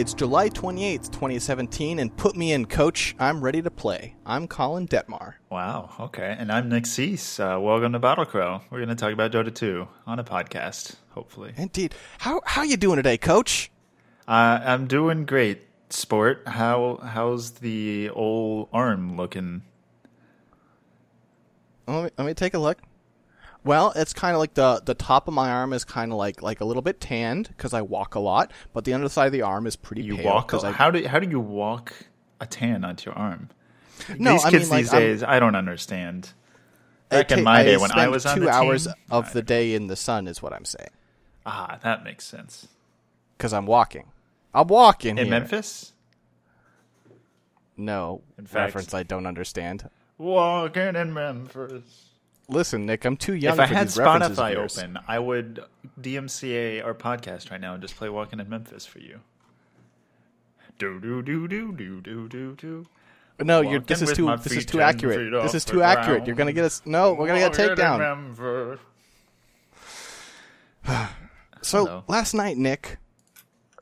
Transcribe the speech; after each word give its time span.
It's 0.00 0.14
July 0.14 0.48
28th, 0.48 1.10
2017, 1.10 1.98
and 1.98 2.16
put 2.16 2.34
me 2.34 2.52
in, 2.52 2.64
coach. 2.64 3.14
I'm 3.18 3.44
ready 3.44 3.60
to 3.60 3.70
play. 3.70 4.16
I'm 4.24 4.48
Colin 4.48 4.88
Detmar. 4.88 5.34
Wow. 5.50 5.90
Okay. 6.00 6.34
And 6.38 6.50
I'm 6.50 6.70
Nick 6.70 6.86
Cease. 6.86 7.38
Uh, 7.38 7.58
welcome 7.60 7.92
to 7.92 7.98
Bottle 7.98 8.24
Crow. 8.24 8.62
We're 8.70 8.78
going 8.78 8.88
to 8.88 8.94
talk 8.94 9.12
about 9.12 9.30
Dota 9.30 9.54
2 9.54 9.86
on 10.06 10.18
a 10.18 10.24
podcast, 10.24 10.94
hopefully. 11.10 11.52
Indeed. 11.54 11.94
How 12.16 12.40
how 12.46 12.62
you 12.62 12.78
doing 12.78 12.96
today, 12.96 13.18
coach? 13.18 13.70
Uh, 14.26 14.60
I'm 14.64 14.86
doing 14.86 15.26
great, 15.26 15.64
sport. 15.90 16.44
How 16.48 17.00
how's 17.04 17.50
the 17.58 18.08
old 18.08 18.70
arm 18.72 19.18
looking? 19.18 19.60
Let 21.86 22.04
me, 22.04 22.10
let 22.16 22.26
me 22.26 22.32
take 22.32 22.54
a 22.54 22.58
look. 22.58 22.78
Well, 23.62 23.92
it's 23.94 24.12
kind 24.14 24.34
of 24.34 24.40
like 24.40 24.54
the 24.54 24.80
the 24.84 24.94
top 24.94 25.28
of 25.28 25.34
my 25.34 25.50
arm 25.50 25.72
is 25.72 25.84
kind 25.84 26.12
of 26.12 26.18
like 26.18 26.42
like 26.42 26.60
a 26.60 26.64
little 26.64 26.82
bit 26.82 27.00
tanned 27.00 27.48
because 27.48 27.74
I 27.74 27.82
walk 27.82 28.14
a 28.14 28.20
lot, 28.20 28.52
but 28.72 28.84
the 28.84 28.94
underside 28.94 29.26
of 29.26 29.32
the 29.32 29.42
arm 29.42 29.66
is 29.66 29.76
pretty 29.76 30.02
You 30.02 30.16
pale. 30.16 30.26
walk. 30.26 30.54
I, 30.54 30.72
How 30.72 30.90
do 30.90 31.06
how 31.06 31.18
do 31.18 31.28
you 31.28 31.40
walk 31.40 31.92
a 32.40 32.46
tan 32.46 32.84
onto 32.84 33.10
your 33.10 33.18
arm? 33.18 33.50
no, 34.18 34.32
these 34.32 34.44
I 34.46 34.50
kids 34.50 34.64
mean 34.64 34.70
like 34.70 34.82
these 34.84 34.92
I'm- 34.94 35.02
days, 35.02 35.22
I 35.22 35.38
don't 35.40 35.54
understand. 35.56 36.32
I 37.12 37.16
Back 37.16 37.32
in 37.32 37.42
my 37.44 37.64
day 37.64 37.76
when 37.76 37.90
I 37.92 38.06
was 38.08 38.24
on 38.24 38.36
two 38.38 38.44
the 38.44 38.50
hours 38.50 38.84
team, 38.86 38.94
of 39.10 39.32
the 39.32 39.42
day 39.42 39.74
in 39.74 39.88
the 39.88 39.96
sun 39.96 40.28
is 40.28 40.40
what 40.40 40.52
I'm 40.52 40.64
saying 40.64 40.90
Ah, 41.44 41.78
that 41.82 42.04
makes 42.04 42.24
sense. 42.24 42.68
because 43.36 43.52
I'm 43.52 43.66
walking. 43.66 44.06
I'm 44.54 44.68
walking 44.68 45.18
In 45.18 45.26
here. 45.26 45.30
Memphis, 45.30 45.92
No 47.76 48.22
In 48.38 48.46
fact- 48.46 48.54
reference 48.74 48.94
I 48.94 49.02
don't 49.02 49.26
understand. 49.26 49.90
walking 50.18 50.94
in 50.96 51.12
Memphis. 51.12 52.09
Listen, 52.50 52.86
Nick, 52.86 53.04
I'm 53.04 53.16
too 53.16 53.34
young 53.34 53.54
If 53.54 53.60
I 53.60 53.66
had 53.66 53.86
Spotify 53.88 54.56
open, 54.56 54.98
I 55.06 55.18
would 55.18 55.60
DMCA 56.00 56.84
our 56.84 56.94
podcast 56.94 57.50
right 57.50 57.60
now 57.60 57.74
and 57.74 57.82
just 57.82 57.96
play 57.96 58.08
"Walking 58.08 58.40
in 58.40 58.48
Memphis" 58.48 58.84
for 58.86 58.98
you. 58.98 59.20
Do 60.78 60.98
do 61.00 61.22
do 61.22 61.46
do 61.46 61.72
do 61.72 62.00
do 62.00 62.28
do 62.28 62.56
do. 62.56 62.86
No, 63.42 63.60
you're, 63.60 63.80
this 63.80 64.02
is 64.02 64.12
too 64.12 64.34
this 64.42 64.52
is 64.52 64.66
too 64.66 64.80
accurate. 64.80 65.32
This 65.42 65.54
is 65.54 65.64
too 65.64 65.82
accurate. 65.82 66.26
You're 66.26 66.36
gonna 66.36 66.52
get 66.52 66.64
us. 66.64 66.82
No, 66.84 67.12
we're 67.14 67.26
gonna 67.26 67.40
get 67.40 67.58
a 67.58 67.68
takedown. 67.68 68.78
So 71.62 71.84
Hello. 71.84 72.04
last 72.08 72.32
night, 72.32 72.56
Nick, 72.56 72.96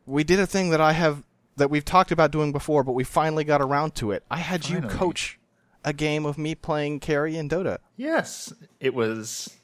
we 0.05 0.24
did 0.24 0.41
a 0.41 0.46
thing 0.46 0.70
that 0.70 0.80
I 0.80 0.92
have 0.92 1.22
that 1.56 1.70
we've 1.70 1.84
talked 1.84 2.11
about 2.11 2.33
doing 2.33 2.50
before, 2.50 2.83
but 2.83 2.92
we 2.92 3.05
finally 3.05 3.44
got 3.44 3.61
around 3.61 3.94
to 3.96 4.11
it. 4.11 4.24
I 4.30 4.39
had 4.39 4.69
you 4.69 4.77
Finally. 4.80 4.94
coach 4.94 5.39
a 5.84 5.92
game 5.92 6.26
of 6.26 6.38
me 6.38 6.54
playing 6.54 7.00
carry 7.00 7.36
and 7.36 7.50
Dota. 7.50 7.78
Yes, 7.96 8.52
it 8.80 8.94
was. 8.94 9.56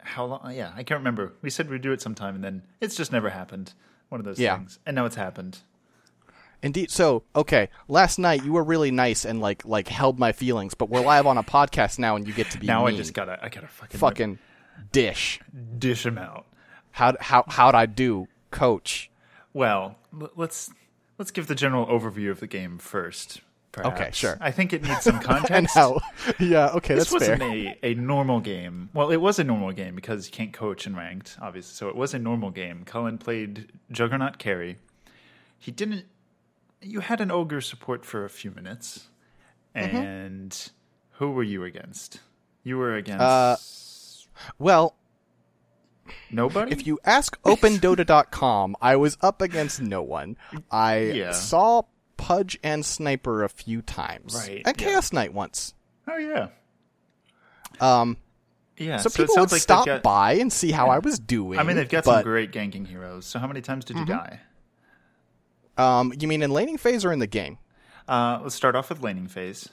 How 0.00 0.24
long? 0.26 0.52
Yeah, 0.54 0.72
I 0.74 0.82
can't 0.82 1.00
remember. 1.00 1.32
We 1.42 1.50
said 1.50 1.70
we'd 1.70 1.82
do 1.82 1.92
it 1.92 2.00
sometime, 2.02 2.34
and 2.34 2.44
then 2.44 2.62
it's 2.80 2.94
just 2.96 3.12
never 3.12 3.30
happened. 3.30 3.72
One 4.10 4.20
of 4.20 4.24
those 4.24 4.38
Yeah. 4.38 4.56
things, 4.56 4.78
and 4.86 4.94
now 4.94 5.06
it's 5.06 5.16
happened. 5.16 5.58
Indeed. 6.62 6.90
So, 6.90 7.24
okay, 7.36 7.68
last 7.88 8.18
night 8.18 8.42
you 8.44 8.52
were 8.52 8.64
really 8.64 8.90
nice 8.90 9.24
and 9.24 9.40
like 9.40 9.64
like 9.64 9.88
held 9.88 10.18
my 10.18 10.32
feelings, 10.32 10.74
but 10.74 10.88
we're 10.88 11.00
live 11.00 11.26
on 11.26 11.36
a 11.38 11.42
podcast 11.42 11.98
now, 11.98 12.16
and 12.16 12.26
you 12.26 12.32
get 12.32 12.50
to 12.50 12.58
be 12.58 12.66
Now 12.66 12.86
mean. 12.86 12.94
I 12.94 12.98
just 12.98 13.12
gotta, 13.14 13.38
I 13.42 13.48
gotta 13.48 13.66
fucking, 13.68 13.98
fucking 14.00 14.38
dish. 14.92 15.40
dish 15.78 16.06
him 16.06 16.16
out. 16.18 16.46
How 16.92 17.14
how 17.20 17.44
how'd 17.48 17.74
I 17.74 17.86
do, 17.86 18.28
coach? 18.50 19.10
Well, 19.52 19.96
let's 20.36 20.70
let's 21.18 21.30
give 21.30 21.48
the 21.48 21.54
general 21.54 21.86
overview 21.86 22.30
of 22.30 22.40
the 22.40 22.46
game 22.46 22.78
first. 22.78 23.40
Perhaps. 23.74 24.00
Okay, 24.00 24.10
sure. 24.12 24.38
I 24.40 24.50
think 24.52 24.72
it 24.72 24.82
needs 24.84 25.02
some 25.02 25.18
context. 25.32 25.74
How? 25.74 26.00
Yeah, 26.38 26.68
okay, 26.76 26.94
this 26.94 27.10
that's 27.10 27.26
fair. 27.26 27.36
wasn't 27.38 27.42
a, 27.42 27.78
a 27.82 27.94
normal 27.94 28.38
game. 28.40 28.88
Well, 28.94 29.10
it 29.10 29.16
was 29.16 29.38
a 29.40 29.44
normal 29.44 29.72
game 29.72 29.94
because 29.96 30.26
you 30.26 30.32
can't 30.32 30.52
coach 30.52 30.86
in 30.86 30.94
ranked, 30.94 31.36
obviously. 31.42 31.74
So 31.74 31.88
it 31.88 31.96
was 31.96 32.14
a 32.14 32.18
normal 32.18 32.50
game. 32.50 32.84
Colin 32.86 33.18
played 33.18 33.72
Juggernaut 33.90 34.38
carry. 34.38 34.78
He 35.58 35.72
didn't. 35.72 36.04
You 36.80 37.00
had 37.00 37.20
an 37.20 37.30
ogre 37.32 37.60
support 37.60 38.04
for 38.04 38.24
a 38.24 38.30
few 38.30 38.50
minutes, 38.52 39.08
Mm-hmm. 39.74 39.96
and 39.96 40.70
who 41.18 41.32
were 41.32 41.42
you 41.42 41.64
against? 41.64 42.20
You 42.62 42.78
were 42.78 42.94
against 42.94 43.20
Uh, 43.22 43.56
Well, 44.58 44.94
nobody. 46.30 46.70
if 46.72 46.86
you 46.86 46.98
ask 47.04 47.40
OpenDota.com, 47.42 48.76
I 48.80 48.96
was 48.96 49.16
up 49.20 49.42
against 49.42 49.80
no 49.80 50.02
one. 50.02 50.36
I 50.70 50.98
Yeah. 51.14 51.32
saw 51.32 51.82
Pudge 52.16 52.58
and 52.62 52.84
Sniper 52.84 53.42
a 53.44 53.48
few 53.48 53.82
times, 53.82 54.34
Right, 54.34 54.62
and 54.66 54.80
yeah. 54.80 54.86
Chaos 54.90 55.12
Knight 55.12 55.32
once. 55.34 55.74
oh 56.08 56.16
yeah, 56.16 56.48
Um, 57.80 58.16
yeah. 58.76 58.98
so, 58.98 59.08
it 59.08 59.14
people 59.16 59.34
would 59.38 59.52
like 59.52 59.60
stop 59.60 59.86
got- 59.86 60.02
by 60.02 60.32
and 60.34 60.52
see 60.52 60.70
how 60.70 60.88
I 60.88 60.98
was 60.98 61.18
doing. 61.18 61.58
I 61.58 61.62
mean, 61.62 61.76
they've 61.76 61.88
got 61.88 62.04
but, 62.04 62.16
some 62.16 62.22
great 62.24 62.52
ganking 62.52 62.86
heroes. 62.86 63.26
So 63.26 63.38
how 63.38 63.46
many 63.46 63.60
times 63.60 63.84
did 63.84 63.96
you 63.98 64.04
die? 64.04 64.40
Um, 65.76 66.12
you 66.18 66.28
mean 66.28 66.42
in 66.42 66.50
laning 66.50 66.76
phase 66.78 67.04
or 67.04 67.12
in 67.12 67.18
the 67.18 67.26
game? 67.26 67.58
Uh, 68.08 68.38
let's 68.42 68.54
start 68.54 68.76
off 68.76 68.90
with 68.90 69.02
laning 69.02 69.26
phase. 69.26 69.68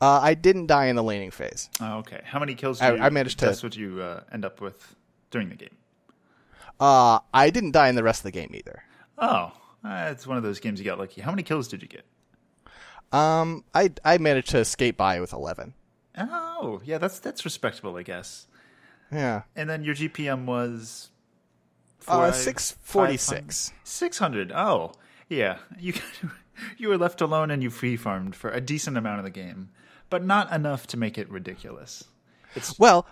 Uh, 0.00 0.20
I 0.22 0.34
didn't 0.34 0.66
die 0.66 0.86
in 0.86 0.96
the 0.96 1.02
laning 1.02 1.30
phase. 1.30 1.68
Oh, 1.80 1.98
okay. 1.98 2.20
How 2.24 2.38
many 2.38 2.54
kills? 2.54 2.80
I- 2.80 2.90
Did 2.90 2.98
you, 2.98 3.04
I 3.04 3.10
managed 3.10 3.38
to- 3.40 3.46
That's 3.46 3.62
what 3.62 3.76
you 3.76 4.00
uh, 4.02 4.22
end 4.32 4.44
up 4.44 4.60
with 4.60 4.94
during 5.30 5.48
the 5.48 5.54
game. 5.56 5.76
Uh, 6.80 7.20
I 7.32 7.50
didn't 7.50 7.72
die 7.72 7.88
in 7.88 7.94
the 7.94 8.02
rest 8.02 8.20
of 8.20 8.24
the 8.24 8.30
game 8.32 8.50
either. 8.54 8.82
Oh, 9.18 9.52
uh, 9.84 10.08
it's 10.10 10.26
one 10.26 10.36
of 10.36 10.42
those 10.42 10.60
games 10.60 10.78
you 10.80 10.84
got 10.84 10.98
lucky. 10.98 11.20
How 11.20 11.30
many 11.30 11.42
kills 11.42 11.68
did 11.68 11.82
you 11.82 11.88
get? 11.88 12.04
Um, 13.12 13.64
I 13.74 13.90
I 14.04 14.18
managed 14.18 14.50
to 14.50 14.64
skate 14.64 14.96
by 14.96 15.20
with 15.20 15.32
eleven. 15.32 15.74
Oh, 16.16 16.80
yeah, 16.84 16.98
that's 16.98 17.18
that's 17.18 17.44
respectable, 17.44 17.96
I 17.96 18.02
guess. 18.02 18.46
Yeah. 19.10 19.42
And 19.56 19.68
then 19.68 19.84
your 19.84 19.94
GPM 19.94 20.44
was 20.46 21.10
Uh, 22.08 22.32
six 22.32 22.76
forty 22.82 23.16
six. 23.16 23.72
Six 23.84 24.18
hundred. 24.18 24.52
Oh, 24.52 24.92
yeah. 25.28 25.58
You 25.78 25.94
you 26.76 26.88
were 26.88 26.98
left 26.98 27.20
alone 27.20 27.50
and 27.50 27.62
you 27.62 27.70
free 27.70 27.96
farmed 27.96 28.36
for 28.36 28.50
a 28.50 28.60
decent 28.60 28.96
amount 28.96 29.18
of 29.18 29.24
the 29.24 29.30
game, 29.30 29.70
but 30.10 30.22
not 30.24 30.52
enough 30.52 30.86
to 30.88 30.96
make 30.96 31.16
it 31.18 31.28
ridiculous. 31.30 32.04
It's 32.54 32.78
Well, 32.78 33.06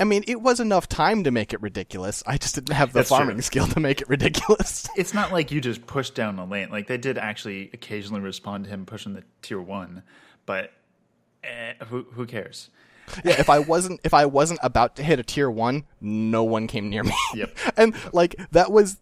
I 0.00 0.04
mean, 0.04 0.24
it 0.26 0.40
was 0.40 0.58
enough 0.58 0.88
time 0.88 1.24
to 1.24 1.30
make 1.30 1.52
it 1.52 1.60
ridiculous. 1.60 2.22
I 2.26 2.38
just 2.38 2.54
didn't 2.54 2.72
have 2.74 2.92
the 2.92 3.00
That's 3.00 3.08
true. 3.10 3.18
farming 3.18 3.42
skill 3.42 3.66
to 3.68 3.80
make 3.80 4.00
it 4.00 4.08
ridiculous. 4.08 4.88
it's 4.96 5.12
not 5.14 5.32
like 5.32 5.50
you 5.52 5.60
just 5.60 5.86
pushed 5.86 6.14
down 6.14 6.36
the 6.36 6.46
lane. 6.46 6.70
Like 6.70 6.86
they 6.86 6.96
did 6.98 7.18
actually 7.18 7.70
occasionally 7.74 8.20
respond 8.22 8.64
to 8.64 8.70
him 8.70 8.86
pushing 8.86 9.12
the 9.12 9.22
tier 9.42 9.60
one, 9.60 10.02
but 10.46 10.72
eh, 11.44 11.74
who 11.88 12.06
who 12.12 12.26
cares? 12.26 12.70
yeah, 13.24 13.38
if 13.38 13.50
I 13.50 13.58
wasn't 13.58 14.00
if 14.04 14.14
I 14.14 14.26
wasn't 14.26 14.60
about 14.62 14.96
to 14.96 15.02
hit 15.02 15.18
a 15.18 15.22
tier 15.22 15.50
one, 15.50 15.84
no 16.00 16.42
one 16.44 16.66
came 16.68 16.88
near 16.88 17.02
me. 17.04 17.14
Yep. 17.34 17.56
and 17.76 17.94
like 18.14 18.36
that 18.52 18.72
was 18.72 18.96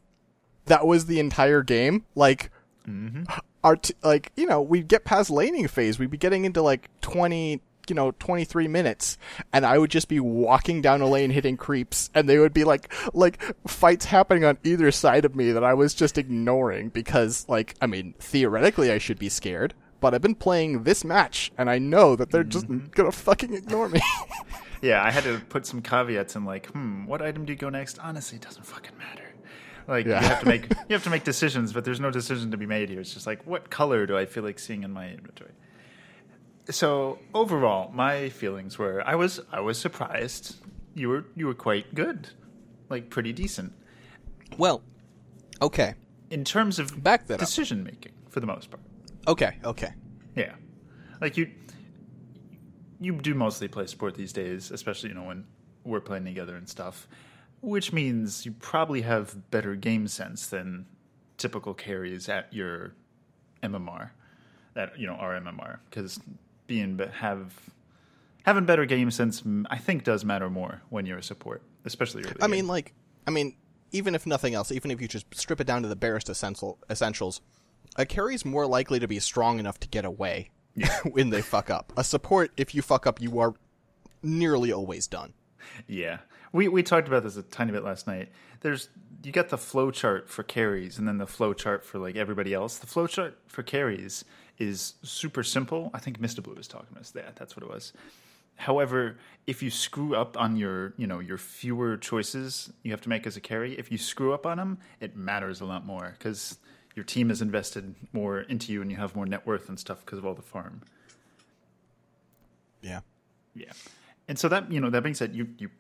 that 0.67 0.87
was 0.87 1.07
the 1.07 1.21
entire 1.21 1.63
game. 1.63 2.05
Like 2.15 2.51
Mm-hmm. 2.89 3.25
our 3.63 3.77
t- 3.77 3.95
like 4.03 4.33
you 4.37 4.47
know 4.47 4.63
we'd 4.63 4.89
get 4.89 5.05
past 5.05 5.31
laning 5.31 5.69
phase, 5.69 5.99
we'd 5.99 6.11
be 6.11 6.17
getting 6.17 6.45
into 6.47 6.63
like 6.63 6.89
twenty. 7.03 7.61
You 7.91 7.97
know, 7.97 8.13
23 8.21 8.69
minutes, 8.69 9.19
and 9.53 9.67
I 9.67 9.77
would 9.77 9.91
just 9.91 10.07
be 10.09 10.21
walking 10.21 10.81
down 10.81 11.01
a 11.01 11.09
lane 11.09 11.31
hitting 11.31 11.57
creeps, 11.57 12.09
and 12.15 12.29
they 12.29 12.39
would 12.39 12.53
be 12.55 12.63
like, 12.63 12.93
like 13.13 13.43
fights 13.67 14.05
happening 14.05 14.45
on 14.45 14.59
either 14.63 14.93
side 14.93 15.25
of 15.25 15.35
me 15.35 15.51
that 15.51 15.65
I 15.65 15.75
was 15.75 15.93
just 15.93 16.17
ignoring 16.17 16.89
because, 16.91 17.49
like, 17.49 17.75
I 17.81 17.87
mean, 17.89 18.15
theoretically 18.21 18.93
I 18.93 18.99
should 18.99 19.19
be 19.19 19.29
scared, 19.29 19.75
but 20.01 20.15
I've 20.15 20.23
been 20.23 20.37
playing 20.37 20.85
this 20.85 21.05
match, 21.05 21.51
and 21.59 21.69
I 21.69 21.79
know 21.79 22.15
that 22.15 22.31
they're 22.31 22.45
just 22.45 22.69
Mm-hmm. 22.69 22.87
gonna 22.93 23.11
fucking 23.13 23.53
ignore 23.55 23.89
me. 23.89 24.01
Yeah, 24.83 25.05
I 25.05 25.11
had 25.11 25.25
to 25.25 25.39
put 25.51 25.67
some 25.67 25.83
caveats 25.83 26.37
in, 26.37 26.47
like, 26.47 26.67
hmm, 26.69 27.05
what 27.05 27.21
item 27.21 27.45
do 27.45 27.53
you 27.53 27.59
go 27.59 27.69
next? 27.69 27.99
Honestly, 27.99 28.37
it 28.37 28.43
doesn't 28.43 28.65
fucking 28.65 28.97
matter. 28.97 29.35
Like 29.87 30.07
Yeah. 30.07 30.23
you 30.23 30.27
have 30.29 30.41
to 30.41 30.47
make 30.47 30.71
you 30.89 30.95
have 30.95 31.05
to 31.05 31.11
make 31.11 31.25
decisions, 31.25 31.73
but 31.75 31.85
there's 31.85 32.01
no 32.01 32.11
decision 32.11 32.51
to 32.53 32.57
be 32.57 32.65
made 32.67 32.89
here. 32.89 33.01
It's 33.01 33.13
just 33.13 33.27
like, 33.27 33.47
what 33.47 33.69
color 33.69 34.07
do 34.07 34.17
I 34.17 34.25
feel 34.25 34.43
like 34.45 34.59
seeing 34.59 34.83
in 34.85 34.91
my 34.93 35.11
inventory? 35.11 35.51
So 36.71 37.19
overall, 37.35 37.91
my 37.93 38.29
feelings 38.29 38.79
were 38.79 39.03
I 39.07 39.15
was 39.15 39.41
I 39.53 39.61
was 39.61 39.79
surprised. 39.79 40.57
You 40.95 41.09
were 41.09 41.25
you 41.37 41.47
were 41.47 41.55
quite 41.55 41.95
good, 41.95 42.31
like 42.89 43.11
pretty 43.11 43.33
decent 43.33 43.73
well, 44.59 44.83
okay, 45.63 45.95
in 46.31 46.45
terms 46.45 46.79
of 46.79 47.03
Back 47.03 47.27
that 47.29 47.35
up. 47.35 47.41
decision 47.41 47.85
making 47.85 48.13
for 48.29 48.41
the 48.41 48.47
most 48.47 48.71
part. 48.71 48.83
okay, 49.29 49.59
okay. 49.65 49.93
Yeah, 50.37 50.55
like 51.21 51.37
you 51.37 51.51
you 53.01 53.13
do 53.21 53.35
mostly 53.35 53.69
play 53.69 53.87
sport 53.87 54.15
these 54.15 54.33
days, 54.33 54.71
especially 54.71 55.11
you 55.11 55.15
know 55.15 55.25
when 55.25 55.45
we're 55.85 56.01
playing 56.01 56.25
together 56.25 56.57
and 56.57 56.69
stuff, 56.69 57.09
which 57.63 57.93
means 57.93 58.45
you 58.45 58.53
probably 58.53 59.03
have 59.03 59.51
better 59.51 59.75
game 59.75 60.07
sense 60.09 60.47
than 60.47 60.87
typical 61.39 61.73
carries 61.73 62.29
at 62.29 62.53
your 62.53 62.95
MMR, 63.63 64.11
at 64.77 64.99
you 64.99 65.07
know 65.07 65.15
our 65.15 65.41
MMR, 65.41 65.79
because 65.89 66.21
being 66.71 67.01
have 67.19 67.53
having 68.45 68.65
better 68.65 68.87
game 68.87 69.11
sense, 69.11 69.43
I 69.69 69.77
think, 69.77 70.05
does 70.05 70.25
matter 70.25 70.49
more 70.49 70.83
when 70.89 71.05
you're 71.05 71.19
a 71.19 71.23
support, 71.23 71.63
especially. 71.85 72.23
Early 72.23 72.37
I 72.41 72.47
game. 72.47 72.51
mean, 72.53 72.67
like, 72.69 72.95
I 73.27 73.33
mean, 73.33 73.57
even 73.91 74.15
if 74.15 74.25
nothing 74.25 74.55
else, 74.55 74.71
even 74.71 74.93
if 74.93 75.01
you 75.03 75.09
just 75.09 75.27
strip 75.35 75.61
it 75.61 75.67
down 75.67 75.83
to 75.83 75.89
the 75.89 75.97
barest 75.97 76.29
essential 76.29 76.79
essentials, 76.89 77.41
a 77.97 78.07
carry's 78.07 78.45
more 78.45 78.69
likely 78.69 79.01
to 79.01 79.09
be 79.09 79.19
strong 79.19 79.59
enough 79.59 79.81
to 79.81 79.89
get 79.89 80.05
away 80.05 80.51
when 81.11 81.31
they 81.31 81.43
fuck 81.43 81.71
up. 81.71 81.93
A 81.97 82.05
support, 82.05 82.53
if 82.57 82.73
you 82.73 82.83
fuck 82.83 83.05
up, 83.05 83.21
you 83.21 83.41
are 83.41 83.53
nearly 84.23 84.73
always 84.73 85.09
done. 85.09 85.35
Yeah, 85.89 86.19
we 86.53 86.69
we 86.69 86.85
talked 86.85 87.09
about 87.09 87.25
this 87.25 87.37
a 87.37 87.43
tiny 87.43 87.73
bit 87.73 87.83
last 87.83 88.07
night. 88.07 88.29
There's 88.61 88.91
you 89.25 89.33
got 89.33 89.49
the 89.49 89.59
flow 89.59 89.91
chart 89.91 90.31
for 90.31 90.45
carries, 90.45 90.99
and 90.99 91.09
then 91.09 91.19
the 91.19 91.27
flow 91.27 91.53
chart 91.53 91.85
for 91.85 91.99
like 91.99 92.15
everybody 92.15 92.55
else. 92.55 92.79
The 92.79 92.87
flow 92.87 93.09
chart 93.09 93.39
for 93.49 93.65
carries 93.65 94.25
is 94.61 94.95
super 95.03 95.43
simple. 95.43 95.91
I 95.93 95.99
think 95.99 96.21
Mr. 96.21 96.43
Blue 96.43 96.55
was 96.55 96.69
talking 96.69 96.89
about 96.93 97.05
that. 97.15 97.35
That's 97.35 97.57
what 97.57 97.65
it 97.65 97.71
was. 97.71 97.93
However, 98.57 99.17
if 99.47 99.63
you 99.63 99.71
screw 99.71 100.15
up 100.15 100.39
on 100.39 100.55
your, 100.55 100.93
you 100.99 101.07
know, 101.07 101.19
your 101.19 101.39
fewer 101.39 101.97
choices 101.97 102.71
you 102.83 102.91
have 102.91 103.01
to 103.01 103.09
make 103.09 103.27
as 103.27 103.35
a 103.37 103.41
carry, 103.41 103.73
if 103.79 103.91
you 103.91 103.97
screw 103.97 104.35
up 104.35 104.45
on 104.45 104.59
them, 104.59 104.79
it 105.01 105.17
matters 105.17 105.63
a 105.63 105.65
lot 105.65 105.87
more 105.87 106.15
because 106.19 106.59
your 106.95 107.05
team 107.05 107.31
has 107.31 107.41
invested 107.41 107.95
more 108.13 108.41
into 108.41 108.71
you 108.71 108.83
and 108.83 108.91
you 108.91 108.99
have 108.99 109.17
more 109.17 109.25
net 109.25 109.47
worth 109.47 109.71
and 109.71 109.81
stuff 109.81 110.05
because 110.05 110.19
of 110.19 110.27
all 110.27 110.35
the 110.35 110.43
farm. 110.43 110.83
Yeah. 112.83 113.01
Yeah. 113.55 113.73
And 114.29 114.39
so 114.39 114.47
that, 114.49 114.71
you 114.71 114.79
know, 114.79 114.91
that 114.91 115.03
being 115.03 115.15
said, 115.15 115.35
you, 115.35 115.49
you, 115.57 115.71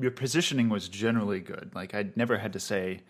your 0.00 0.10
positioning 0.10 0.70
was 0.70 0.88
generally 0.88 1.40
good. 1.40 1.70
Like 1.74 1.94
I 1.94 2.06
never 2.16 2.38
had 2.38 2.54
to 2.54 2.60
say, 2.60 3.02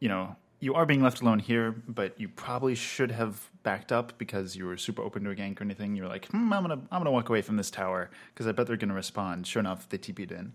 you 0.00 0.08
know, 0.08 0.34
you 0.58 0.74
are 0.74 0.84
being 0.84 1.00
left 1.00 1.20
alone 1.20 1.38
here, 1.38 1.70
but 1.86 2.18
you 2.20 2.28
probably 2.28 2.74
should 2.74 3.12
have 3.12 3.51
backed 3.62 3.92
up 3.92 4.18
because 4.18 4.56
you 4.56 4.66
were 4.66 4.76
super 4.76 5.02
open 5.02 5.24
to 5.24 5.30
a 5.30 5.34
gank 5.34 5.60
or 5.60 5.64
anything. 5.64 5.96
You're 5.96 6.08
like, 6.08 6.26
hmm, 6.26 6.52
I'm 6.52 6.62
gonna 6.62 6.80
I'm 6.90 7.00
gonna 7.00 7.10
walk 7.10 7.28
away 7.28 7.42
from 7.42 7.56
this 7.56 7.70
tower 7.70 8.10
because 8.32 8.46
I 8.46 8.52
bet 8.52 8.66
they're 8.66 8.76
gonna 8.76 8.94
respond. 8.94 9.46
Sure 9.46 9.60
enough, 9.60 9.88
they 9.88 9.98
TP'd 9.98 10.32
in. 10.32 10.54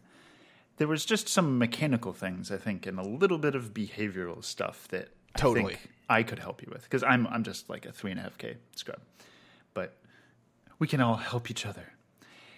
There 0.77 0.87
was 0.87 1.05
just 1.05 1.27
some 1.27 1.57
mechanical 1.57 2.13
things, 2.13 2.51
I 2.51 2.57
think, 2.57 2.85
and 2.85 2.99
a 2.99 3.07
little 3.07 3.39
bit 3.39 3.55
of 3.55 3.73
behavioral 3.73 4.43
stuff 4.43 4.87
that 4.89 5.09
Totally. 5.35 5.73
I 5.73 5.75
think 5.75 5.89
I 6.09 6.23
could 6.23 6.39
help 6.39 6.61
you 6.61 6.69
with 6.71 6.83
because 6.83 7.03
I'm 7.03 7.27
I'm 7.27 7.43
just 7.43 7.69
like 7.69 7.85
a 7.85 7.91
three 7.91 8.11
and 8.11 8.19
a 8.19 8.23
half 8.23 8.37
k 8.37 8.57
scrub, 8.75 8.99
but 9.73 9.97
we 10.79 10.87
can 10.87 11.01
all 11.01 11.15
help 11.15 11.49
each 11.49 11.65
other. 11.65 11.93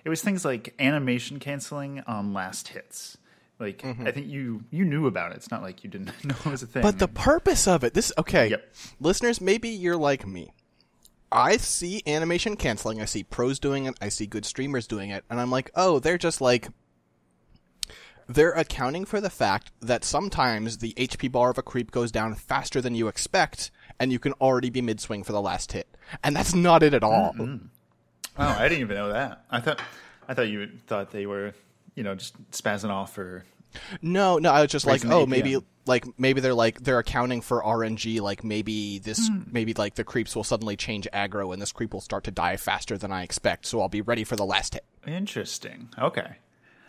It 0.06 0.10
was 0.10 0.22
things 0.22 0.46
like 0.46 0.74
animation 0.80 1.40
canceling 1.40 2.02
on 2.08 2.34
last 2.34 2.70
hits. 2.70 3.18
Like 3.60 3.82
Mm-hmm. 3.82 4.08
I 4.08 4.12
think 4.12 4.28
you 4.28 4.64
you 4.72 4.86
knew 4.86 5.06
about 5.08 5.32
it. 5.32 5.36
It's 5.38 5.52
not 5.52 5.62
like 5.62 5.84
you 5.84 5.90
didn't 5.90 6.08
know 6.26 6.36
it 6.46 6.46
was 6.46 6.64
a 6.64 6.68
thing. 6.68 6.82
But 6.82 6.98
the 7.00 7.08
purpose 7.10 7.68
of 7.68 7.84
it, 7.84 7.94
this 7.94 8.12
okay, 8.18 8.50
Yep. 8.50 8.74
listeners, 9.00 9.42
maybe 9.42 9.70
you're 9.70 9.98
like 9.98 10.26
me. 10.26 10.54
I 11.32 11.58
see 11.58 12.02
animation 12.08 12.56
canceling. 12.56 13.02
I 13.02 13.06
see 13.06 13.24
pros 13.24 13.60
doing 13.60 13.86
it. 13.86 13.96
I 14.02 14.10
see 14.10 14.26
good 14.26 14.46
streamers 14.46 14.88
doing 14.88 15.10
it, 15.12 15.24
and 15.30 15.40
I'm 15.40 15.52
like, 15.52 15.70
oh, 15.76 16.00
they're 16.00 16.18
just 16.18 16.42
like 16.42 16.70
they're 18.28 18.52
accounting 18.52 19.06
for 19.06 19.20
the 19.20 19.30
fact 19.30 19.72
that 19.82 20.04
sometimes 20.04 20.78
the 20.78 20.94
HP 20.94 21.32
bar 21.32 21.50
of 21.50 21.58
a 21.58 21.64
creep 21.64 21.90
goes 21.92 22.12
down 22.12 22.36
faster 22.36 22.80
than 22.80 22.94
you 22.96 23.08
expect, 23.08 23.72
and 24.00 24.12
you 24.12 24.20
can 24.20 24.34
already 24.34 24.70
be 24.70 24.82
mid 24.82 25.00
swing 25.00 25.24
for 25.24 25.32
the 25.32 25.42
last 25.42 25.72
hit, 25.72 25.88
and 26.24 26.36
that's 26.36 26.54
not 26.54 26.84
it 26.84 26.94
at 26.94 27.04
all. 27.04 27.36
oh, 27.38 27.60
I 28.38 28.70
didn't 28.70 28.82
even 28.82 28.96
know 28.98 29.12
that. 29.12 29.44
I 29.52 29.60
thought 29.60 29.82
I 30.28 30.34
thought 30.34 30.48
you 30.48 30.70
thought 30.88 31.12
they 31.12 31.26
were 31.26 31.54
you 31.96 32.04
know 32.04 32.16
just 32.16 32.36
spazzing 32.52 32.90
off 32.90 33.18
or 33.18 33.46
No, 34.02 34.38
no, 34.40 34.52
I 34.52 34.62
was 34.62 34.72
just 34.72 34.86
like, 34.88 35.06
oh, 35.06 35.26
APM. 35.26 35.30
maybe 35.30 35.58
like 35.86 36.06
maybe 36.20 36.42
they're 36.42 36.54
like 36.54 36.82
they're 36.82 37.00
accounting 37.00 37.42
for 37.42 37.62
RNG. 37.64 38.20
Like 38.22 38.44
maybe 38.44 39.00
this, 39.00 39.28
Hmm. 39.28 39.42
maybe 39.52 39.74
like 39.74 39.96
the 39.96 40.04
creeps 40.04 40.36
will 40.36 40.44
suddenly 40.44 40.76
change 40.76 41.08
aggro, 41.14 41.52
and 41.54 41.62
this 41.62 41.72
creep 41.72 41.94
will 41.94 42.02
start 42.02 42.24
to 42.26 42.32
die 42.32 42.58
faster 42.58 42.98
than 42.98 43.12
I 43.12 43.24
expect. 43.24 43.66
So 43.66 43.82
I'll 43.82 43.90
be 43.90 44.02
ready 44.02 44.24
for 44.24 44.36
the 44.36 44.46
last 44.46 44.74
hit. 44.74 44.86
interesting. 45.08 45.90
Okay. 45.98 46.38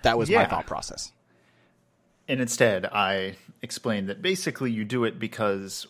That 0.03 0.17
was 0.19 0.31
my 0.31 0.47
thought 0.47 0.67
process. 0.67 1.13
And 2.29 2.41
instead, 2.41 2.87
I 2.87 3.37
explained 3.61 4.09
that 4.09 4.23
basically 4.23 4.71
you 4.71 4.85
do 4.85 5.05
it 5.05 5.19
because 5.19 5.87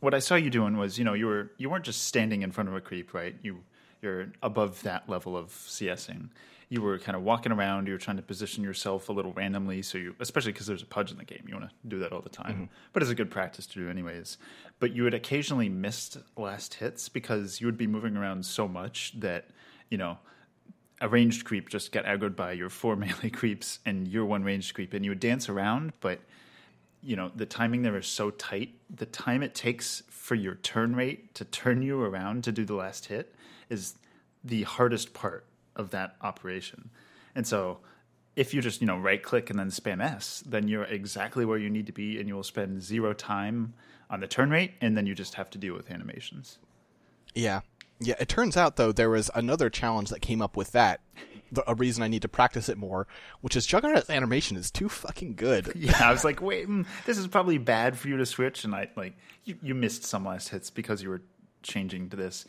what 0.00 0.12
I 0.12 0.18
saw 0.18 0.34
you 0.34 0.50
doing 0.50 0.76
was, 0.76 0.98
you 0.98 1.04
know, 1.04 1.14
you 1.14 1.26
were 1.26 1.50
you 1.56 1.70
weren't 1.70 1.84
just 1.84 2.04
standing 2.04 2.42
in 2.42 2.50
front 2.50 2.68
of 2.68 2.74
a 2.74 2.80
creep, 2.80 3.14
right? 3.14 3.34
You 3.42 3.60
you're 4.02 4.32
above 4.42 4.82
that 4.82 5.08
level 5.08 5.36
of 5.36 5.48
CSing. 5.50 6.28
You 6.68 6.82
were 6.82 6.98
kind 6.98 7.16
of 7.16 7.22
walking 7.22 7.52
around. 7.52 7.86
You 7.86 7.92
were 7.92 7.98
trying 7.98 8.16
to 8.16 8.22
position 8.22 8.64
yourself 8.64 9.08
a 9.08 9.12
little 9.12 9.32
randomly, 9.32 9.82
so 9.82 9.98
you, 9.98 10.14
especially 10.20 10.52
because 10.52 10.66
there's 10.66 10.82
a 10.82 10.86
pudge 10.86 11.10
in 11.10 11.18
the 11.18 11.24
game, 11.24 11.44
you 11.46 11.54
want 11.54 11.68
to 11.68 11.88
do 11.88 11.98
that 11.98 12.12
all 12.12 12.20
the 12.20 12.28
time. 12.28 12.52
Mm-hmm. 12.52 12.64
But 12.92 13.02
it's 13.02 13.10
a 13.10 13.14
good 13.14 13.30
practice 13.30 13.66
to 13.66 13.80
do, 13.80 13.90
anyways. 13.90 14.38
But 14.80 14.94
you 14.94 15.04
would 15.04 15.14
occasionally 15.14 15.68
miss 15.68 16.16
last 16.36 16.74
hits 16.74 17.08
because 17.08 17.60
you 17.60 17.66
would 17.66 17.78
be 17.78 17.86
moving 17.86 18.16
around 18.16 18.44
so 18.44 18.66
much 18.66 19.18
that 19.20 19.48
you 19.90 19.98
know 19.98 20.18
a 21.00 21.08
ranged 21.08 21.44
creep 21.44 21.68
just 21.68 21.92
got 21.92 22.04
aggroed 22.04 22.36
by 22.36 22.52
your 22.52 22.70
four 22.70 22.96
melee 22.96 23.30
creeps 23.30 23.78
and 23.84 24.08
your 24.08 24.24
one 24.24 24.42
ranged 24.42 24.74
creep, 24.74 24.94
and 24.94 25.04
you 25.04 25.10
would 25.10 25.20
dance 25.20 25.48
around, 25.48 25.92
but 26.00 26.20
you 27.02 27.16
know 27.16 27.30
the 27.36 27.46
timing 27.46 27.82
there 27.82 27.96
is 27.96 28.06
so 28.06 28.30
tight. 28.30 28.74
The 28.94 29.06
time 29.06 29.42
it 29.42 29.54
takes 29.54 30.02
for 30.08 30.34
your 30.34 30.54
turn 30.56 30.96
rate 30.96 31.34
to 31.34 31.44
turn 31.44 31.82
you 31.82 32.00
around 32.02 32.44
to 32.44 32.52
do 32.52 32.64
the 32.64 32.74
last 32.74 33.06
hit 33.06 33.34
is 33.68 33.96
the 34.42 34.62
hardest 34.62 35.12
part 35.12 35.44
of 35.76 35.90
that 35.90 36.16
operation. 36.20 36.90
And 37.34 37.46
so, 37.46 37.78
if 38.36 38.52
you 38.52 38.60
just 38.60 38.80
you 38.80 38.86
know 38.86 38.98
right 38.98 39.22
click 39.22 39.50
and 39.50 39.58
then 39.58 39.68
spam 39.68 40.02
S, 40.02 40.42
then 40.46 40.68
you're 40.68 40.84
exactly 40.84 41.44
where 41.44 41.58
you 41.58 41.70
need 41.70 41.86
to 41.86 41.92
be, 41.92 42.18
and 42.18 42.28
you 42.28 42.34
will 42.34 42.42
spend 42.42 42.82
zero 42.82 43.12
time 43.12 43.74
on 44.10 44.20
the 44.20 44.26
turn 44.26 44.50
rate, 44.50 44.72
and 44.80 44.96
then 44.96 45.06
you 45.06 45.14
just 45.14 45.34
have 45.34 45.50
to 45.50 45.58
deal 45.58 45.74
with 45.74 45.90
animations. 45.90 46.58
Yeah, 47.34 47.60
yeah. 48.00 48.14
It 48.18 48.28
turns 48.28 48.56
out 48.56 48.76
though 48.76 48.92
there 48.92 49.10
was 49.10 49.30
another 49.34 49.70
challenge 49.70 50.10
that 50.10 50.20
came 50.20 50.42
up 50.42 50.56
with 50.56 50.72
that. 50.72 51.00
A 51.68 51.74
reason 51.74 52.02
I 52.02 52.08
need 52.08 52.22
to 52.22 52.28
practice 52.28 52.68
it 52.68 52.76
more, 52.76 53.06
which 53.40 53.54
is 53.54 53.64
Juggernaut's 53.64 54.10
animation 54.10 54.56
is 54.56 54.72
too 54.72 54.88
fucking 54.88 55.36
good. 55.36 55.72
Yeah, 55.76 56.08
I 56.08 56.10
was 56.10 56.24
like, 56.24 56.42
wait, 56.42 56.68
mm, 56.68 56.84
this 57.06 57.16
is 57.16 57.28
probably 57.28 57.58
bad 57.58 57.96
for 57.96 58.08
you 58.08 58.16
to 58.16 58.26
switch, 58.26 58.64
and 58.64 58.74
I 58.74 58.88
like 58.96 59.14
you, 59.44 59.56
you 59.62 59.74
missed 59.74 60.04
some 60.04 60.24
last 60.24 60.48
hits 60.48 60.70
because 60.70 61.02
you 61.02 61.10
were 61.10 61.22
changing 61.62 62.10
to 62.10 62.16
this. 62.16 62.44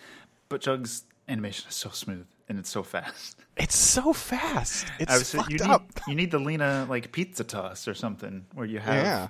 But 0.50 0.62
Jug's 0.62 1.04
animation 1.27 1.68
is 1.69 1.75
so 1.75 1.89
smooth 1.89 2.25
and 2.50 2.59
it's 2.59 2.69
so 2.69 2.83
fast. 2.83 3.38
It's 3.57 3.75
so 3.77 4.12
fast. 4.12 4.86
It's 5.00 5.31
fucked 5.31 5.50
you 5.50 5.59
up. 5.63 5.81
need 5.83 6.01
you 6.09 6.15
need 6.15 6.31
the 6.31 6.39
Lina 6.39 6.86
like 6.89 7.13
pizza 7.13 7.45
toss 7.45 7.88
or 7.88 7.94
something 7.94 8.45
where 8.53 8.65
you 8.65 8.80
have 8.80 9.06
Yeah. 9.06 9.27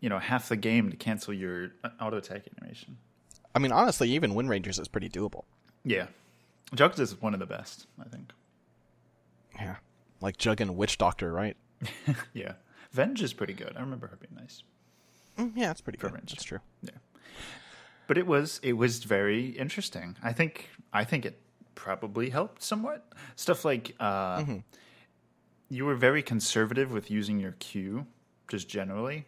you 0.00 0.08
know 0.08 0.18
half 0.18 0.48
the 0.48 0.56
game 0.56 0.88
to 0.90 0.96
cancel 0.96 1.34
your 1.34 1.72
uh, 1.84 1.90
auto 2.00 2.16
attack 2.16 2.44
animation. 2.58 2.96
I 3.54 3.58
mean, 3.58 3.70
honestly, 3.70 4.08
even 4.12 4.32
Windranger's 4.32 4.78
is 4.78 4.88
pretty 4.88 5.10
doable. 5.10 5.44
Yeah, 5.84 6.06
Jug's 6.74 6.98
is 6.98 7.20
one 7.20 7.34
of 7.34 7.40
the 7.40 7.46
best, 7.46 7.86
I 8.00 8.08
think. 8.08 8.32
Yeah, 9.56 9.76
like 10.22 10.38
Jug 10.38 10.62
and 10.62 10.74
Witch 10.76 10.96
Doctor, 10.96 11.30
right? 11.30 11.56
Yeah, 12.32 12.52
Venge 12.92 13.22
is 13.22 13.34
pretty 13.34 13.52
good. 13.52 13.74
I 13.76 13.80
remember 13.80 14.06
her 14.06 14.16
being 14.16 14.34
nice. 14.34 14.62
Mm, 15.36 15.52
yeah, 15.54 15.70
it's 15.70 15.82
pretty 15.82 15.98
good. 15.98 16.12
Venge. 16.12 16.30
That's 16.32 16.44
true. 16.44 16.60
Yeah. 16.82 16.90
But 18.06 18.16
it 18.16 18.26
was 18.26 18.60
it 18.62 18.74
was 18.74 19.04
very 19.04 19.48
interesting. 19.50 20.16
I 20.22 20.32
think 20.32 20.70
I 20.92 21.04
think 21.04 21.26
it 21.26 21.38
probably 21.74 22.30
helped 22.30 22.62
somewhat. 22.62 23.12
Stuff 23.36 23.64
like 23.64 23.94
uh, 24.00 24.44
you 25.68 25.84
were 25.84 25.94
very 25.94 26.22
conservative 26.22 26.92
with 26.92 27.10
using 27.10 27.40
your 27.40 27.52
Q, 27.52 28.06
just 28.48 28.68
generally. 28.68 29.26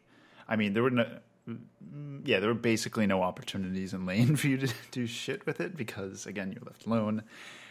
I 0.49 0.57
mean, 0.57 0.75
there 0.75 0.83
were 0.83 0.91
no, 0.91 1.07
mm, 1.49 2.21
yeah, 2.25 2.41
there 2.41 2.49
were 2.49 2.55
basically 2.55 3.07
no 3.07 3.23
opportunities 3.23 3.95
in 3.95 4.07
lane 4.07 4.37
for 4.37 4.49
you 4.49 4.59
to 4.59 4.73
do 4.91 5.07
shit 5.07 5.47
with 5.47 5.61
it 5.61 5.77
because 5.77 6.27
again, 6.27 6.53
you're 6.53 6.65
left 6.65 6.87
alone. 6.87 7.23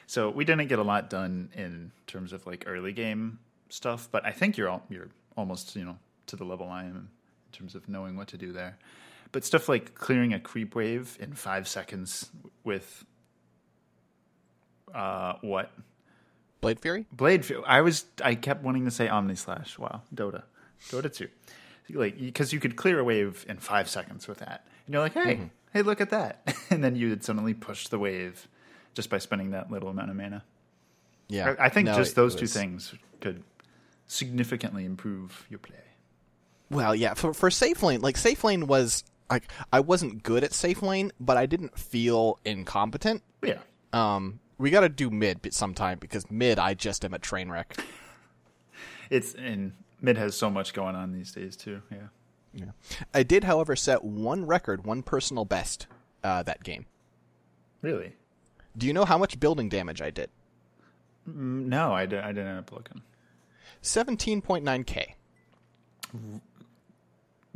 So 0.07 0.29
we 0.29 0.45
didn't 0.45 0.67
get 0.67 0.79
a 0.79 0.83
lot 0.83 1.09
done 1.09 1.49
in 1.55 1.91
terms 2.07 2.33
of 2.33 2.45
like 2.45 2.63
early 2.67 2.93
game 2.93 3.39
stuff. 3.69 4.09
But 4.11 4.25
I 4.25 4.31
think 4.31 4.57
you're 4.57 4.69
all, 4.69 4.83
you're 4.89 5.09
almost 5.37 5.75
you 5.75 5.85
know 5.85 5.97
to 6.27 6.35
the 6.35 6.45
level 6.45 6.67
I 6.67 6.83
am 6.83 7.09
in 7.47 7.57
terms 7.57 7.75
of 7.75 7.87
knowing 7.87 8.15
what 8.15 8.27
to 8.29 8.37
do 8.37 8.51
there. 8.51 8.77
But 9.31 9.43
stuff 9.43 9.67
like 9.67 9.95
clearing 9.95 10.33
a 10.33 10.39
creep 10.39 10.75
wave 10.75 11.17
in 11.19 11.33
five 11.33 11.67
seconds 11.67 12.29
with 12.63 13.03
uh, 14.93 15.33
what 15.41 15.71
Blade 16.61 16.79
Fury. 16.79 17.05
Blade. 17.11 17.45
Fu- 17.45 17.63
I 17.65 17.81
was 17.81 18.05
I 18.23 18.35
kept 18.35 18.63
wanting 18.63 18.85
to 18.85 18.91
say 18.91 19.07
Omni 19.07 19.35
Slash. 19.35 19.77
Wow, 19.77 20.01
Dota, 20.13 20.43
Dota 20.89 21.13
two, 21.13 21.29
like 21.89 22.19
because 22.19 22.53
you 22.53 22.59
could 22.59 22.75
clear 22.75 22.99
a 22.99 23.03
wave 23.03 23.45
in 23.49 23.57
five 23.57 23.89
seconds 23.89 24.27
with 24.27 24.39
that, 24.39 24.65
and 24.85 24.93
you're 24.93 25.01
like, 25.03 25.13
hey, 25.13 25.49
hey, 25.73 25.81
look 25.81 25.99
at 26.01 26.09
that, 26.11 26.55
and 26.69 26.83
then 26.83 26.95
you 26.95 27.09
would 27.09 27.23
suddenly 27.23 27.53
push 27.53 27.87
the 27.87 27.99
wave 27.99 28.47
just 28.93 29.09
by 29.09 29.17
spending 29.17 29.51
that 29.51 29.71
little 29.71 29.89
amount 29.89 30.09
of 30.09 30.15
mana. 30.15 30.43
Yeah, 31.27 31.55
I, 31.59 31.65
I 31.65 31.69
think 31.69 31.87
No, 31.87 31.95
just 31.95 32.15
those 32.15 32.35
two 32.35 32.47
things 32.47 32.93
could 33.21 33.43
significantly 34.07 34.85
improve 34.85 35.45
your 35.49 35.59
play. 35.59 35.77
Well, 36.69 36.95
yeah, 36.95 37.13
for 37.13 37.33
for 37.33 37.51
safe 37.51 37.83
lane, 37.83 38.01
like 38.01 38.17
safe 38.17 38.43
lane 38.43 38.67
was 38.67 39.03
like 39.29 39.43
I 39.71 39.79
wasn't 39.79 40.23
good 40.23 40.43
at 40.43 40.53
safe 40.53 40.81
lane, 40.81 41.11
but 41.19 41.37
I 41.37 41.45
didn't 41.45 41.77
feel 41.77 42.39
incompetent. 42.45 43.21
Yeah, 43.43 43.59
Um, 43.91 44.39
we 44.57 44.69
got 44.69 44.81
to 44.81 44.89
do 44.89 45.09
mid 45.09 45.53
sometime 45.53 45.97
because 45.99 46.29
mid 46.31 46.59
I 46.59 46.73
just 46.73 47.03
am 47.05 47.13
a 47.13 47.19
train 47.19 47.49
wreck. 47.49 47.77
it's 49.09 49.33
and 49.33 49.73
mid 50.01 50.17
has 50.17 50.35
so 50.35 50.49
much 50.49 50.73
going 50.73 50.95
on 50.95 51.11
these 51.11 51.31
days 51.31 51.55
too. 51.55 51.81
Yeah. 51.91 52.07
Yeah. 52.53 52.97
I 53.13 53.23
did, 53.23 53.45
however, 53.45 53.75
set 53.75 54.03
one 54.03 54.45
record, 54.45 54.85
one 54.85 55.01
personal 55.01 55.43
best 55.45 55.87
uh, 56.23 56.43
that 56.43 56.63
game. 56.63 56.85
Really? 57.81 58.13
Do 58.77 58.85
you 58.87 58.93
know 58.93 59.05
how 59.05 59.17
much 59.17 59.39
building 59.39 59.69
damage 59.69 60.01
I 60.01 60.09
did? 60.11 60.29
Mm, 61.27 61.65
No, 61.67 61.93
I, 61.93 62.05
di- 62.05 62.17
I 62.19 62.27
didn't 62.27 62.47
end 62.47 62.59
up 62.59 62.71
looking. 62.71 63.01
Seventeen 63.81 64.41
point 64.41 64.63
nine 64.63 64.83
k 64.83 65.15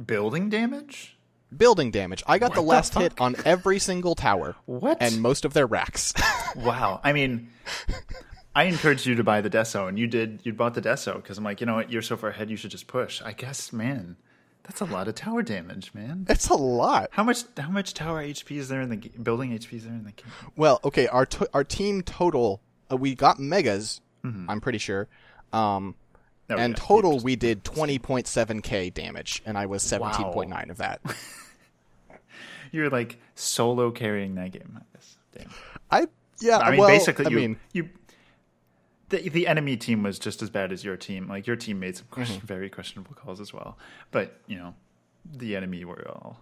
Building 0.04 0.50
damage? 0.50 1.17
Building 1.56 1.92
damage. 1.92 2.24
I 2.28 2.40
got 2.40 2.54
the 2.54 2.62
What 2.62 2.66
the 2.66 2.70
last 2.78 2.94
hit 2.96 3.20
on 3.22 3.36
every 3.46 3.80
single 3.80 4.16
tower. 4.16 4.56
What? 4.66 4.98
And 5.02 5.22
most 5.22 5.46
of 5.46 5.54
their 5.54 5.68
racks. 5.68 6.14
Wow. 6.56 7.02
I 7.04 7.14
mean, 7.14 7.50
I 8.56 8.64
encouraged 8.64 9.06
you 9.06 9.14
to 9.16 9.24
buy 9.24 9.42
the 9.42 9.50
Deso, 9.50 9.88
and 9.88 10.00
you 10.00 10.08
did. 10.08 10.40
You 10.44 10.54
bought 10.54 10.74
the 10.74 10.82
Deso 10.82 11.16
because 11.18 11.38
I'm 11.38 11.44
like, 11.44 11.62
you 11.62 11.68
know 11.68 11.76
what? 11.76 11.92
You're 11.92 12.02
so 12.02 12.18
far 12.18 12.32
ahead. 12.32 12.50
You 12.50 12.56
should 12.56 12.72
just 12.72 12.88
push. 12.88 13.22
I 13.22 13.34
guess, 13.34 13.72
man. 13.72 14.16
That's 14.64 14.82
a 14.82 14.86
lot 14.86 15.08
of 15.08 15.14
tower 15.14 15.44
damage, 15.44 15.94
man. 15.94 16.26
It's 16.30 16.50
a 16.50 16.56
lot. 16.56 17.10
How 17.12 17.24
much? 17.24 17.44
How 17.58 17.70
much 17.70 17.94
tower 17.94 18.24
HP 18.24 18.58
is 18.58 18.70
there 18.70 18.82
in 18.82 18.90
the 18.90 18.96
building 18.98 19.52
HP 19.52 19.74
is 19.74 19.84
there 19.84 19.94
in 19.94 20.04
the 20.06 20.14
game? 20.14 20.26
Well, 20.56 20.80
okay, 20.84 21.06
our 21.08 21.28
to- 21.28 21.50
our 21.54 21.64
team 21.64 22.02
total, 22.02 22.62
uh, 22.92 22.98
we 22.98 23.14
got 23.14 23.40
megas. 23.40 24.02
Mm-hmm. 24.26 24.50
I'm 24.50 24.60
pretty 24.62 24.80
sure. 24.80 25.08
Um, 25.54 25.94
Oh, 26.50 26.56
and 26.56 26.74
yeah, 26.78 26.84
total, 26.86 27.14
just- 27.14 27.26
we 27.26 27.36
did 27.36 27.64
20.7k 27.64 28.94
damage, 28.94 29.42
and 29.46 29.58
I 29.58 29.66
was 29.66 29.84
17.9 29.84 30.70
of 30.70 30.78
that. 30.78 31.02
You're 32.72 32.90
like 32.90 33.18
solo 33.36 33.92
carrying 33.92 34.36
that 34.36 34.52
game. 34.52 34.78
I 34.78 34.82
guess. 34.94 35.18
Damn. 35.38 35.50
I 35.92 36.08
yeah. 36.42 36.58
I 36.58 36.72
mean, 36.72 36.80
well, 36.82 36.90
basically, 36.90 37.26
I 37.26 37.30
you, 37.30 37.36
mean, 37.36 37.58
you. 37.74 37.90
The, 39.10 39.30
the 39.30 39.48
enemy 39.48 39.78
team 39.78 40.04
was 40.04 40.20
just 40.20 40.42
as 40.42 40.50
bad 40.50 40.74
as 40.74 40.84
your 40.84 40.98
team. 40.98 41.30
Like 41.30 41.48
your 41.48 41.56
team 41.56 41.80
made 41.80 41.96
some 41.96 42.08
Mm-hmm. 42.12 42.46
very 42.46 42.70
questionable 42.70 43.14
calls 43.16 43.40
as 43.40 43.54
well. 43.54 43.78
But 44.12 44.40
you 44.48 44.58
know, 44.58 44.74
the 45.34 45.56
enemy 45.56 45.86
were 45.86 46.06
all 46.10 46.42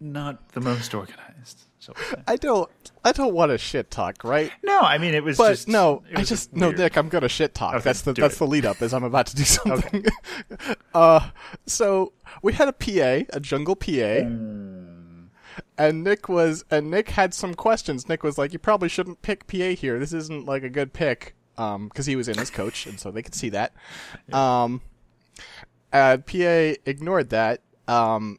not 0.00 0.48
the 0.50 0.60
most 0.60 0.94
organized. 0.94 1.64
So 1.80 1.92
I 2.26 2.36
don't. 2.36 2.68
I 3.04 3.12
don't 3.12 3.32
want 3.32 3.50
to 3.52 3.58
shit 3.58 3.90
talk, 3.90 4.24
right? 4.24 4.50
no, 4.62 4.80
I 4.80 4.98
mean 4.98 5.14
it 5.14 5.22
was 5.24 5.38
But 5.38 5.50
just 5.50 5.68
no, 5.68 6.02
it 6.10 6.18
I 6.18 6.24
just 6.24 6.52
no. 6.54 6.70
Nick. 6.70 6.96
I'm 6.96 7.08
gonna 7.08 7.28
shit 7.28 7.54
talk. 7.54 7.74
Okay, 7.74 7.84
that's 7.84 8.02
the 8.02 8.12
that's 8.12 8.34
it. 8.34 8.38
the 8.38 8.46
lead 8.46 8.66
up. 8.66 8.82
Is 8.82 8.92
I'm 8.92 9.04
about 9.04 9.26
to 9.28 9.36
do 9.36 9.44
something. 9.44 10.04
uh, 10.94 11.30
so 11.66 12.12
we 12.42 12.52
had 12.52 12.68
a 12.68 12.72
PA, 12.72 13.24
a 13.32 13.40
jungle 13.40 13.76
PA, 13.76 13.86
Mm. 13.86 15.28
and 15.78 16.04
Nick 16.04 16.28
was 16.28 16.64
and 16.70 16.90
Nick 16.90 17.10
had 17.10 17.32
some 17.32 17.54
questions. 17.54 18.08
Nick 18.08 18.22
was 18.22 18.36
like, 18.38 18.52
"You 18.52 18.58
probably 18.58 18.88
shouldn't 18.88 19.22
pick 19.22 19.46
PA 19.46 19.70
here. 19.74 19.98
This 19.98 20.12
isn't 20.12 20.46
like 20.46 20.62
a 20.64 20.68
good 20.70 20.92
pick." 20.92 21.34
Um, 21.56 21.88
because 21.88 22.06
he 22.06 22.14
was 22.16 22.28
in 22.28 22.38
his 22.38 22.50
coach, 22.50 22.86
and 22.86 23.00
so 23.00 23.10
they 23.10 23.22
could 23.22 23.34
see 23.34 23.48
that. 23.50 23.72
Um, 24.32 24.80
and 25.92 26.24
PA 26.26 26.74
ignored 26.86 27.30
that. 27.30 27.62
Um, 27.88 28.38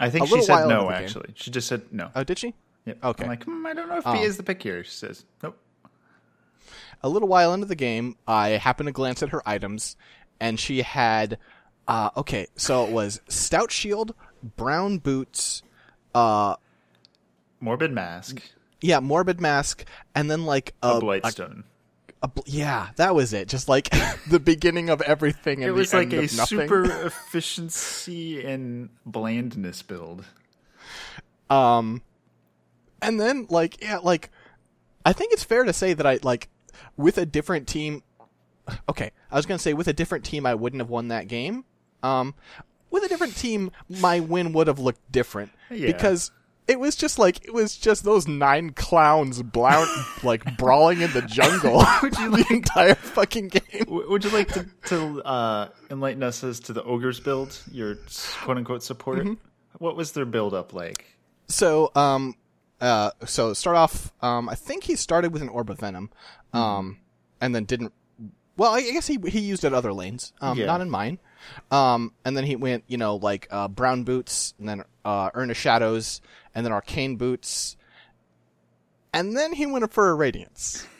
I 0.00 0.10
think 0.10 0.26
she 0.26 0.42
said 0.42 0.66
no. 0.66 0.90
Actually, 0.90 1.32
she 1.36 1.50
just 1.50 1.68
said 1.68 1.82
no. 1.92 2.10
oh, 2.16 2.24
did 2.24 2.38
she? 2.38 2.54
Yep. 2.86 3.04
okay. 3.04 3.24
I'm 3.24 3.28
like, 3.30 3.44
hmm, 3.44 3.66
I 3.66 3.74
don't 3.74 3.88
know 3.88 3.98
if 3.98 4.06
Oh. 4.06 4.12
he 4.14 4.22
is 4.22 4.36
the 4.38 4.42
pick 4.42 4.62
here. 4.62 4.82
She 4.82 4.90
says 4.90 5.24
nope. 5.42 5.56
a 7.02 7.08
little 7.08 7.28
while 7.28 7.52
into 7.54 7.66
the 7.66 7.76
game, 7.76 8.16
I 8.26 8.48
happened 8.50 8.86
to 8.88 8.92
glance 8.92 9.22
at 9.22 9.28
her 9.28 9.42
items, 9.46 9.96
and 10.40 10.58
she 10.58 10.80
had, 10.82 11.38
uh, 11.86 12.10
okay, 12.16 12.46
so 12.56 12.84
it 12.86 12.90
was 12.90 13.20
stout 13.28 13.70
shield, 13.70 14.14
brown 14.56 14.98
boots, 14.98 15.62
uh, 16.14 16.56
Morbid 17.60 17.92
mask, 17.92 18.42
yeah, 18.80 19.00
morbid 19.00 19.38
mask, 19.40 19.84
and 20.14 20.30
then 20.30 20.46
like 20.46 20.74
a, 20.82 20.92
a 20.96 21.00
blight 21.00 21.22
yeah, 22.46 22.88
that 22.96 23.14
was 23.14 23.32
it. 23.32 23.48
Just 23.48 23.68
like 23.68 23.88
the 24.28 24.40
beginning 24.40 24.90
of 24.90 25.00
everything, 25.02 25.62
and 25.62 25.68
It 25.68 25.72
was 25.72 25.94
like 25.94 26.12
a 26.12 26.28
super 26.28 26.84
efficiency 27.06 28.44
and 28.44 28.90
blandness 29.06 29.82
build. 29.82 30.24
Um, 31.48 32.02
and 33.02 33.18
then 33.20 33.46
like 33.50 33.82
yeah, 33.82 33.98
like 33.98 34.30
I 35.04 35.12
think 35.12 35.32
it's 35.32 35.44
fair 35.44 35.64
to 35.64 35.72
say 35.72 35.94
that 35.94 36.06
I 36.06 36.18
like 36.22 36.48
with 36.96 37.18
a 37.18 37.26
different 37.26 37.66
team. 37.66 38.02
Okay, 38.88 39.10
I 39.30 39.36
was 39.36 39.46
gonna 39.46 39.58
say 39.58 39.72
with 39.72 39.88
a 39.88 39.92
different 39.92 40.24
team 40.24 40.46
I 40.46 40.54
wouldn't 40.54 40.80
have 40.80 40.90
won 40.90 41.08
that 41.08 41.26
game. 41.28 41.64
Um, 42.02 42.34
with 42.90 43.04
a 43.04 43.08
different 43.08 43.36
team, 43.36 43.70
my 43.88 44.20
win 44.20 44.52
would 44.52 44.66
have 44.66 44.78
looked 44.78 45.10
different 45.12 45.52
Yeah. 45.70 45.86
because 45.86 46.30
it 46.70 46.78
was 46.78 46.94
just 46.94 47.18
like 47.18 47.44
it 47.44 47.52
was 47.52 47.76
just 47.76 48.04
those 48.04 48.28
nine 48.28 48.70
clowns 48.70 49.42
like 50.22 50.56
brawling 50.56 51.00
in 51.00 51.10
the 51.12 51.22
jungle 51.22 51.80
the 52.02 52.46
entire 52.50 52.94
fucking 52.94 53.48
game. 53.48 53.84
Would 53.88 54.24
you 54.24 54.30
like 54.30 54.48
to, 54.52 54.66
to 54.86 55.22
uh, 55.22 55.68
enlighten 55.90 56.22
us 56.22 56.44
as 56.44 56.60
to 56.60 56.72
the 56.72 56.82
ogres 56.84 57.18
build, 57.18 57.60
your 57.72 57.96
quote 58.42 58.56
unquote 58.56 58.84
support? 58.84 59.18
Mm-hmm. 59.18 59.34
What 59.78 59.96
was 59.96 60.12
their 60.12 60.24
build 60.24 60.54
up 60.54 60.72
like? 60.72 61.04
So, 61.48 61.90
um, 61.96 62.36
uh, 62.80 63.10
so 63.26 63.52
start 63.54 63.76
off. 63.76 64.12
Um, 64.22 64.48
I 64.48 64.54
think 64.54 64.84
he 64.84 64.94
started 64.94 65.32
with 65.32 65.42
an 65.42 65.48
orb 65.48 65.70
of 65.70 65.80
venom, 65.80 66.10
um, 66.52 66.98
and 67.40 67.52
then 67.54 67.64
didn't. 67.64 67.92
Well, 68.56 68.72
I 68.72 68.82
guess 68.82 69.06
he 69.08 69.18
he 69.26 69.40
used 69.40 69.64
it 69.64 69.72
other 69.74 69.92
lanes, 69.92 70.32
um, 70.40 70.56
Yeah. 70.58 70.66
not 70.66 70.80
in 70.80 70.90
mine. 70.90 71.18
Um, 71.70 72.12
and 72.24 72.36
then 72.36 72.44
he 72.44 72.56
went, 72.56 72.84
you 72.86 72.96
know, 72.96 73.16
like 73.16 73.46
uh, 73.50 73.68
brown 73.68 74.04
boots, 74.04 74.54
and 74.58 74.68
then 74.68 74.84
uh, 75.04 75.30
Urn 75.34 75.50
of 75.50 75.56
Shadows, 75.56 76.20
and 76.54 76.64
then 76.64 76.72
arcane 76.72 77.16
boots, 77.16 77.76
and 79.12 79.36
then 79.36 79.52
he 79.52 79.66
went 79.66 79.90
for 79.92 80.10
a 80.10 80.14
radiance. 80.14 80.86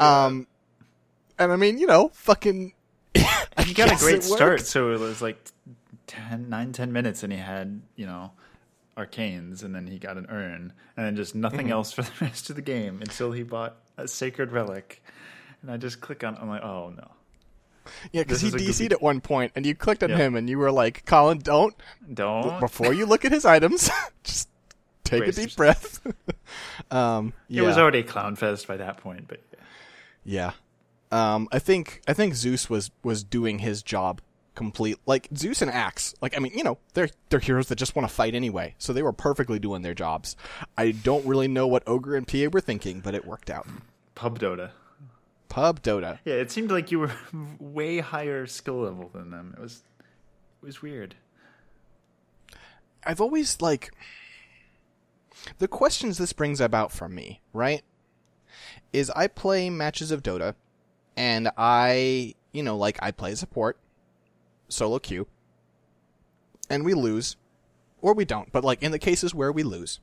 Um, 0.00 0.46
and 1.38 1.52
I 1.52 1.56
mean, 1.56 1.76
you 1.78 1.86
know, 1.86 2.10
fucking. 2.14 2.72
He 3.64 3.74
got 3.74 3.92
a 3.92 3.96
great 3.96 4.22
start, 4.24 4.62
so 4.62 4.90
it 4.92 4.98
was 4.98 5.20
like 5.20 5.36
10, 6.06 6.48
9, 6.48 6.72
10 6.72 6.92
minutes, 6.92 7.22
and 7.22 7.30
he 7.32 7.38
had, 7.38 7.82
you 7.94 8.06
know, 8.06 8.32
arcanes, 8.96 9.62
and 9.62 9.74
then 9.74 9.86
he 9.86 9.98
got 9.98 10.16
an 10.16 10.26
urn, 10.30 10.72
and 10.96 11.06
then 11.06 11.14
just 11.14 11.34
nothing 11.34 11.66
Mm-hmm. 11.66 11.72
else 11.72 11.92
for 11.92 12.02
the 12.02 12.10
rest 12.22 12.48
of 12.48 12.56
the 12.56 12.62
game 12.62 13.00
until 13.02 13.32
he 13.32 13.42
bought 13.42 13.76
a 13.98 14.08
sacred 14.08 14.50
relic. 14.50 15.02
And 15.60 15.70
I 15.70 15.76
just 15.76 16.00
click 16.00 16.24
on, 16.24 16.36
I'm 16.40 16.48
like, 16.48 16.62
oh 16.62 16.94
no. 16.96 17.10
Yeah, 18.12 18.22
because 18.22 18.40
he 18.40 18.48
a 18.48 18.52
goofy- 18.52 18.66
DC'd 18.86 18.92
at 18.92 19.02
one 19.02 19.20
point, 19.20 19.52
and 19.56 19.64
you 19.66 19.74
clicked 19.74 20.02
on 20.02 20.10
Yeah. 20.10 20.16
him, 20.16 20.36
and 20.36 20.48
you 20.48 20.58
were 20.58 20.70
like, 20.72 21.04
"Colin, 21.06 21.38
don't 21.38 21.74
Don't. 22.12 22.60
before 22.60 22.92
you 22.92 23.06
look 23.06 23.24
at 23.24 23.32
his 23.32 23.44
items, 23.44 23.90
just 24.24 24.48
take 25.04 25.24
a 25.26 25.32
deep 25.32 25.54
breath. 25.56 26.00
um, 26.90 27.32
yeah, 27.48 27.62
It 27.62 27.66
was 27.66 27.78
already 27.78 28.02
clown 28.02 28.36
fest 28.36 28.66
by 28.66 28.76
that 28.76 28.98
point, 28.98 29.26
but 29.28 29.40
yeah. 30.24 30.52
Um, 31.10 31.48
I 31.52 31.58
think 31.58 32.00
I 32.08 32.12
think 32.14 32.34
Zeus 32.34 32.70
was 32.70 32.90
was 33.02 33.22
doing 33.22 33.58
his 33.58 33.82
job 33.82 34.20
complete. 34.54 34.98
Like 35.06 35.28
Zeus 35.36 35.60
and 35.62 35.70
Axe, 35.70 36.14
like 36.22 36.34
I 36.36 36.40
mean, 36.40 36.52
you 36.56 36.64
know, 36.64 36.78
they're 36.94 37.10
they're 37.28 37.40
heroes 37.40 37.68
that 37.68 37.76
just 37.76 37.94
want 37.94 38.08
to 38.08 38.14
fight 38.14 38.34
anyway, 38.34 38.74
so 38.78 38.92
they 38.92 39.02
were 39.02 39.12
perfectly 39.12 39.58
doing 39.58 39.82
their 39.82 39.94
jobs. 39.94 40.36
I 40.78 40.90
don't 40.92 41.24
really 41.26 41.48
know 41.48 41.66
what 41.66 41.82
Ogre 41.86 42.16
and 42.16 42.26
PA 42.26 42.48
were 42.50 42.60
thinking, 42.62 43.00
but 43.00 43.14
it 43.14 43.26
worked 43.26 43.50
out. 43.50 43.66
pub 44.14 44.38
Dota. 44.38 44.70
Pub 45.52 45.82
Dota. 45.82 46.18
Yeah, 46.24 46.36
it 46.36 46.50
seemed 46.50 46.70
like 46.70 46.90
you 46.90 46.98
were 46.98 47.12
way 47.60 47.98
higher 47.98 48.46
skill 48.46 48.80
level 48.80 49.10
than 49.12 49.30
them. 49.30 49.54
It 49.58 49.60
was, 49.60 49.82
it 50.00 50.64
was 50.64 50.80
weird. 50.80 51.14
I've 53.04 53.20
always 53.20 53.60
like 53.60 53.90
the 55.58 55.68
questions 55.68 56.16
this 56.16 56.32
brings 56.32 56.58
about 56.58 56.90
from 56.90 57.14
me, 57.14 57.42
right? 57.52 57.82
Is 58.94 59.10
I 59.10 59.26
play 59.26 59.68
matches 59.68 60.10
of 60.10 60.22
Dota 60.22 60.54
and 61.18 61.50
I, 61.58 62.34
you 62.52 62.62
know, 62.62 62.78
like 62.78 62.98
I 63.02 63.10
play 63.10 63.34
support, 63.34 63.76
solo 64.70 64.98
queue, 65.00 65.26
and 66.70 66.82
we 66.82 66.94
lose, 66.94 67.36
or 68.00 68.14
we 68.14 68.24
don't, 68.24 68.50
but 68.52 68.64
like 68.64 68.82
in 68.82 68.90
the 68.90 68.98
cases 68.98 69.34
where 69.34 69.52
we 69.52 69.64
lose, 69.64 70.00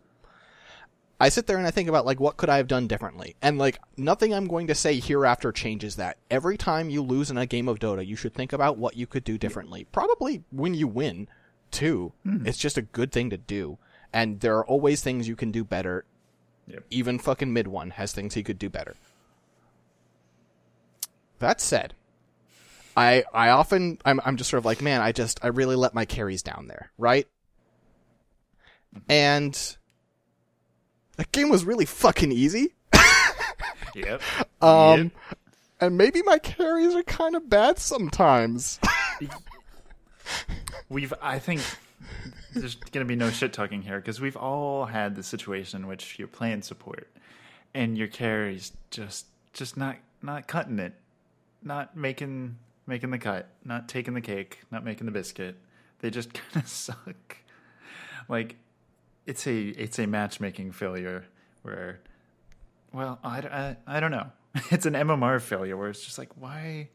I 1.20 1.30
sit 1.30 1.48
there 1.48 1.58
and 1.58 1.68
I 1.68 1.72
think 1.72 1.90
about 1.90 2.06
like 2.06 2.20
what 2.20 2.38
could 2.38 2.50
I 2.50 2.58
have 2.58 2.68
done 2.68 2.88
differently, 2.88 3.36
and 3.42 3.58
like 3.58 3.80
nothing 3.98 4.34
I'm 4.34 4.48
going 4.48 4.68
to 4.68 4.76
say 4.76 5.00
hereafter 5.00 5.52
changes 5.52 5.98
that. 5.98 6.18
Every 6.32 6.58
time 6.58 6.90
you 6.90 7.02
lose 7.02 7.30
in 7.30 7.38
a 7.38 7.46
game 7.46 7.68
of 7.68 7.80
Dota, 7.80 8.06
you 8.06 8.16
should 8.16 8.34
think 8.34 8.54
about 8.54 8.78
what 8.78 8.96
you 8.96 9.06
could 9.06 9.24
do 9.24 9.38
differently. 9.38 9.86
Probably 9.92 10.44
when 10.52 10.74
you 10.74 10.88
win, 10.88 11.28
too. 11.72 12.14
Hmm. 12.24 12.48
It's 12.48 12.58
just 12.58 12.78
a 12.78 12.84
good 12.84 13.12
thing 13.12 13.30
to 13.32 13.38
do, 13.38 13.78
and 14.14 14.40
there 14.40 14.58
are 14.58 14.66
always 14.66 15.02
things 15.02 15.28
you 15.28 15.36
can 15.36 15.52
do 15.52 15.64
better. 15.64 16.06
Yep. 16.68 16.86
Even 16.90 17.20
fucking 17.20 17.54
Midone 17.54 17.94
has 17.94 18.14
things 18.14 18.36
he 18.36 18.44
could 18.44 18.60
do 18.60 18.70
better. 18.70 18.96
That 21.40 21.60
said, 21.60 21.96
I 22.96 23.24
I 23.34 23.50
often 23.50 23.98
I'm 24.06 24.22
I'm 24.24 24.38
just 24.38 24.50
sort 24.50 24.60
of 24.60 24.66
like, 24.66 24.82
man, 24.82 25.02
I 25.02 25.12
just 25.12 25.40
I 25.44 25.48
really 25.48 25.76
let 25.76 25.94
my 25.94 26.06
carries 26.06 26.44
down 26.44 26.68
there, 26.68 26.92
right? 26.98 27.28
Mm-hmm. 28.96 29.12
And 29.12 29.78
that 31.20 31.34
game 31.34 31.50
was 31.50 31.66
really 31.66 31.86
fucking 31.86 32.32
easy. 32.32 32.74
Yep. 33.96 34.22
Um 34.62 35.12
and 35.82 35.98
maybe 35.98 36.22
my 36.24 36.38
carries 36.38 36.94
are 36.94 37.04
kind 37.04 37.36
of 37.36 37.50
bad 37.50 37.80
sometimes. 37.80 38.80
We've, 40.90 41.14
I 41.22 41.40
think, 41.40 41.62
there's 42.54 42.76
going 42.76 43.06
to 43.06 43.08
be 43.08 43.16
no 43.16 43.30
shit 43.30 43.54
talking 43.54 43.82
here 43.82 43.98
because 43.98 44.20
we've 44.20 44.36
all 44.36 44.86
had 44.86 45.16
the 45.16 45.24
situation 45.24 45.82
in 45.82 45.88
which 45.88 46.20
you're 46.20 46.28
playing 46.28 46.64
support 46.64 47.08
and 47.74 47.98
your 47.98 48.08
carry's 48.08 48.74
just, 48.92 49.28
just 49.54 49.78
not, 49.78 49.96
not 50.22 50.48
cutting 50.48 50.80
it, 50.80 50.94
not 51.64 51.96
making, 51.96 52.58
making 52.86 53.12
the 53.12 53.18
cut, 53.18 53.48
not 53.64 53.88
taking 53.88 54.14
the 54.16 54.22
cake, 54.22 54.60
not 54.72 54.84
making 54.84 55.06
the 55.06 55.12
biscuit. 55.12 55.56
They 56.00 56.10
just 56.10 56.34
kind 56.34 56.64
of 56.64 56.68
suck. 56.68 57.38
Like, 58.28 58.58
it's 59.30 59.48
a, 59.48 59.68
it's 59.70 60.00
a 60.00 60.08
matchmaking 60.08 60.72
failure 60.72 61.26
where, 61.62 62.00
well, 62.92 63.20
I, 63.24 63.40
I, 63.40 63.78
I 63.88 64.00
don't 64.00 64.12
know. 64.12 64.32
It's 64.72 64.88
an 64.88 64.94
MMR 64.94 65.40
failure 65.40 65.78
where 65.78 65.90
it's 65.90 66.04
just 66.04 66.18
like, 66.18 66.32
why, 66.36 66.90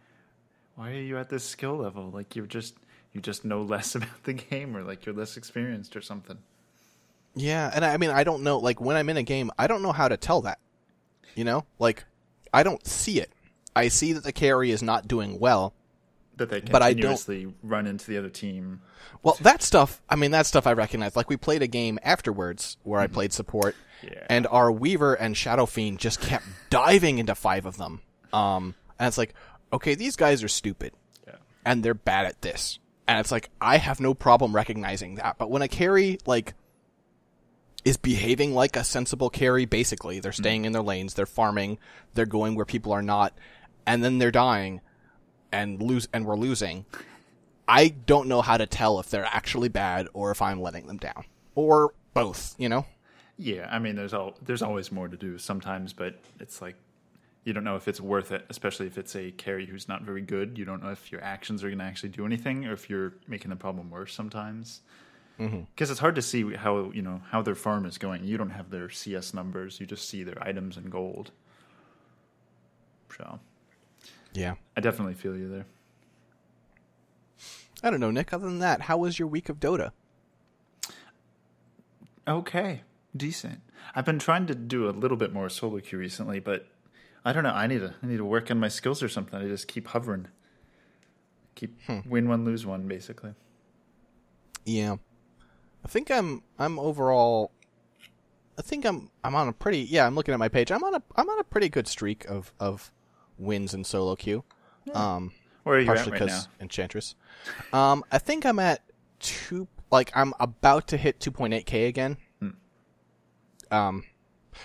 why 0.75 0.91
are 0.91 1.01
you 1.01 1.19
at 1.19 1.31
this 1.31 1.45
skill 1.45 1.77
level? 1.77 2.11
Like 2.11 2.35
you're 2.35 2.47
just 2.47 2.75
you 3.13 3.21
just 3.21 3.45
know 3.45 3.63
less 3.75 3.95
about 3.95 4.25
the 4.25 4.33
game 4.33 4.77
or 4.77 4.83
like 4.83 5.07
you're 5.07 5.15
less 5.15 5.37
experienced 5.37 5.97
or 5.97 6.03
something. 6.03 6.39
Yeah, 7.35 7.71
and 7.75 7.85
I 7.85 7.95
I 7.95 7.97
mean, 7.97 8.11
I 8.11 8.25
don't 8.25 8.43
know. 8.43 8.59
Like 8.59 8.81
when 8.81 8.97
I'm 8.97 9.09
in 9.09 9.17
a 9.17 9.23
game, 9.23 9.51
I 9.59 9.67
don't 9.67 9.83
know 9.83 9.93
how 9.93 10.09
to 10.09 10.17
tell 10.17 10.43
that. 10.43 10.59
You 11.35 11.45
know, 11.45 11.65
like 11.79 12.05
I 12.53 12.63
don't 12.63 12.85
see 12.87 13.21
it. 13.21 13.33
I 13.75 13.89
see 13.89 14.13
that 14.13 14.23
the 14.23 14.33
carry 14.33 14.71
is 14.71 14.83
not 14.83 15.09
doing 15.09 15.41
well. 15.41 15.75
That 16.37 16.51
they 16.51 16.61
But 16.61 16.83
I 16.83 16.95
don't- 16.95 17.55
run 17.63 17.87
into 17.87 18.07
the 18.07 18.19
other 18.19 18.29
team. 18.29 18.81
Well, 19.23 19.37
that 19.43 19.63
stuff, 19.63 20.03
I 20.09 20.17
mean, 20.17 20.33
that 20.33 20.47
stuff 20.47 20.67
I 20.67 20.73
recognize. 20.73 21.15
Like, 21.15 21.29
we 21.29 21.37
played 21.37 21.63
a 21.63 21.67
game 21.69 21.99
afterwards 22.03 22.77
where 22.83 23.01
I 23.01 23.07
played 23.07 23.33
support, 23.33 23.77
Yeah. 24.03 24.27
and 24.29 24.47
our 24.49 24.73
Weaver 24.73 25.15
and 25.15 25.37
Shadow 25.37 25.65
Fiend 25.67 25.99
just 26.01 26.21
kept 26.21 26.45
diving 26.71 27.19
into 27.19 27.35
five 27.37 27.67
of 27.67 27.77
them. 27.77 28.01
Um, 28.33 28.75
and 28.99 29.07
it's 29.07 29.17
like, 29.19 29.35
okay, 29.73 29.95
these 29.95 30.17
guys 30.17 30.43
are 30.43 30.49
stupid, 30.49 30.93
Yeah. 31.27 31.37
and 31.65 31.85
they're 31.85 31.95
bad 31.95 32.27
at 32.27 32.43
this. 32.43 32.79
And 33.07 33.21
it's 33.21 33.31
like, 33.31 33.51
I 33.61 33.77
have 33.77 34.01
no 34.01 34.13
problem 34.15 34.55
recognizing 34.55 35.15
that. 35.17 35.37
But 35.39 35.51
when 35.51 35.63
a 35.63 35.69
carry, 35.69 36.19
like, 36.27 36.55
is 37.85 37.97
behaving 37.97 38.55
like 38.55 38.77
a 38.77 38.83
sensible 38.85 39.29
carry, 39.31 39.67
basically, 39.67 40.19
they're 40.19 40.33
staying 40.33 40.65
in 40.65 40.73
their 40.73 40.83
lanes, 40.83 41.15
they're 41.15 41.27
farming, 41.27 41.79
they're 42.15 42.25
going 42.27 42.55
where 42.55 42.65
people 42.65 42.93
are 42.93 43.03
not, 43.03 43.35
and 43.87 44.03
then 44.03 44.19
they're 44.19 44.31
dying, 44.31 44.81
and 45.55 45.81
lose, 45.81 46.09
and 46.13 46.27
we're 46.27 46.37
losing. 46.37 46.85
I 47.67 47.89
don't 47.89 48.29
know 48.29 48.43
how 48.43 48.57
to 48.57 48.67
tell 48.67 49.01
if 49.01 49.09
they're 49.09 49.25
actually 49.25 49.69
bad 49.69 50.09
or 50.13 50.31
if 50.31 50.43
I'm 50.43 50.61
letting 50.61 50.87
them 50.87 50.99
down. 50.99 51.25
Or 51.55 51.95
both, 52.13 52.55
you 52.59 52.69
know? 52.69 52.85
Yeah, 53.39 53.69
I 53.71 53.79
mean, 53.79 53.97
there's 53.97 54.15
all 54.15 54.37
there's 54.43 54.63
always 54.63 54.93
more 54.93 55.09
to 55.09 55.17
do 55.17 55.39
sometimes, 55.39 55.93
but 55.93 56.19
it's 56.39 56.63
like 56.63 56.77
you 57.45 57.53
don't 57.53 57.65
know 57.65 57.77
if 57.77 57.89
it's 57.89 58.01
worth 58.01 58.33
it, 58.33 58.45
especially 58.49 58.87
if 58.87 58.97
it's 58.97 59.17
a 59.17 59.31
carry 59.33 59.67
who's 59.67 59.89
not 59.89 60.03
very 60.03 60.23
good. 60.23 60.57
You 60.57 60.65
don't 60.65 60.83
know 60.83 60.91
if 60.91 61.11
your 61.11 61.23
actions 61.23 61.65
are 61.65 61.69
going 61.69 61.79
to 61.79 61.85
actually 61.85 62.11
do 62.11 62.25
anything, 62.27 62.65
or 62.65 62.73
if 62.73 62.89
you're 62.89 63.15
making 63.27 63.51
the 63.51 63.57
problem 63.57 63.91
worse. 63.91 64.15
Sometimes, 64.15 64.83
mm-hmm. 65.41 65.63
because 65.75 65.91
it's 65.91 65.99
hard 65.99 66.15
to 66.15 66.23
see 66.23 66.55
how 66.55 66.93
you 66.93 67.03
know 67.03 67.23
how 67.31 67.43
their 67.43 67.57
farm 67.57 67.87
is 67.87 67.99
going. 67.99 68.25
You 68.25 68.37
don't 68.37 68.51
have 68.51 68.71
their 68.71 68.89
CS 68.89 69.35
numbers; 69.35 69.81
you 69.81 69.87
just 69.87 70.09
see 70.09 70.23
their 70.23 70.41
items 70.41 70.77
in 70.77 70.85
gold. 70.85 71.33
So, 73.17 73.41
Yeah. 74.35 74.55
I 74.77 74.81
definitely 74.81 75.15
feel 75.15 75.37
you 75.37 75.49
there. 75.49 75.67
I 77.83 77.91
don't 77.91 78.01
know, 78.01 78.11
Nick. 78.11 78.33
Other 78.33 78.47
than 78.47 78.59
that, 78.61 78.83
how 78.83 78.99
was 78.99 79.19
your 79.19 79.29
week 79.29 79.49
of 79.49 79.61
Dota? 79.61 79.93
Okay, 82.27 82.83
decent. 83.17 83.61
I've 83.95 84.05
been 84.07 84.19
trying 84.19 84.47
to 84.47 84.55
do 84.55 84.89
a 84.89 84.91
little 84.91 85.17
bit 85.17 85.33
more 85.33 85.49
solo 85.49 85.79
queue 85.81 85.99
recently, 85.99 86.41
but 86.41 86.67
I 87.25 87.33
don't 87.33 87.45
know. 87.45 87.51
I 87.51 87.67
need 87.67 87.81
to 87.81 87.95
I 88.03 88.07
need 88.07 88.17
to 88.17 88.25
work 88.25 88.51
on 88.51 88.59
my 88.59 88.69
skills 88.69 89.03
or 89.03 89.09
something. 89.09 89.39
I 89.39 89.47
just 89.47 89.69
keep 89.69 89.89
hovering, 89.89 90.29
keep 91.55 91.79
hmm. 91.83 92.01
win 92.07 92.29
one, 92.29 92.45
lose 92.45 92.65
one, 92.65 92.89
basically. 92.89 93.35
Yeah. 94.65 94.97
I 95.85 95.89
think 95.89 96.11
I'm 96.11 96.43
I'm 96.59 96.79
overall 96.79 97.53
I 98.59 98.63
think 98.63 98.85
I'm 98.85 99.11
I'm 99.23 99.35
on 99.35 99.49
a 99.49 99.53
pretty 99.53 99.81
yeah, 99.81 100.07
I'm 100.07 100.15
looking 100.15 100.33
at 100.33 100.41
my 100.41 100.49
page. 100.49 100.71
I'm 100.71 100.83
on 100.83 100.95
a 100.95 101.03
I'm 101.17 101.29
on 101.29 101.39
a 101.39 101.45
pretty 101.45 101.69
good 101.69 101.87
streak 101.87 102.25
of 102.27 102.53
of 102.59 102.91
wins 103.39 103.75
in 103.75 103.85
solo 103.85 104.17
queue. 104.17 104.45
Um 104.93 105.33
Where 105.65 105.77
are 105.77 105.81
you 105.81 105.91
at 105.91 105.97
partially 105.97 106.13
right 106.13 106.21
now? 106.21 106.27
because 106.27 106.49
Enchantress. 106.61 107.15
Um, 107.73 108.05
I 108.13 108.19
think 108.19 108.45
I'm 108.47 108.59
at 108.59 108.83
two. 109.21 109.69
Like 109.91 110.11
I'm 110.15 110.33
about 110.41 110.89
to 110.89 110.97
hit 110.97 111.21
2.8k 111.21 111.89
again. 111.89 112.17
Hmm. 112.41 112.49
Um, 113.71 114.05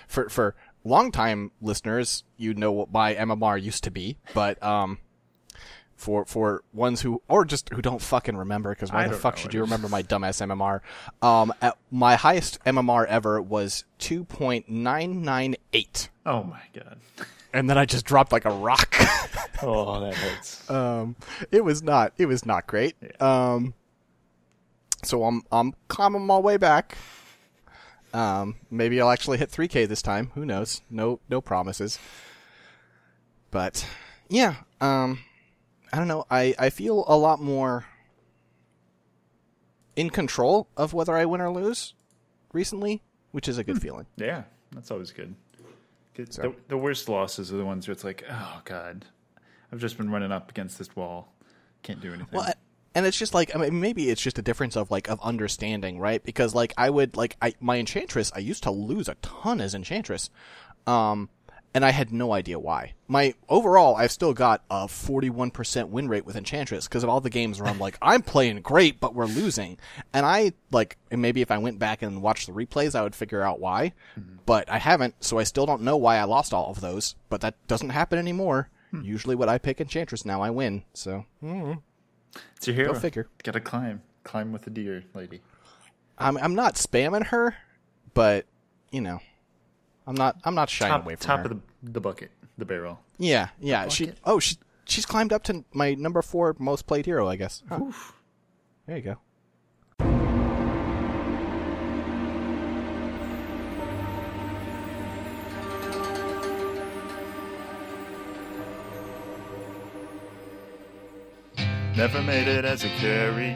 for 0.07 0.29
for 0.29 0.55
longtime 0.83 1.51
listeners, 1.61 2.23
you 2.37 2.53
know 2.53 2.71
what 2.71 2.91
my 2.91 3.15
MMR 3.15 3.61
used 3.61 3.83
to 3.85 3.91
be, 3.91 4.17
but 4.33 4.61
um, 4.63 4.99
for 5.95 6.25
for 6.25 6.63
ones 6.73 7.01
who 7.01 7.21
or 7.27 7.45
just 7.45 7.69
who 7.69 7.81
don't 7.81 8.01
fucking 8.01 8.37
remember, 8.37 8.71
because 8.71 8.91
why 8.91 9.05
I 9.05 9.07
the 9.07 9.15
fuck 9.15 9.37
should 9.37 9.53
you 9.53 9.61
remember 9.61 9.87
my 9.89 10.03
dumbass 10.03 10.41
MMR? 10.45 10.81
Um, 11.25 11.53
at 11.61 11.77
my 11.91 12.15
highest 12.15 12.63
MMR 12.65 13.05
ever 13.05 13.41
was 13.41 13.85
2.998, 13.99 16.09
Oh 16.25 16.43
my 16.43 16.61
god! 16.73 16.99
and 17.53 17.69
then 17.69 17.77
I 17.77 17.85
just 17.85 18.05
dropped 18.05 18.31
like 18.31 18.45
a 18.45 18.51
rock. 18.51 18.95
Oh, 19.61 19.99
that 19.99 20.15
hurts. 20.15 20.69
um, 20.69 21.17
it 21.51 21.65
was 21.65 21.83
not 21.83 22.13
it 22.17 22.27
was 22.27 22.45
not 22.45 22.65
great. 22.65 22.95
Um, 23.21 23.73
so 25.03 25.25
I'm 25.25 25.43
I'm 25.51 25.73
climbing 25.89 26.25
my 26.25 26.37
way 26.37 26.55
back. 26.55 26.97
Um, 28.13 28.55
maybe 28.71 29.01
I'll 29.01 29.09
actually 29.09 29.37
hit 29.37 29.51
3K 29.51 29.85
this 29.85 30.01
time. 30.01 30.31
Who 30.35 30.45
knows? 30.45 30.79
No 30.89 31.19
no 31.27 31.41
promises. 31.41 31.99
But 33.51 33.85
yeah, 34.29 34.55
um, 34.79 35.19
I 35.91 35.97
don't 35.97 36.07
know. 36.07 36.25
I 36.31 36.55
I 36.57 36.69
feel 36.69 37.03
a 37.05 37.17
lot 37.17 37.41
more 37.41 37.83
in 39.97 40.09
control 40.09 40.69
of 40.77 40.93
whether 40.93 41.17
I 41.17 41.25
win 41.25 41.41
or 41.41 41.51
lose 41.51 41.95
recently, 42.53 43.01
which 43.33 43.49
is 43.49 43.57
a 43.57 43.63
good 43.65 43.81
feeling. 43.81 44.05
yeah, 44.15 44.43
that's 44.71 44.89
always 44.89 45.11
good. 45.11 45.35
So- 46.29 46.41
The, 46.41 46.55
the 46.69 46.77
worst 46.77 47.07
losses 47.09 47.51
are 47.53 47.57
the 47.57 47.65
ones 47.65 47.87
where 47.87 47.93
it's 47.93 48.03
like, 48.03 48.23
oh 48.29 48.61
god, 48.65 49.05
I've 49.71 49.79
just 49.79 49.97
been 49.97 50.09
running 50.09 50.31
up 50.31 50.49
against 50.49 50.77
this 50.77 50.95
wall, 50.95 51.31
can't 51.83 52.01
do 52.01 52.09
anything. 52.09 52.27
Well, 52.31 52.43
I- 52.43 52.53
and 52.95 53.05
it's 53.05 53.17
just 53.17 53.33
like 53.35 53.55
I 53.55 53.59
mean, 53.59 53.79
maybe 53.79 54.09
it's 54.09 54.21
just 54.21 54.39
a 54.39 54.41
difference 54.41 54.75
of 54.75 54.89
like 54.91 55.09
of 55.09 55.19
understanding, 55.21 55.99
right? 55.99 56.23
Because 56.23 56.55
like 56.55 56.73
I 56.77 56.89
would 56.89 57.15
like 57.15 57.37
I 57.41 57.53
my 57.59 57.77
enchantress, 57.77 58.31
I 58.35 58.39
used 58.39 58.63
to 58.63 58.71
lose 58.71 59.07
a 59.07 59.15
ton 59.21 59.61
as 59.61 59.75
enchantress, 59.75 60.29
um, 60.87 61.29
and 61.73 61.85
I 61.85 61.91
had 61.91 62.11
no 62.11 62.33
idea 62.33 62.59
why. 62.59 62.93
My 63.07 63.33
overall, 63.47 63.95
I've 63.95 64.11
still 64.11 64.33
got 64.33 64.63
a 64.69 64.87
forty 64.87 65.29
one 65.29 65.51
percent 65.51 65.89
win 65.89 66.07
rate 66.07 66.25
with 66.25 66.35
enchantress 66.35 66.87
because 66.87 67.03
of 67.03 67.09
all 67.09 67.21
the 67.21 67.29
games 67.29 67.59
where 67.59 67.69
I'm 67.69 67.79
like 67.79 67.97
I'm 68.01 68.21
playing 68.21 68.61
great, 68.61 68.99
but 68.99 69.13
we're 69.13 69.25
losing, 69.25 69.77
and 70.13 70.25
I 70.25 70.53
like 70.71 70.97
and 71.11 71.21
maybe 71.21 71.41
if 71.41 71.51
I 71.51 71.57
went 71.57 71.79
back 71.79 72.01
and 72.01 72.21
watched 72.21 72.47
the 72.47 72.53
replays, 72.53 72.95
I 72.95 73.03
would 73.03 73.15
figure 73.15 73.41
out 73.41 73.59
why, 73.59 73.93
mm-hmm. 74.19 74.37
but 74.45 74.69
I 74.69 74.77
haven't, 74.77 75.15
so 75.23 75.37
I 75.39 75.43
still 75.43 75.65
don't 75.65 75.81
know 75.83 75.97
why 75.97 76.17
I 76.17 76.23
lost 76.23 76.53
all 76.53 76.71
of 76.71 76.81
those. 76.81 77.15
But 77.29 77.41
that 77.41 77.55
doesn't 77.67 77.89
happen 77.89 78.19
anymore. 78.19 78.69
Hmm. 78.91 79.01
Usually, 79.01 79.35
when 79.35 79.49
I 79.49 79.57
pick 79.57 79.79
enchantress 79.79 80.25
now, 80.25 80.41
I 80.41 80.49
win. 80.49 80.83
So. 80.93 81.25
Mm-hmm. 81.43 81.73
it's 82.55 82.67
your 82.67 82.75
hero. 82.75 82.93
Go 82.93 82.99
figure. 82.99 83.27
Got 83.43 83.51
to 83.51 83.59
climb, 83.59 84.01
climb 84.23 84.51
with 84.51 84.63
the 84.63 84.71
deer, 84.71 85.03
lady. 85.13 85.41
I'm 86.17 86.37
I'm 86.37 86.55
not 86.55 86.75
spamming 86.75 87.27
her, 87.27 87.55
but 88.13 88.45
you 88.91 89.01
know, 89.01 89.19
I'm 90.09 90.15
not 90.15 90.37
I'm 90.43 90.55
not 90.55 90.71
shying 90.71 90.91
Top, 90.91 91.03
away 91.05 91.15
from 91.15 91.25
top 91.27 91.39
her. 91.41 91.45
of 91.45 91.49
the 91.51 91.91
the 91.91 92.01
bucket, 92.01 92.31
the 92.57 92.65
barrel. 92.65 92.99
yeah, 93.19 93.49
yeah. 93.61 93.87
She 93.89 94.11
oh 94.25 94.39
she 94.39 94.55
she's 94.85 95.05
climbed 95.05 95.31
up 95.31 95.43
to 95.43 95.63
my 95.71 95.93
number 95.93 96.23
four 96.23 96.55
most 96.57 96.87
played 96.87 97.05
hero, 97.05 97.27
I 97.29 97.35
guess. 97.35 97.61
Huh. 97.69 97.79
Oof. 97.79 98.13
There 98.87 98.97
you 98.97 99.03
go. 99.03 99.17
Never 111.95 112.21
made 112.21 112.47
it 112.47 112.65
as 112.65 112.83
a 112.83 112.89
carry. 112.89 113.55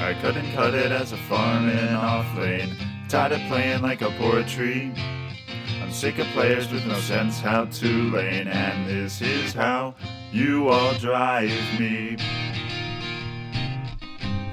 I 0.00 0.14
couldn't 0.20 0.52
cut 0.52 0.74
it 0.74 0.92
as 0.92 1.12
a 1.12 1.16
farming 1.16 1.88
off 1.94 2.26
lane. 2.38 2.76
Tired 3.08 3.32
of 3.32 3.40
playing 3.48 3.82
like 3.82 4.02
a 4.02 4.10
poetry. 4.12 4.92
I'm 5.84 5.92
sick 5.92 6.18
of 6.18 6.26
players 6.28 6.72
with 6.72 6.86
no 6.86 6.98
sense 7.00 7.40
how 7.40 7.66
to 7.66 8.10
lane, 8.10 8.48
and 8.48 8.88
this 8.88 9.20
is 9.20 9.52
how 9.52 9.94
you 10.32 10.68
all 10.70 10.94
drive 10.94 11.50
me. 11.78 12.16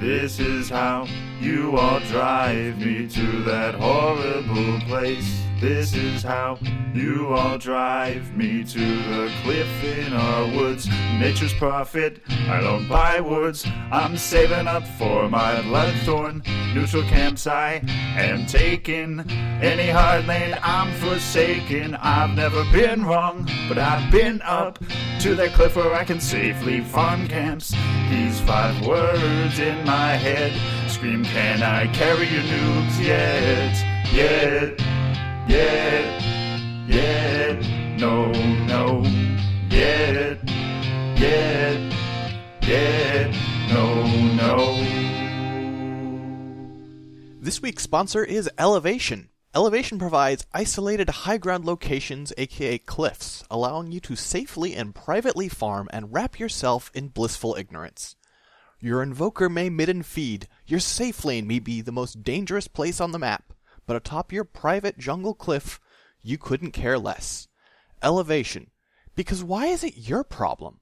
This 0.01 0.41
is 0.41 0.69
how 0.69 1.07
you 1.39 1.77
all 1.77 2.01
drive 2.01 2.79
me 2.79 3.07
to 3.07 3.43
that 3.43 3.75
horrible 3.75 4.81
place. 4.81 5.41
This 5.61 5.93
is 5.93 6.23
how 6.23 6.57
you 6.91 7.27
all 7.27 7.59
drive 7.59 8.35
me 8.35 8.63
to 8.63 8.79
the 8.79 9.31
cliff 9.43 9.83
in 9.83 10.11
our 10.11 10.47
woods. 10.57 10.87
Nature's 10.87 11.53
prophet, 11.53 12.19
I 12.47 12.59
don't 12.61 12.89
buy 12.89 13.21
words. 13.21 13.63
I'm 13.91 14.17
saving 14.17 14.67
up 14.67 14.87
for 14.97 15.29
my 15.29 15.57
bloodthorn. 15.57 16.43
Neutral 16.73 17.03
camps, 17.03 17.45
I 17.45 17.83
am 18.17 18.47
taking. 18.47 19.19
Any 19.61 19.87
hard 19.87 20.25
lane, 20.25 20.57
I'm 20.63 20.91
forsaken. 20.93 21.93
I've 21.93 22.35
never 22.35 22.63
been 22.71 23.05
wrong, 23.05 23.47
but 23.69 23.77
I've 23.77 24.11
been 24.11 24.41
up 24.41 24.79
to 25.19 25.35
that 25.35 25.53
cliff 25.53 25.75
where 25.75 25.93
I 25.93 26.03
can 26.03 26.19
safely 26.19 26.81
farm 26.81 27.27
camps. 27.27 27.75
These 28.09 28.41
five 28.41 28.83
words 28.87 29.59
in 29.59 29.85
my 29.85 30.13
head 30.13 30.53
scream, 30.89 31.23
Can 31.23 31.61
I 31.61 31.85
carry 31.93 32.27
your 32.29 32.41
noobs 32.41 32.99
yet? 32.99 34.11
Yet? 34.11 35.00
Yet, 35.47 36.21
yet, 36.87 37.61
no, 37.99 38.31
no, 38.31 39.03
yet, 39.69 40.39
yet, 41.17 41.93
yet, 42.61 43.35
no, 43.69 44.03
no. 44.35 44.75
This 47.39 47.61
week's 47.61 47.83
sponsor 47.83 48.23
is 48.23 48.49
Elevation. 48.57 49.29
Elevation 49.53 49.99
provides 49.99 50.45
isolated 50.53 51.09
high 51.09 51.37
ground 51.37 51.65
locations, 51.65 52.31
aka 52.37 52.77
cliffs, 52.77 53.43
allowing 53.51 53.91
you 53.91 53.99
to 53.99 54.15
safely 54.15 54.73
and 54.75 54.95
privately 54.95 55.49
farm 55.49 55.89
and 55.91 56.13
wrap 56.13 56.39
yourself 56.39 56.89
in 56.93 57.09
blissful 57.09 57.55
ignorance. 57.57 58.15
Your 58.79 59.03
invoker 59.03 59.49
may 59.49 59.69
midden 59.69 60.03
feed, 60.03 60.47
your 60.65 60.79
safe 60.79 61.25
lane 61.25 61.47
may 61.47 61.59
be 61.59 61.81
the 61.81 61.91
most 61.91 62.23
dangerous 62.23 62.69
place 62.69 63.01
on 63.01 63.11
the 63.11 63.19
map, 63.19 63.53
but 63.91 63.97
atop 63.97 64.31
your 64.31 64.45
private 64.45 64.97
jungle 64.97 65.33
cliff, 65.33 65.77
you 66.21 66.37
couldn't 66.37 66.71
care 66.71 66.97
less. 66.97 67.49
elevation. 68.01 68.71
Because 69.17 69.43
why 69.43 69.65
is 69.65 69.83
it 69.83 70.07
your 70.07 70.23
problem? 70.23 70.79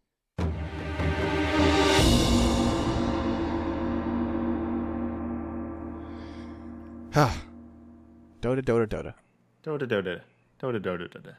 Dota, 8.42 8.62
Dota, 8.62 8.88
Dota. 8.88 9.14
Dota 9.64 9.88
Dota. 9.88 10.22
Dota 10.62 10.80
Dota 10.80 11.10
Dota. 11.10 11.36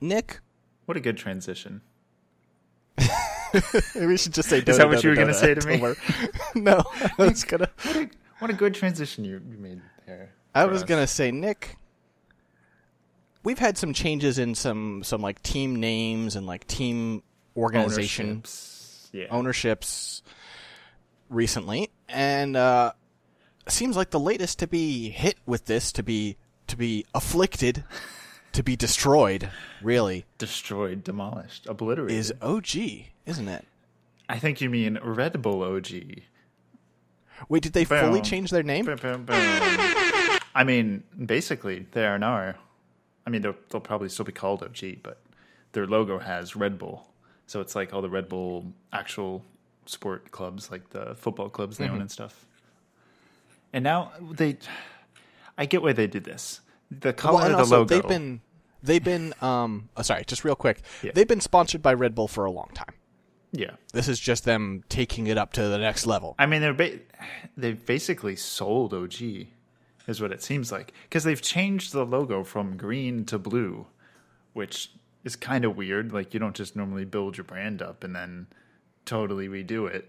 Nick, 0.00 0.40
What 0.86 0.96
a 0.96 1.00
good 1.00 1.16
transition. 1.16 1.80
maybe 2.96 3.10
we 4.06 4.16
should 4.16 4.32
just 4.34 4.48
say 4.48 4.60
Dota. 4.60 4.68
Is 4.68 4.76
that 4.78 4.88
what 4.88 4.98
Dota, 4.98 5.02
you 5.02 5.10
were 5.10 5.16
gonna 5.16 5.34
say 5.34 5.54
to 5.54 5.66
me? 5.66 5.78
no, 6.54 6.82
I 7.18 7.24
was 7.26 7.44
gonna. 7.44 7.68
What 7.82 7.96
a, 7.96 8.10
what 8.38 8.50
a 8.50 8.54
good 8.54 8.74
transition 8.74 9.24
you, 9.24 9.40
you 9.50 9.58
made 9.58 9.80
there. 10.06 10.34
I 10.54 10.64
was 10.66 10.82
us. 10.82 10.88
gonna 10.88 11.06
say, 11.06 11.30
Nick. 11.30 11.76
We've 13.44 13.58
had 13.58 13.76
some 13.76 13.92
changes 13.92 14.38
in 14.38 14.54
some 14.54 15.02
some 15.02 15.20
like 15.20 15.42
team 15.42 15.76
names 15.80 16.36
and 16.36 16.46
like 16.46 16.66
team 16.66 17.22
organization 17.56 18.26
Ownerships. 18.44 19.10
Yeah. 19.12 19.26
ownerships 19.30 20.22
recently, 21.28 21.90
and 22.08 22.56
uh, 22.56 22.92
seems 23.68 23.96
like 23.96 24.10
the 24.10 24.20
latest 24.20 24.58
to 24.60 24.66
be 24.68 25.08
hit 25.10 25.36
with 25.44 25.64
this 25.66 25.90
to 25.92 26.02
be 26.04 26.36
to 26.68 26.76
be 26.76 27.04
afflicted, 27.14 27.82
to 28.52 28.62
be 28.62 28.76
destroyed. 28.76 29.50
Really 29.82 30.24
Destroyed, 30.38 31.02
demolished, 31.02 31.66
obliterated. 31.66 32.16
is 32.16 32.32
OG, 32.40 32.76
isn't 33.26 33.48
it? 33.48 33.64
I 34.28 34.38
think 34.38 34.60
you 34.60 34.70
mean 34.70 34.98
Red 35.02 35.42
Bull 35.42 35.62
OG. 35.64 35.88
Wait, 37.48 37.62
did 37.62 37.72
they 37.72 37.84
fully 37.84 38.20
change 38.22 38.50
their 38.50 38.62
name? 38.62 38.84
Boom, 38.84 38.96
boom, 39.02 39.24
boom. 39.24 39.94
I 40.54 40.64
mean, 40.64 41.02
basically, 41.26 41.86
they 41.92 42.06
are 42.06 42.18
now. 42.18 42.54
I 43.26 43.30
mean, 43.30 43.42
they'll, 43.42 43.56
they'll 43.70 43.80
probably 43.80 44.08
still 44.08 44.24
be 44.24 44.32
called 44.32 44.62
OG, 44.62 44.96
but 45.02 45.20
their 45.72 45.86
logo 45.86 46.18
has 46.18 46.56
Red 46.56 46.78
Bull. 46.78 47.08
So 47.46 47.60
it's 47.60 47.74
like 47.74 47.92
all 47.94 48.02
the 48.02 48.10
Red 48.10 48.28
Bull 48.28 48.66
actual 48.92 49.44
sport 49.86 50.30
clubs, 50.30 50.70
like 50.70 50.90
the 50.90 51.14
football 51.14 51.48
clubs 51.48 51.78
they 51.78 51.88
own 51.88 52.00
and 52.00 52.10
stuff. 52.10 52.46
And 53.72 53.84
now 53.84 54.12
they. 54.30 54.58
I 55.56 55.66
get 55.66 55.82
why 55.82 55.92
they 55.92 56.06
did 56.06 56.24
this. 56.24 56.60
The 56.90 57.12
color 57.12 57.34
Well, 57.36 57.44
and 57.44 57.52
of 57.54 57.58
the 57.58 57.62
also 57.62 57.78
logo. 57.78 57.94
they've 57.94 58.08
been 58.08 58.40
they've 58.82 59.04
been 59.04 59.32
um 59.40 59.88
oh, 59.96 60.02
sorry, 60.02 60.24
just 60.26 60.44
real 60.44 60.54
quick. 60.56 60.82
Yeah. 61.02 61.12
They've 61.14 61.28
been 61.28 61.40
sponsored 61.40 61.82
by 61.82 61.94
Red 61.94 62.14
Bull 62.14 62.28
for 62.28 62.44
a 62.44 62.50
long 62.50 62.70
time. 62.74 62.94
Yeah. 63.52 63.72
This 63.92 64.08
is 64.08 64.18
just 64.18 64.44
them 64.44 64.82
taking 64.88 65.26
it 65.26 65.36
up 65.38 65.52
to 65.54 65.68
the 65.68 65.78
next 65.78 66.06
level. 66.06 66.34
I 66.38 66.46
mean, 66.46 66.60
they're 66.62 66.72
ba- 66.74 66.98
they've 67.56 67.84
basically 67.84 68.34
sold 68.36 68.94
OG, 68.94 69.14
is 70.06 70.20
what 70.20 70.32
it 70.32 70.42
seems 70.42 70.72
like, 70.72 70.92
because 71.04 71.24
they've 71.24 71.40
changed 71.42 71.92
the 71.92 72.04
logo 72.04 72.44
from 72.44 72.76
green 72.76 73.24
to 73.26 73.38
blue, 73.38 73.86
which 74.52 74.90
is 75.24 75.36
kind 75.36 75.64
of 75.64 75.76
weird. 75.76 76.12
Like 76.12 76.34
you 76.34 76.40
don't 76.40 76.56
just 76.56 76.74
normally 76.76 77.04
build 77.04 77.36
your 77.36 77.44
brand 77.44 77.80
up 77.82 78.02
and 78.04 78.14
then 78.14 78.46
totally 79.04 79.48
redo 79.48 79.88
it. 79.88 80.08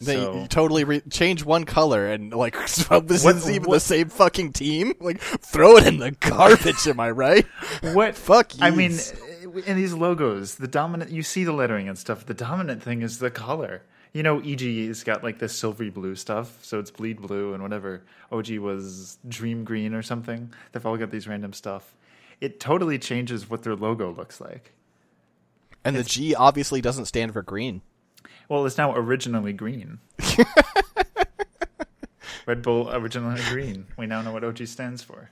They 0.00 0.16
so 0.16 0.46
totally 0.48 0.82
re- 0.84 1.02
change 1.10 1.44
one 1.44 1.64
color 1.64 2.08
and 2.08 2.32
like 2.34 2.54
this 2.66 2.88
What- 3.24 3.36
is 3.36 3.50
even 3.50 3.70
the 3.70 3.78
same 3.80 4.08
fucking 4.08 4.52
team. 4.52 4.94
Like 5.00 5.20
throw 5.20 5.76
it 5.76 5.86
in 5.86 5.98
the 5.98 6.10
garbage. 6.12 6.86
am 6.86 7.00
I 7.00 7.10
right? 7.10 7.46
what? 7.92 8.16
Fuck 8.16 8.52
I 8.60 8.70
mean, 8.70 8.92
eh, 8.92 9.60
in 9.66 9.76
these 9.76 9.92
logos, 9.92 10.56
the 10.56 10.68
dominant 10.68 11.10
you 11.10 11.22
see 11.22 11.44
the 11.44 11.52
lettering 11.52 11.88
and 11.88 11.96
stuff. 11.98 12.26
The 12.26 12.34
dominant 12.34 12.82
thing 12.82 13.02
is 13.02 13.18
the 13.18 13.30
color. 13.30 13.82
You 14.12 14.22
know, 14.22 14.40
EG's 14.40 15.04
got 15.04 15.22
like 15.22 15.38
this 15.38 15.54
silvery 15.54 15.88
blue 15.88 16.14
stuff, 16.14 16.62
so 16.62 16.78
it's 16.78 16.90
bleed 16.90 17.20
blue 17.20 17.54
and 17.54 17.62
whatever. 17.62 18.02
OG 18.30 18.58
was 18.58 19.18
dream 19.26 19.64
green 19.64 19.94
or 19.94 20.02
something. 20.02 20.52
They've 20.72 20.84
all 20.84 20.98
got 20.98 21.10
these 21.10 21.26
random 21.26 21.54
stuff. 21.54 21.94
It 22.40 22.60
totally 22.60 22.98
changes 22.98 23.48
what 23.48 23.62
their 23.62 23.74
logo 23.74 24.12
looks 24.12 24.40
like. 24.40 24.72
And 25.84 25.96
the 25.96 26.04
G 26.04 26.34
obviously 26.34 26.80
doesn't 26.80 27.06
stand 27.06 27.32
for 27.32 27.42
green. 27.42 27.80
Well, 28.48 28.66
it's 28.66 28.78
now 28.78 28.94
originally 28.94 29.52
green. 29.52 29.98
Red 32.46 32.62
Bull 32.62 32.90
originally 32.92 33.40
green. 33.48 33.86
We 33.96 34.06
now 34.06 34.22
know 34.22 34.32
what 34.32 34.44
OG 34.44 34.66
stands 34.66 35.02
for. 35.02 35.30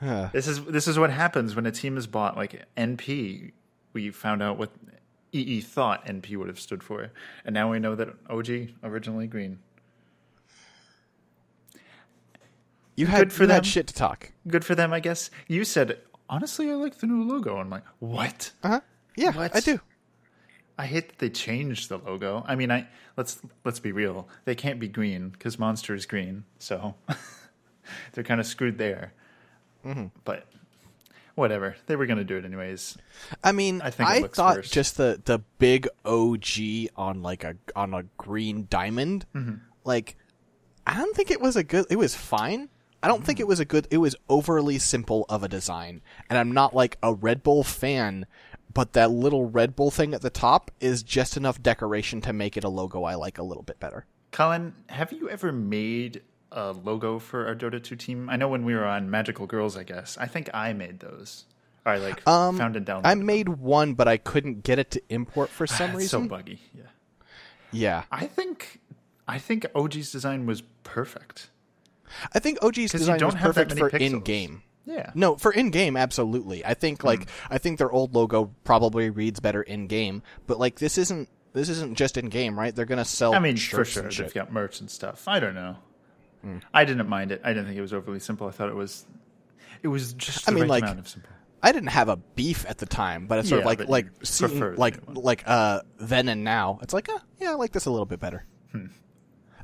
Huh. 0.00 0.30
This 0.32 0.48
is 0.48 0.64
this 0.64 0.88
is 0.88 0.98
what 0.98 1.10
happens 1.10 1.54
when 1.54 1.66
a 1.66 1.70
team 1.70 1.96
is 1.96 2.06
bought 2.06 2.36
like 2.36 2.64
NP. 2.76 3.52
We 3.92 4.10
found 4.10 4.42
out 4.42 4.58
what 4.58 4.70
EE 5.32 5.60
thought 5.60 6.04
NP 6.06 6.36
would 6.36 6.48
have 6.48 6.60
stood 6.60 6.82
for, 6.82 7.10
and 7.44 7.54
now 7.54 7.70
we 7.70 7.78
know 7.78 7.94
that 7.94 8.08
OG 8.28 8.70
originally 8.82 9.26
green. 9.26 9.58
You 12.96 13.06
had 13.06 13.18
Good 13.28 13.32
for 13.32 13.44
you 13.44 13.48
had 13.50 13.64
them. 13.64 13.64
shit 13.64 13.86
to 13.88 13.94
talk. 13.94 14.32
Good 14.46 14.64
for 14.64 14.74
them, 14.74 14.92
I 14.92 15.00
guess. 15.00 15.30
You 15.48 15.64
said 15.64 15.98
honestly, 16.28 16.70
I 16.70 16.74
like 16.74 16.98
the 16.98 17.06
new 17.06 17.22
logo. 17.22 17.56
I'm 17.56 17.70
like, 17.70 17.84
what? 17.98 18.52
Uh 18.62 18.68
huh. 18.68 18.80
Yeah, 19.16 19.30
What? 19.32 19.54
I 19.54 19.60
do. 19.60 19.80
I 20.78 20.86
hate 20.86 21.08
that 21.10 21.18
they 21.18 21.28
changed 21.28 21.90
the 21.90 21.98
logo. 21.98 22.44
I 22.46 22.54
mean, 22.54 22.70
I 22.70 22.86
let's 23.16 23.40
let's 23.64 23.78
be 23.80 23.92
real. 23.92 24.28
They 24.44 24.54
can't 24.54 24.80
be 24.80 24.88
green 24.88 25.28
because 25.28 25.58
Monster 25.58 25.94
is 25.94 26.06
green, 26.06 26.44
so 26.58 26.94
they're 28.12 28.24
kind 28.24 28.40
of 28.40 28.46
screwed 28.46 28.78
there. 28.78 29.12
Mm-hmm. 29.84 30.06
But 30.24 30.46
whatever, 31.34 31.76
they 31.86 31.96
were 31.96 32.06
going 32.06 32.18
to 32.18 32.24
do 32.24 32.36
it 32.36 32.44
anyways. 32.44 32.96
I 33.42 33.52
mean, 33.52 33.80
I 33.82 33.86
I, 33.86 33.90
think 33.90 34.10
it 34.10 34.22
looks 34.22 34.36
thought 34.36 34.56
worse. 34.56 34.70
just 34.70 34.96
the 34.96 35.20
the 35.24 35.40
big 35.58 35.88
OG 36.04 36.90
on 36.96 37.22
like 37.22 37.44
a 37.44 37.56
on 37.76 37.94
a 37.94 38.04
green 38.18 38.66
diamond, 38.70 39.26
Mm-hmm. 39.34 39.56
like 39.84 40.16
I 40.86 40.94
don't 40.96 41.14
think 41.14 41.30
it 41.30 41.40
was 41.40 41.56
a 41.56 41.62
good. 41.62 41.86
It 41.90 41.96
was 41.96 42.14
fine. 42.14 42.68
I 43.04 43.08
don't 43.08 43.22
Mm. 43.22 43.26
think 43.26 43.40
it 43.40 43.46
was 43.48 43.60
a 43.60 43.64
good. 43.64 43.86
It 43.90 43.98
was 43.98 44.14
overly 44.28 44.78
simple 44.78 45.26
of 45.28 45.42
a 45.42 45.48
design, 45.48 46.02
and 46.28 46.38
I'm 46.38 46.52
not 46.52 46.74
like 46.74 46.98
a 47.02 47.12
Red 47.14 47.42
Bull 47.42 47.62
fan. 47.64 48.26
But 48.74 48.94
that 48.94 49.10
little 49.10 49.50
Red 49.50 49.76
Bull 49.76 49.90
thing 49.90 50.14
at 50.14 50.22
the 50.22 50.30
top 50.30 50.70
is 50.80 51.02
just 51.02 51.36
enough 51.36 51.62
decoration 51.62 52.22
to 52.22 52.32
make 52.32 52.56
it 52.56 52.64
a 52.64 52.70
logo 52.70 53.04
I 53.04 53.16
like 53.16 53.36
a 53.36 53.42
little 53.42 53.62
bit 53.62 53.78
better. 53.78 54.06
Colin, 54.30 54.74
have 54.88 55.12
you 55.12 55.28
ever 55.28 55.52
made 55.52 56.22
a 56.52 56.72
logo 56.72 57.18
for 57.18 57.46
our 57.46 57.54
Dota 57.54 57.82
2 57.82 57.96
team? 57.96 58.28
I 58.30 58.36
know 58.36 58.48
when 58.48 58.64
we 58.64 58.74
were 58.74 58.84
on 58.84 59.10
Magical 59.10 59.46
Girls, 59.46 59.76
I 59.76 59.82
guess. 59.82 60.16
I 60.18 60.26
think 60.26 60.50
I 60.54 60.72
made 60.72 61.00
those. 61.00 61.44
I 61.84 61.96
like 61.96 62.26
Um, 62.28 62.56
found 62.58 62.76
it 62.76 62.84
down. 62.84 63.02
I 63.04 63.14
made 63.16 63.48
one, 63.48 63.94
but 63.94 64.06
I 64.06 64.16
couldn't 64.16 64.62
get 64.62 64.78
it 64.78 64.90
to 64.92 65.02
import 65.08 65.48
for 65.50 65.66
some 65.78 65.96
reason. 65.96 66.22
so 66.24 66.28
buggy. 66.28 66.60
Yeah. 66.76 66.82
yeah, 67.72 68.02
I 68.12 68.26
think 68.26 68.80
I 69.26 69.38
think 69.38 69.66
OG's 69.74 70.12
design 70.12 70.46
was 70.46 70.62
perfect. 70.84 71.48
I 72.34 72.38
think 72.38 72.58
OG's 72.62 72.92
design 72.92 73.24
was 73.24 73.34
perfect 73.34 73.78
for 73.78 73.88
in 73.88 74.20
game. 74.20 74.62
Yeah. 74.84 75.10
No, 75.14 75.36
for 75.36 75.52
in 75.52 75.70
game, 75.70 75.96
absolutely. 75.96 76.64
I 76.64 76.74
think 76.74 77.02
like 77.04 77.24
Hmm. 77.28 77.54
I 77.54 77.58
think 77.58 77.78
their 77.78 77.90
old 77.90 78.14
logo 78.14 78.52
probably 78.64 79.10
reads 79.10 79.40
better 79.40 79.62
in 79.62 79.86
game, 79.86 80.22
but 80.46 80.58
like 80.60 80.78
this 80.78 80.98
isn't 80.98 81.28
this 81.54 81.68
isn't 81.68 81.96
just 81.96 82.16
in 82.16 82.26
game, 82.26 82.58
right? 82.58 82.74
They're 82.74 82.84
gonna 82.84 83.04
sell. 83.04 83.34
I 83.34 83.38
mean, 83.38 83.56
for 83.56 83.84
sure, 83.84 84.08
they've 84.10 84.34
got 84.34 84.52
merch 84.52 84.80
and 84.80 84.90
stuff. 84.90 85.26
I 85.26 85.40
don't 85.40 85.54
know. 85.54 85.76
Hmm. 86.42 86.58
I 86.74 86.84
didn't 86.84 87.08
mind 87.08 87.32
it. 87.32 87.40
I 87.44 87.50
didn't 87.52 87.66
think 87.66 87.78
it 87.78 87.82
was 87.82 87.92
overly 87.92 88.18
simple. 88.20 88.46
I 88.48 88.50
thought 88.50 88.68
it 88.68 88.74
was, 88.74 89.06
it 89.82 89.88
was 89.88 90.12
just 90.14 90.44
the 90.46 90.50
I 90.50 90.54
mean, 90.54 90.62
right 90.64 90.70
like, 90.70 90.82
amount 90.82 90.98
of 90.98 91.08
simple. 91.08 91.30
I 91.62 91.70
didn't 91.70 91.90
have 91.90 92.08
a 92.08 92.16
beef 92.16 92.66
at 92.68 92.78
the 92.78 92.86
time, 92.86 93.28
but 93.28 93.38
it's 93.38 93.48
sort 93.48 93.60
Yeah, 93.64 93.70
of 93.70 93.78
like 93.78 93.88
like 93.88 94.06
seeing 94.24 94.74
like 94.74 94.98
like 95.06 95.44
uh 95.46 95.82
then 95.98 96.28
and 96.28 96.42
now. 96.42 96.80
It's 96.82 96.92
like, 96.92 97.08
uh, 97.08 97.18
yeah, 97.40 97.52
I 97.52 97.54
like 97.54 97.70
this 97.70 97.86
a 97.86 97.90
little 97.90 98.06
bit 98.06 98.18
better. 98.18 98.44
Hmm. 98.72 98.86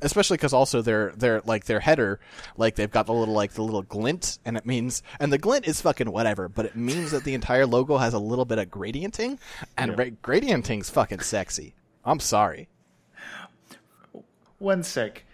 Especially 0.01 0.37
because 0.37 0.53
also 0.53 0.81
their 0.81 1.11
their 1.17 1.41
like 1.43 1.65
their 1.65 1.81
header, 1.81 2.21
like 2.55 2.75
they've 2.75 2.89
got 2.89 3.05
the 3.07 3.13
little 3.13 3.33
like 3.33 3.51
the 3.51 3.63
little 3.63 3.81
glint, 3.81 4.39
and 4.45 4.55
it 4.55 4.65
means 4.65 5.03
and 5.19 5.33
the 5.33 5.37
glint 5.37 5.67
is 5.67 5.81
fucking 5.81 6.09
whatever, 6.09 6.47
but 6.47 6.65
it 6.65 6.77
means 6.77 7.11
that 7.11 7.25
the 7.25 7.33
entire 7.33 7.65
logo 7.65 7.97
has 7.97 8.13
a 8.13 8.19
little 8.19 8.45
bit 8.45 8.59
of 8.59 8.67
gradienting, 8.69 9.37
and 9.77 9.91
Yeah. 9.91 9.97
ra- 10.05 10.09
gradienting's 10.23 10.89
fucking 10.89 11.19
sexy. 11.19 11.75
I'm 12.05 12.21
sorry. 12.21 12.69
One 14.57 14.83
sec. 14.83 15.25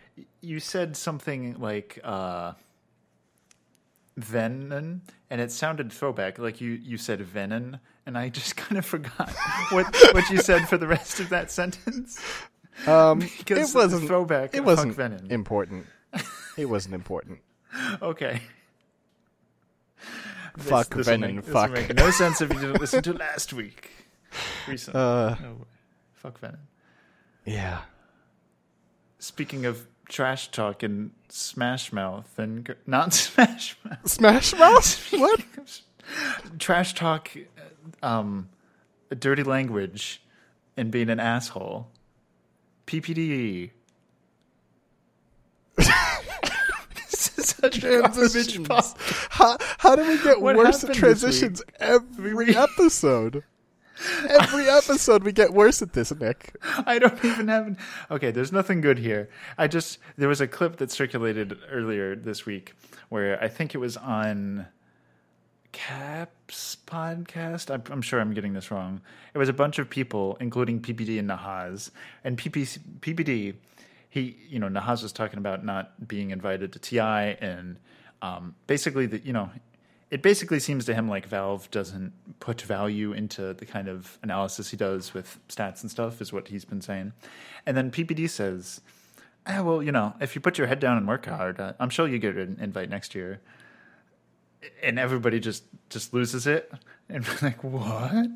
You 0.46 0.60
said 0.60 0.96
something 0.96 1.56
like 1.60 2.00
uh, 2.04 2.54
venom, 4.18 5.02
and 5.30 5.42
it 5.42 5.52
sounded 5.52 5.92
throwback. 5.92 6.38
Like 6.38 6.62
you, 6.62 6.72
you 6.72 6.98
said 6.98 7.20
venom, 7.22 7.78
and 8.06 8.18
I 8.18 8.30
just 8.30 8.56
kind 8.64 8.78
of 8.78 8.86
forgot 8.86 9.32
what 9.72 9.88
what 10.14 10.30
you 10.30 10.38
said 10.38 10.70
for 10.70 10.78
the 10.78 10.88
rest 10.88 11.20
of 11.20 11.30
that 11.30 11.50
sentence. 11.52 12.20
Um, 12.86 13.20
Because 13.38 13.74
it 13.74 13.78
wasn't 13.78 14.08
throwback 14.08 14.54
It 14.54 14.64
wasn't 14.64 14.94
Venom. 14.96 15.32
important. 15.32 15.88
It 16.58 16.66
wasn't 16.70 16.94
important. 16.96 17.40
Okay. 18.02 18.42
This- 20.58 20.68
Fuck 20.70 20.94
this 20.96 21.08
make- 21.08 21.44
Fuck. 21.44 21.72
make 21.72 21.94
no 21.96 22.12
sense 22.12 22.40
if 22.42 22.54
you 22.54 22.60
didn't 22.60 22.80
listen 22.80 23.04
to 23.04 23.14
last 23.14 23.52
week. 23.52 23.92
Recently. 24.68 25.00
Uh, 25.02 25.36
No. 25.42 25.66
Fuck 26.14 26.40
Venom. 26.40 26.60
yeah. 27.46 27.80
Speaking 29.20 29.66
of 29.66 29.86
trash 30.08 30.50
talk 30.52 30.84
and 30.84 31.12
Smash 31.30 31.92
Mouth 31.92 32.38
and 32.38 32.76
not 32.86 33.14
Smash 33.16 33.78
Mouth, 33.84 34.08
Smash 34.08 34.54
Mouth. 34.54 35.12
what? 35.12 35.42
trash 36.60 36.94
talk, 36.94 37.32
um, 38.04 38.50
dirty 39.18 39.44
language, 39.44 40.22
and 40.78 40.92
being 40.92 41.10
an 41.10 41.20
asshole. 41.20 41.88
PPD. 42.88 43.72
this 45.78 47.38
is 47.38 47.50
Such 47.50 47.80
transitions. 47.80 48.68
How, 49.30 49.58
how 49.80 49.96
do 49.96 50.08
we 50.08 50.22
get 50.22 50.40
What 50.40 50.56
worse 50.56 50.82
happened 50.82 50.90
at 50.92 50.94
this 50.94 50.98
transitions 50.98 51.64
every 51.80 52.56
episode? 52.56 53.44
Every 54.30 54.68
episode 54.68 55.24
we 55.24 55.32
get 55.32 55.54
worse 55.54 55.82
at 55.82 55.94
this, 55.94 56.14
Nick. 56.14 56.56
I 56.86 57.00
don't 57.00 57.24
even 57.24 57.48
have. 57.48 57.78
Okay, 58.12 58.32
there's 58.32 58.52
nothing 58.52 58.82
good 58.82 59.00
here. 59.00 59.30
I 59.58 59.68
just 59.68 60.00
there 60.18 60.30
was 60.30 60.42
a 60.42 60.48
clip 60.48 60.78
that 60.78 60.92
circulated 60.92 61.58
earlier 61.72 62.16
this 62.16 62.46
week 62.46 62.74
where 63.10 63.42
I 63.42 63.48
think 63.48 63.74
it 63.74 63.78
was 63.78 63.96
on 63.98 64.68
Caps 65.72 66.78
podcast. 66.88 67.70
I'm, 67.70 67.84
I'm 67.92 68.02
sure 68.02 68.20
I'm 68.20 68.34
getting 68.34 68.54
this 68.54 68.72
wrong. 68.72 69.02
It 69.34 69.38
was 69.38 69.50
a 69.50 69.54
bunch 69.54 69.80
of 69.80 69.90
people, 69.90 70.38
including 70.40 70.82
PPD 70.82 71.20
and 71.20 71.30
Nahaz, 71.30 71.92
and 72.24 72.38
PPC, 72.38 72.80
PPD. 73.00 73.56
He, 74.10 74.38
you 74.50 74.60
know, 74.60 74.70
Nahaz 74.70 75.04
was 75.04 75.12
talking 75.12 75.38
about 75.38 75.66
not 75.66 76.08
being 76.08 76.32
invited 76.32 76.72
to 76.74 76.80
TI, 76.80 77.38
and 77.42 77.78
um, 78.22 78.56
basically, 78.68 79.06
the, 79.06 79.20
you 79.20 79.34
know, 79.34 79.50
it 80.16 80.22
basically 80.22 80.62
seems 80.62 80.86
to 80.86 80.94
him 80.94 81.10
like 81.10 81.26
Valve 81.26 81.70
doesn't 81.72 82.14
put 82.40 82.62
value 82.62 83.12
into 83.12 83.54
the 83.54 83.66
kind 83.66 83.90
of 83.90 84.18
analysis 84.24 84.72
he 84.72 84.78
does 84.78 85.14
with 85.14 85.38
stats 85.50 85.82
and 85.82 85.92
stuff, 85.92 86.22
is 86.22 86.32
what 86.32 86.48
he's 86.48 86.64
been 86.64 86.80
saying. 86.80 87.12
And 87.66 87.76
then 87.76 87.92
PPD 87.92 88.30
says, 88.30 88.80
ah, 89.46 89.62
well, 89.62 89.84
you 89.84 89.92
know, 89.92 90.14
if 90.22 90.34
you 90.34 90.40
put 90.40 90.58
your 90.58 90.68
head 90.68 90.80
down 90.80 90.96
and 90.96 91.06
work 91.06 91.26
hard, 91.26 91.60
uh, 91.60 91.74
I'm 91.82 91.90
sure 91.90 92.08
you 92.08 92.18
get 92.18 92.38
an 92.38 92.60
invite 92.62 92.90
next 92.90 93.14
year. 93.14 93.42
And 94.82 94.98
everybody 94.98 95.42
just 95.42 95.66
just 95.90 96.14
loses 96.14 96.48
it, 96.48 96.72
and 97.10 97.28
like, 97.42 97.62
what? 97.62 98.30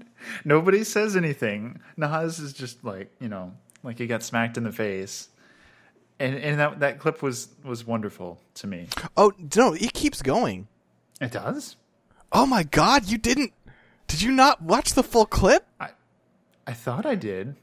Nobody 0.43 0.83
says 0.83 1.15
anything. 1.15 1.79
Nahaz 1.97 2.41
is 2.41 2.51
just 2.51 2.83
like, 2.83 3.09
you 3.21 3.29
know, 3.29 3.53
like 3.83 3.97
he 3.97 4.05
got 4.05 4.21
smacked 4.21 4.57
in 4.57 4.65
the 4.65 4.73
face. 4.73 5.29
And 6.19 6.35
and 6.35 6.59
that 6.59 6.81
that 6.81 6.99
clip 6.99 7.23
was 7.23 7.47
was 7.63 7.87
wonderful 7.87 8.37
to 8.55 8.67
me. 8.67 8.89
Oh 9.15 9.31
no, 9.55 9.73
it 9.73 9.93
keeps 9.93 10.21
going. 10.21 10.67
It 11.21 11.31
does. 11.31 11.75
Oh 12.31 12.45
my 12.45 12.63
god, 12.63 13.07
you 13.07 13.17
didn't 13.17 13.53
Did 14.07 14.21
you 14.21 14.31
not 14.31 14.61
watch 14.61 14.93
the 14.93 15.03
full 15.03 15.25
clip? 15.25 15.65
I 15.79 15.89
I 16.67 16.73
thought 16.73 17.05
I 17.05 17.15
did. 17.15 17.55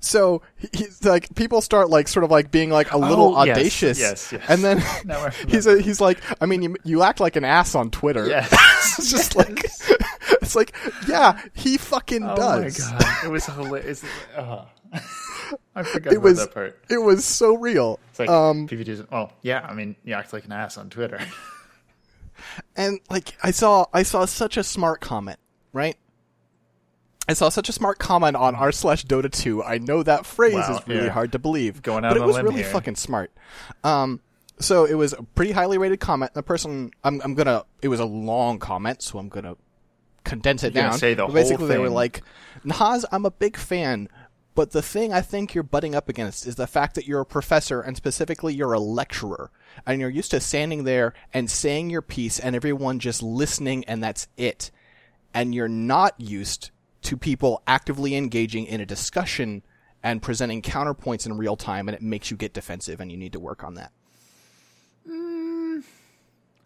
So 0.00 0.42
he's 0.72 1.04
like 1.04 1.32
people 1.36 1.60
start 1.60 1.90
like 1.90 2.08
sort 2.08 2.24
of 2.24 2.30
like 2.30 2.50
being 2.50 2.70
like 2.70 2.92
a 2.92 2.98
little 2.98 3.36
Oh, 3.36 3.44
yes, 3.44 3.56
audacious, 3.56 3.98
yes, 4.00 4.32
yes. 4.32 4.44
and 4.48 4.62
then 4.64 4.82
he's 5.48 5.66
a, 5.66 5.80
he's 5.80 6.00
like, 6.00 6.18
I 6.40 6.46
mean, 6.46 6.62
you, 6.62 6.76
you 6.84 7.02
act 7.02 7.20
like 7.20 7.36
an 7.36 7.44
ass 7.44 7.74
on 7.76 7.90
Twitter. 7.90 8.26
Yes. 8.26 8.50
it's 8.98 9.10
just 9.10 9.36
like 9.36 9.64
it's 10.42 10.56
like 10.56 10.74
yeah, 11.08 11.40
he 11.54 11.76
fucking 11.76 12.24
Oh 12.24 12.34
does. 12.36 12.80
Oh 12.84 12.92
my 12.94 12.98
god, 13.00 13.24
it 13.24 13.28
was 13.30 13.46
hilarious. 13.46 14.04
Uh, 14.36 14.64
I 15.74 15.82
forgot 15.84 16.12
It 16.12 16.16
about 16.16 16.24
was 16.24 16.38
that 16.38 16.54
part. 16.54 16.78
it 16.88 16.98
was 16.98 17.24
so 17.24 17.56
real. 17.56 18.00
It's 18.10 18.18
like 18.18 18.28
um, 18.28 18.66
PPD's. 18.66 19.08
Well, 19.10 19.32
yeah, 19.42 19.64
I 19.68 19.74
mean, 19.74 19.94
you 20.04 20.14
act 20.14 20.32
like 20.32 20.46
an 20.46 20.52
ass 20.52 20.78
on 20.78 20.90
Twitter. 20.90 21.20
And 22.76 23.00
like 23.10 23.36
I 23.42 23.50
saw 23.50 23.86
I 23.92 24.02
saw 24.02 24.24
such 24.24 24.56
a 24.56 24.64
smart 24.64 25.00
comment, 25.00 25.38
right? 25.72 25.96
I 27.28 27.32
saw 27.32 27.48
such 27.48 27.68
a 27.68 27.72
smart 27.72 27.98
comment 27.98 28.36
on 28.36 28.54
r 28.54 28.70
slash 28.70 29.04
Dota 29.04 29.30
two. 29.30 29.62
I 29.62 29.78
know 29.78 30.02
that 30.02 30.24
phrase 30.26 30.54
Wow, 30.54 30.76
is 30.78 30.88
really 30.88 31.04
yeah. 31.06 31.10
hard 31.10 31.32
to 31.32 31.38
believe, 31.38 31.82
Going 31.82 32.04
out 32.04 32.10
but 32.14 32.18
on 32.18 32.24
it 32.24 32.26
was 32.26 32.40
really 32.42 32.62
here. 32.62 32.64
fucking 32.72 32.94
smart. 32.96 33.32
Um, 33.82 34.20
so 34.60 34.84
it 34.84 34.94
was 34.94 35.12
a 35.12 35.22
pretty 35.22 35.52
highly 35.52 35.76
rated 35.76 36.00
comment. 36.00 36.34
The 36.34 36.42
person, 36.42 36.92
I'm, 37.04 37.20
I'm 37.22 37.34
gonna. 37.34 37.64
It 37.82 37.88
was 37.88 38.00
a 38.00 38.04
long 38.04 38.58
comment, 38.58 39.02
so 39.02 39.18
I'm 39.18 39.28
gonna 39.28 39.56
condense 40.24 40.62
it 40.64 40.74
You're 40.74 40.84
down. 40.84 40.98
say 40.98 41.14
the 41.14 41.26
But 41.26 41.34
basically, 41.34 41.56
whole 41.58 41.68
they 41.68 41.78
were 41.78 41.90
like, 41.90 42.22
Naz, 42.64 43.04
I'm 43.12 43.26
a 43.26 43.30
big 43.30 43.56
fan. 43.56 44.08
But 44.56 44.70
the 44.72 44.80
thing 44.82 45.12
I 45.12 45.20
think 45.20 45.54
you're 45.54 45.62
butting 45.62 45.94
up 45.94 46.08
against 46.08 46.46
is 46.46 46.56
the 46.56 46.66
fact 46.66 46.94
that 46.96 47.06
you're 47.06 47.20
a 47.20 47.26
professor 47.26 47.80
and 47.82 47.94
specifically 47.96 48.54
you're 48.54 48.72
a 48.72 48.80
lecturer 48.80 49.50
and 49.86 50.00
you're 50.00 50.10
used 50.10 50.30
to 50.32 50.40
standing 50.40 50.84
there 50.84 51.12
and 51.34 51.48
saying 51.50 51.90
your 51.90 52.00
piece 52.02 52.40
and 52.40 52.56
everyone 52.56 52.98
just 52.98 53.22
listening 53.22 53.84
and 53.84 54.02
that's 54.02 54.26
it. 54.38 54.70
And 55.34 55.54
you're 55.54 55.68
not 55.68 56.18
used 56.18 56.70
to 57.02 57.18
people 57.18 57.62
actively 57.66 58.16
engaging 58.16 58.64
in 58.64 58.80
a 58.80 58.86
discussion 58.86 59.62
and 60.02 60.22
presenting 60.22 60.62
counterpoints 60.62 61.26
in 61.26 61.36
real 61.36 61.56
time 61.56 61.86
and 61.86 61.94
it 61.94 62.00
makes 62.02 62.30
you 62.30 62.36
get 62.38 62.54
defensive 62.54 62.98
and 62.98 63.12
you 63.12 63.18
need 63.18 63.34
to 63.34 63.40
work 63.40 63.62
on 63.62 63.74
that. 63.74 63.92
Mm, 65.06 65.84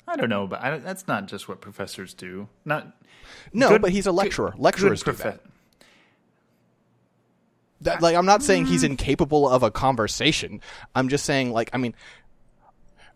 I 0.07 0.15
don't 0.17 0.31
know, 0.31 0.47
but 0.47 0.63
I, 0.63 0.79
that's 0.79 1.09
not 1.09 1.27
just 1.27 1.49
what 1.49 1.61
professors 1.61 2.15
do. 2.15 2.49
Not 2.65 2.87
No, 3.53 3.71
good- 3.71 3.83
but 3.83 3.91
he's 3.91 4.07
a 4.07 4.13
lecturer. 4.13 4.53
good- 4.53 4.61
Lecturers 4.61 5.03
good 5.03 5.17
do 5.17 5.23
that. 5.25 5.41
That, 7.83 8.03
like 8.03 8.15
I'm 8.15 8.27
not 8.27 8.43
saying 8.43 8.67
he's 8.67 8.85
incapable 8.85 9.49
of 9.49 9.63
a 9.63 9.71
conversation. 9.71 10.61
I'm 10.95 11.09
just 11.09 11.25
saying 11.25 11.53
like 11.53 11.71
I 11.73 11.79
mean 11.79 11.95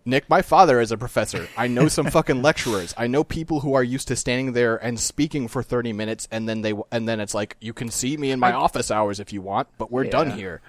Nick, 0.06 0.28
my 0.28 0.42
father 0.42 0.80
is 0.80 0.92
a 0.92 0.98
professor. 0.98 1.48
I 1.56 1.66
know 1.66 1.88
some 1.88 2.06
fucking 2.10 2.42
lecturers. 2.42 2.92
I 2.96 3.06
know 3.06 3.24
people 3.24 3.60
who 3.60 3.72
are 3.74 3.82
used 3.82 4.08
to 4.08 4.16
standing 4.16 4.52
there 4.52 4.76
and 4.76 5.00
speaking 5.00 5.48
for 5.48 5.62
30 5.62 5.94
minutes 5.94 6.28
and 6.30 6.48
then 6.48 6.60
they 6.60 6.74
and 6.92 7.08
then 7.08 7.20
it's 7.20 7.34
like 7.34 7.56
you 7.60 7.72
can 7.72 7.90
see 7.90 8.16
me 8.16 8.30
in 8.30 8.38
my 8.38 8.52
office 8.52 8.90
hours 8.90 9.20
if 9.20 9.32
you 9.32 9.40
want, 9.40 9.68
but 9.78 9.90
we're 9.90 10.04
done 10.04 10.30
here. 10.30 10.60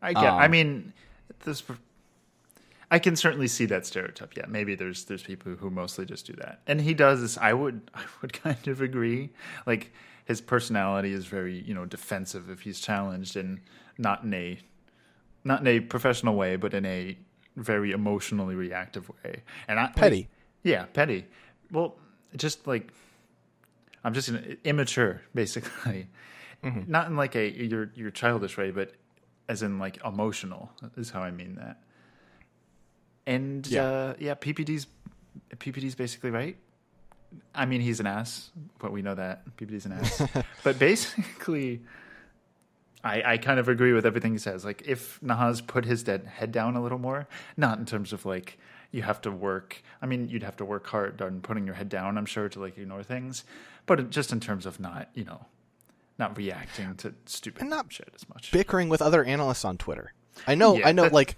I 0.00 0.12
get. 0.12 0.24
I 0.24 0.44
Um, 0.44 0.50
mean, 0.50 0.92
this. 1.44 1.62
I 2.90 2.98
can 2.98 3.16
certainly 3.16 3.48
see 3.48 3.64
that 3.66 3.86
stereotype. 3.86 4.36
Yeah, 4.36 4.44
maybe 4.46 4.74
there's 4.74 5.04
there's 5.04 5.22
people 5.22 5.54
who 5.54 5.70
mostly 5.70 6.04
just 6.04 6.26
do 6.26 6.34
that, 6.34 6.60
and 6.66 6.80
he 6.80 6.94
does. 6.94 7.22
This 7.22 7.38
I 7.38 7.52
would 7.54 7.90
I 7.94 8.02
would 8.20 8.32
kind 8.42 8.68
of 8.68 8.80
agree. 8.80 9.30
Like 9.66 9.92
his 10.24 10.40
personality 10.40 11.12
is 11.12 11.26
very 11.26 11.58
you 11.60 11.74
know 11.74 11.84
defensive 11.84 12.50
if 12.50 12.62
he's 12.62 12.80
challenged, 12.80 13.36
and 13.36 13.60
not 13.98 14.22
in 14.24 14.34
a 14.34 14.58
not 15.44 15.60
in 15.60 15.66
a 15.66 15.80
professional 15.80 16.34
way, 16.36 16.56
but 16.56 16.72
in 16.74 16.84
a 16.86 17.16
very 17.56 17.92
emotionally 17.92 18.54
reactive 18.54 19.08
way. 19.22 19.42
And 19.68 19.78
I, 19.78 19.88
Petty. 19.94 20.28
yeah, 20.62 20.86
petty. 20.86 21.26
Well, 21.70 21.96
just 22.36 22.66
like 22.66 22.92
I'm 24.02 24.12
just 24.14 24.28
an, 24.28 24.56
immature, 24.64 25.22
basically. 25.34 26.08
Mm-hmm. 26.64 26.90
Not 26.90 27.08
in 27.08 27.16
like 27.16 27.36
a 27.36 27.46
you're 27.50 27.90
you're 27.94 28.10
childish 28.10 28.56
way, 28.56 28.70
but 28.70 28.92
as 29.50 29.62
in 29.62 29.78
like 29.78 29.98
emotional 30.02 30.72
is 30.96 31.10
how 31.10 31.20
I 31.20 31.30
mean 31.30 31.56
that. 31.56 31.82
And 33.26 33.66
Yeah. 33.66 33.82
uh, 33.84 34.14
yeah, 34.18 34.34
PPD's 34.34 34.86
PPD's 35.56 35.94
basically 35.94 36.30
right. 36.30 36.56
I 37.54 37.66
mean, 37.66 37.80
he's 37.80 38.00
an 38.00 38.06
ass, 38.06 38.50
but 38.78 38.92
we 38.92 39.02
know 39.02 39.14
that 39.14 39.44
PPD's 39.56 39.86
an 39.86 39.92
ass. 39.92 40.22
but 40.64 40.78
basically, 40.78 41.80
I, 43.02 43.34
I 43.34 43.38
kind 43.38 43.60
of 43.60 43.68
agree 43.68 43.92
with 43.92 44.06
everything 44.06 44.32
he 44.32 44.38
says. 44.38 44.64
Like, 44.64 44.82
if 44.86 45.20
Nahaz 45.20 45.66
put 45.66 45.84
his 45.84 46.02
dead 46.02 46.26
head 46.26 46.52
down 46.52 46.74
a 46.76 46.82
little 46.82 46.98
more, 46.98 47.28
not 47.56 47.78
in 47.78 47.84
terms 47.84 48.12
of 48.12 48.24
like 48.24 48.58
you 48.90 49.02
have 49.02 49.20
to 49.22 49.30
work. 49.30 49.82
I 50.00 50.06
mean, 50.06 50.28
you'd 50.28 50.42
have 50.44 50.56
to 50.58 50.64
work 50.64 50.86
hard 50.86 51.20
on 51.20 51.40
putting 51.40 51.66
your 51.66 51.74
head 51.74 51.88
down. 51.88 52.16
I'm 52.16 52.26
sure 52.26 52.48
to 52.48 52.60
like 52.60 52.78
ignore 52.78 53.02
things, 53.02 53.44
but 53.86 54.10
just 54.10 54.32
in 54.32 54.38
terms 54.40 54.66
of 54.66 54.78
not, 54.78 55.08
you 55.14 55.24
know, 55.24 55.46
not 56.18 56.36
reacting 56.36 56.94
to 56.96 57.12
stupid 57.26 57.62
And 57.62 57.70
not 57.70 57.92
shit 57.92 58.08
as 58.14 58.28
much. 58.28 58.52
bickering 58.52 58.88
with 58.88 59.02
other 59.02 59.24
analysts 59.24 59.64
on 59.64 59.76
Twitter. 59.78 60.12
I 60.46 60.54
know, 60.54 60.76
Yeah, 60.76 60.88
I 60.88 60.92
know. 60.92 61.02
that- 61.02 61.12
Like, 61.12 61.36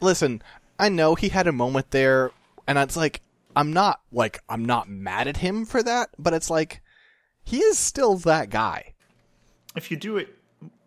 listen, 0.00 0.42
I 0.78 0.88
know 0.88 1.14
he 1.14 1.28
had 1.28 1.46
a 1.46 1.52
moment 1.52 1.92
there, 1.92 2.32
and 2.66 2.76
it's 2.78 2.96
like 2.96 3.20
I'm 3.58 3.72
not 3.72 4.00
like 4.12 4.40
I'm 4.48 4.64
not 4.64 4.88
mad 4.88 5.26
at 5.26 5.38
him 5.38 5.64
for 5.64 5.82
that, 5.82 6.10
but 6.16 6.32
it's 6.32 6.48
like 6.48 6.80
he 7.42 7.58
is 7.58 7.76
still 7.76 8.16
that 8.18 8.50
guy. 8.50 8.94
if 9.74 9.90
you 9.90 9.96
do 9.96 10.16
it, 10.16 10.28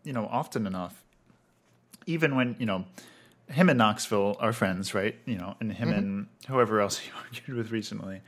you 0.06 0.14
know, 0.14 0.26
often 0.32 0.66
enough, 0.66 1.04
even 2.06 2.38
when 2.38 2.56
you 2.60 2.66
know 2.66 2.86
him 3.50 3.68
and 3.68 3.78
Noxville 3.78 4.38
are 4.40 4.54
friends, 4.54 4.94
right? 4.94 5.18
You 5.26 5.36
know, 5.36 5.58
and 5.60 5.74
him 5.74 5.90
mm-hmm. 5.90 5.98
and 5.98 6.28
whoever 6.48 6.80
else 6.80 6.98
he 7.00 7.12
argued 7.26 7.58
with 7.58 7.72
recently, 7.72 8.22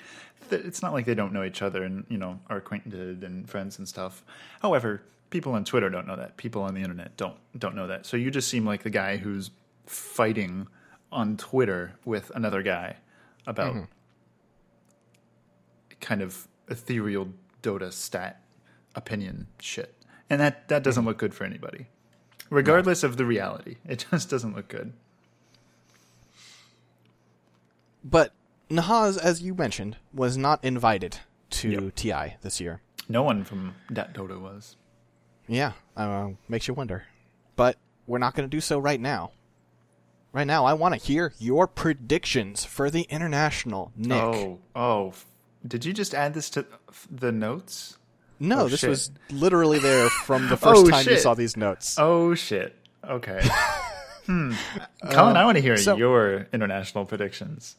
th- 0.49 0.65
it's 0.65 0.82
not 0.82 0.91
like 0.91 1.06
they 1.06 1.15
don't 1.15 1.32
know 1.32 1.45
each 1.45 1.62
other 1.62 1.82
and 1.84 2.06
you 2.10 2.17
know 2.17 2.38
are 2.49 2.58
acquainted 2.58 3.23
and 3.23 3.49
friends 3.49 3.77
and 3.77 3.88
stuff. 3.88 4.25
However, 4.62 5.03
people 5.29 5.53
on 5.53 5.63
Twitter 5.63 5.89
don't 5.89 6.06
know 6.06 6.17
that. 6.17 6.36
People 6.36 6.63
on 6.63 6.73
the 6.73 6.82
internet 6.82 7.15
don't 7.15 7.38
don't 7.58 7.77
know 7.77 7.88
that. 7.88 8.06
So 8.06 8.17
you 8.17 8.29
just 8.29 8.49
seem 8.49 8.65
like 8.65 8.84
the 8.84 8.89
guy 8.89 9.15
who's 9.15 9.51
fighting 9.86 10.67
on 11.13 11.38
Twitter 11.38 11.93
with 12.03 12.29
another 12.36 12.62
guy 12.62 12.97
about 13.47 13.73
mm-hmm. 13.73 13.84
Kind 16.04 16.22
of 16.22 16.48
ethereal 16.68 17.30
Dota 17.62 17.92
stat 17.94 18.42
opinion 18.94 19.48
shit. 19.60 19.96
And 20.30 20.42
that, 20.42 20.68
that 20.68 20.84
doesn't 20.84 21.06
look 21.06 21.18
good 21.18 21.34
for 21.34 21.46
anybody. 21.46 21.88
Regardless 22.50 23.04
of 23.04 23.18
the 23.18 23.26
reality. 23.26 23.78
It 23.88 24.06
just 24.12 24.30
doesn't 24.30 24.56
look 24.56 24.68
good. 24.68 24.92
But 28.04 28.34
Nahaz, 28.70 29.18
as 29.18 29.42
you 29.42 29.54
mentioned, 29.56 29.98
was 30.13 30.38
not 30.38 30.63
invited 30.63 31.20
to 31.52 31.70
Yep. 31.70 31.96
TI 31.96 32.36
this 32.42 32.60
year. 32.60 32.82
No 33.08 33.24
one 33.24 33.44
from 33.44 33.76
datDota 33.92 34.39
was. 34.39 34.76
Yeah, 35.48 35.74
uh, 35.96 36.30
makes 36.50 36.68
you 36.68 36.74
wonder. 36.74 37.04
But 37.56 37.78
we're 38.08 38.18
not 38.18 38.34
going 38.36 38.50
to 38.50 38.56
do 38.56 38.62
so 38.62 38.80
right 38.80 39.00
now. 39.00 39.32
Right 40.32 40.48
now, 40.48 40.66
I 40.66 40.74
want 40.74 40.96
to 40.96 41.00
hear 41.00 41.34
your 41.38 41.68
predictions 41.68 42.66
for 42.66 42.89
the 42.89 43.04
international. 43.04 43.92
Nick. 43.96 44.18
Oh, 44.18 44.60
oh. 44.76 45.13
Did 45.65 45.86
you 45.86 45.93
just 45.93 46.13
add 46.13 46.34
this 46.34 46.49
to 46.52 46.65
the 47.10 47.32
notes? 47.32 47.97
no, 48.39 48.62
oh, 48.62 48.67
this 48.67 48.82
shit. 48.82 48.89
was 48.89 49.12
literally 49.30 49.80
there 49.80 50.10
from 50.10 50.49
the 50.49 50.58
first 50.65 50.86
Oh, 50.86 50.89
time 50.89 51.06
you 51.08 51.17
saw 51.17 51.34
these 51.34 51.56
notes. 51.56 51.95
Oh, 51.97 52.34
shit. 52.36 52.76
Okay. 53.08 53.39
hmm. 54.26 54.54
Colin, 55.12 55.38
I 55.38 55.45
want 55.45 55.56
to 55.58 55.62
hear 55.62 55.78
so- 55.78 55.95
your 55.95 56.47
international 56.52 57.06
predictions. 57.06 57.76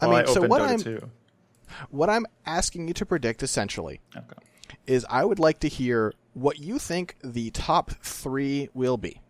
I 0.00 0.06
mean, 0.06 0.26
so 0.26 0.42
what 0.46 0.60
Dota 0.62 0.68
I'm 0.68 0.78
2. 0.80 1.10
what 1.90 2.08
I'm 2.10 2.26
asking 2.46 2.88
you 2.88 2.94
to 2.94 3.06
predict 3.06 3.42
essentially 3.42 4.00
Okay. 4.16 4.36
is 4.86 5.04
I 5.10 5.24
would 5.24 5.38
like 5.38 5.60
to 5.60 5.68
hear 5.68 6.12
what 6.34 6.58
you 6.58 6.78
think 6.78 7.16
the 7.24 7.50
top 7.50 7.90
three 8.02 8.68
will 8.74 8.96
be. 8.96 9.20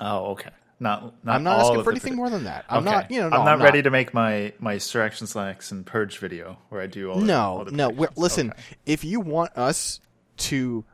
Oh, 0.00 0.32
okay. 0.32 0.50
Not, 0.78 1.24
not 1.24 1.36
I'm 1.36 1.42
not 1.42 1.60
asking 1.60 1.84
for 1.84 1.90
anything 1.90 2.16
more 2.16 2.28
than 2.28 2.44
that. 2.44 2.66
I'm 2.68 2.86
Okay. 2.86 2.90
not, 2.94 3.10
you 3.10 3.20
know, 3.20 3.30
no, 3.30 3.36
I'm 3.38 3.44
not 3.46 3.54
I'm 3.54 3.62
ready 3.62 3.82
to 3.82 3.90
make 3.90 4.12
my 4.12 4.52
my 4.58 4.76
SirActionSlacks 4.76 5.72
and 5.72 5.86
Purge 5.86 6.18
video 6.18 6.58
where 6.68 6.82
I 6.82 6.86
do 6.86 7.10
all. 7.10 7.18
the- 7.20 7.24
No, 7.24 7.40
all 7.58 7.64
no. 7.66 8.08
Listen, 8.16 8.50
Okay. 8.50 8.62
if 8.84 9.02
you 9.04 9.20
want 9.20 9.56
us 9.56 10.00
to 10.38 10.84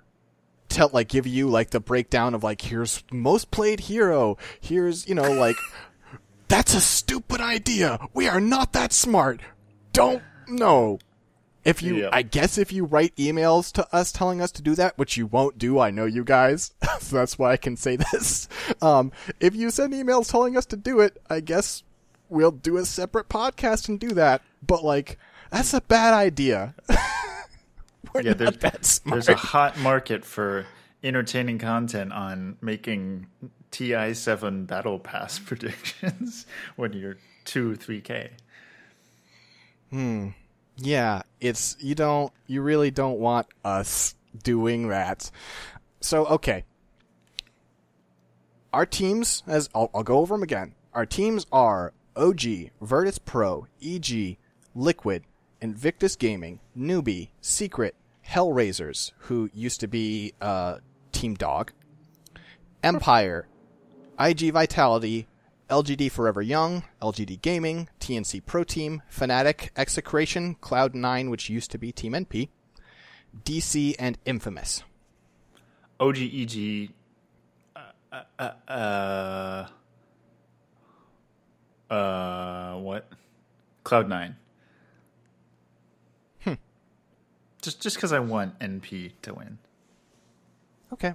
tell, 0.69 0.89
like, 0.93 1.09
give 1.09 1.27
you 1.27 1.49
like 1.49 1.71
the 1.71 1.81
breakdown 1.81 2.33
of 2.35 2.45
like, 2.45 2.61
here's 2.63 3.03
most 3.11 3.51
played 3.51 3.81
hero, 3.81 4.39
here's 4.61 5.09
you 5.09 5.17
know, 5.17 5.33
like, 5.33 5.57
that's 6.49 6.75
a 6.75 6.81
stupid 6.81 7.41
idea. 7.41 7.99
We 8.15 8.29
are 8.29 8.41
not 8.41 8.73
that 8.75 8.93
smart. 8.93 9.41
Don't 9.93 10.23
no. 10.47 10.99
If 11.65 11.81
you, 11.83 11.97
Yep. 11.99 12.11
I 12.13 12.23
guess, 12.23 12.59
if 12.59 12.73
you 12.73 12.85
write 12.85 13.15
emails 13.17 13.71
to 13.75 13.87
us 13.95 14.11
telling 14.11 14.41
us 14.41 14.51
to 14.53 14.63
do 14.63 14.75
that, 14.75 14.99
which 14.99 15.17
you 15.17 15.27
won't 15.27 15.59
do, 15.59 15.79
I 15.79 15.91
know 15.93 16.07
you 16.07 16.25
guys, 16.25 16.73
so 17.01 17.17
that's 17.17 17.39
why 17.39 17.53
I 17.53 17.57
can 17.57 17.77
say 17.77 17.97
this. 18.13 18.49
Um, 18.81 19.13
if 19.39 19.55
you 19.55 19.71
send 19.71 19.93
emails 19.93 20.31
telling 20.31 20.57
us 20.57 20.67
to 20.67 20.77
do 20.77 20.99
it, 21.01 21.23
I 21.31 21.39
guess 21.41 21.85
we'll 22.29 22.51
do 22.51 22.79
a 22.79 22.85
separate 22.85 23.29
podcast 23.29 23.89
and 23.89 24.01
do 24.01 24.11
that. 24.15 24.43
But 24.67 24.83
like, 24.85 25.19
that's 25.51 25.73
a 25.73 25.81
bad 25.83 26.15
idea. 26.15 26.75
We're 28.13 28.23
Yeah, 28.23 28.31
not 28.31 28.39
there's, 28.39 28.57
that 28.59 28.85
smart. 28.85 29.15
there's 29.25 29.29
a 29.29 29.37
hot 29.37 29.79
market 29.79 30.25
for 30.25 30.67
entertaining 31.05 31.59
content 31.59 32.13
on 32.13 32.57
making 32.61 33.27
TI7 33.71 34.67
Battle 34.67 34.99
Pass 34.99 35.39
predictions 35.39 36.45
when 36.77 36.93
you're 36.93 37.19
two, 37.45 37.77
three 37.77 38.01
K. 38.01 38.31
Yeah, 40.77 41.23
it's 41.41 41.77
you 41.81 41.95
don't 41.95 42.33
you 42.47 42.63
really 42.63 42.91
don't 42.91 43.19
want 43.19 43.47
us 43.65 44.15
doing 44.43 44.89
that. 44.89 45.31
So 46.01 46.27
okay. 46.27 46.65
Our 48.73 48.87
teams 48.87 49.43
as 49.47 49.69
I'll, 49.75 49.91
I'll 49.95 50.03
go 50.03 50.19
over 50.19 50.35
them 50.35 50.43
again. 50.43 50.75
Our 50.95 51.07
teams 51.07 51.47
are 51.53 51.93
OG, 52.17 52.71
Virtus 52.81 53.19
Pro, 53.19 53.67
EG, 53.83 54.39
Liquid, 54.75 55.25
Invictus 55.61 56.17
Gaming, 56.17 56.61
Newbee, 56.77 57.29
Secret, 57.41 57.95
Hellraisers, 58.27 59.13
who 59.19 59.51
used 59.55 59.81
to 59.81 59.87
be 59.87 60.35
uh, 60.41 60.79
Team 61.13 61.35
Dog, 61.35 61.73
Empire, 62.83 63.47
IG 64.19 64.53
Vitality, 64.53 65.27
LGD 65.73 66.11
Forever 66.11 66.43
Young, 66.43 66.85
LGD 67.01 67.41
Gaming, 67.41 67.89
TNC 67.99 68.45
Pro 68.45 68.63
Team, 68.63 69.01
Fnatic, 69.11 69.71
Execration, 69.75 70.55
Cloud9, 70.57 71.31
which 71.31 71.49
used 71.49 71.71
to 71.71 71.79
be 71.79 71.91
Team 71.91 72.13
NP, 72.13 72.51
DC, 73.43 73.95
and 73.99 74.19
Infamous. 74.27 74.83
OGEG. 75.99 76.91
Uh, 77.75 78.23
uh, 78.39 78.51
uh, 78.69 79.67
uh, 81.91 82.77
what? 82.77 83.09
Cloud 83.83 84.11
Nine. 84.11 84.37
Hmm. 86.41 86.55
Just 87.63 87.81
just 87.81 87.97
because 87.97 88.13
I 88.13 88.19
want 88.19 88.59
NP 88.59 89.13
to 89.23 89.33
win. 89.33 89.57
Okay. 90.93 91.15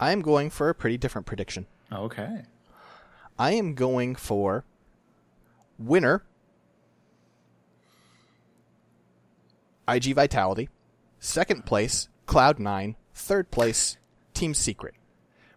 I 0.00 0.10
am 0.10 0.20
going 0.20 0.50
for 0.50 0.68
a 0.68 0.74
pretty 0.74 0.98
different 0.98 1.28
prediction. 1.28 1.66
Okay. 1.92 2.42
I 3.38 3.52
am 3.52 3.74
going 3.74 4.14
for 4.14 4.64
winner 5.78 6.24
IG 9.88 10.14
Vitality, 10.14 10.68
second 11.20 11.64
place 11.64 12.08
Cloud9, 12.26 12.96
third 13.14 13.50
place 13.50 13.98
Team 14.34 14.54
Secret. 14.54 14.94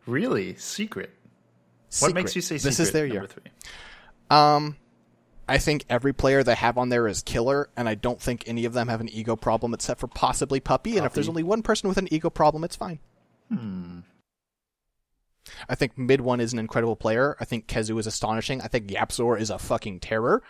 Really? 0.05 0.55
Secret. 0.55 1.11
What 1.99 2.13
makes 2.13 2.35
you 2.35 2.41
say 2.41 2.57
secret? 2.57 2.69
This 2.69 2.79
is 2.79 2.91
their 2.91 3.05
year. 3.05 3.25
Three? 3.25 3.43
Um, 4.29 4.77
I 5.47 5.57
think 5.57 5.85
every 5.89 6.13
player 6.13 6.43
they 6.43 6.53
have 6.55 6.77
on 6.77 6.89
there 6.89 7.07
is 7.07 7.23
killer, 7.23 7.69
and 7.75 7.89
I 7.89 7.95
don't 7.95 8.21
think 8.21 8.43
any 8.45 8.65
of 8.65 8.73
them 8.73 8.87
have 8.87 9.01
an 9.01 9.09
ego 9.09 9.35
problem 9.35 9.73
except 9.73 9.99
for 9.99 10.07
possibly 10.07 10.59
Puppey. 10.59 10.97
And 10.97 11.05
if 11.05 11.13
there's 11.13 11.29
only 11.29 11.43
one 11.43 11.63
person 11.63 11.89
with 11.89 11.97
an 11.97 12.11
ego 12.13 12.29
problem, 12.29 12.63
it's 12.63 12.75
fine. 12.75 12.99
Hmm. 13.51 13.99
I 15.67 15.75
think 15.75 15.95
Midone 15.95 16.41
is 16.41 16.53
an 16.53 16.59
incredible 16.59 16.95
player. 16.95 17.35
I 17.39 17.45
think 17.45 17.67
KheZu 17.67 17.99
is 17.99 18.07
astonishing. 18.07 18.61
I 18.61 18.67
think 18.67 18.87
YapzOr 18.87 19.39
is 19.39 19.49
a 19.49 19.59
fucking 19.59 19.99
terror. 19.99 20.43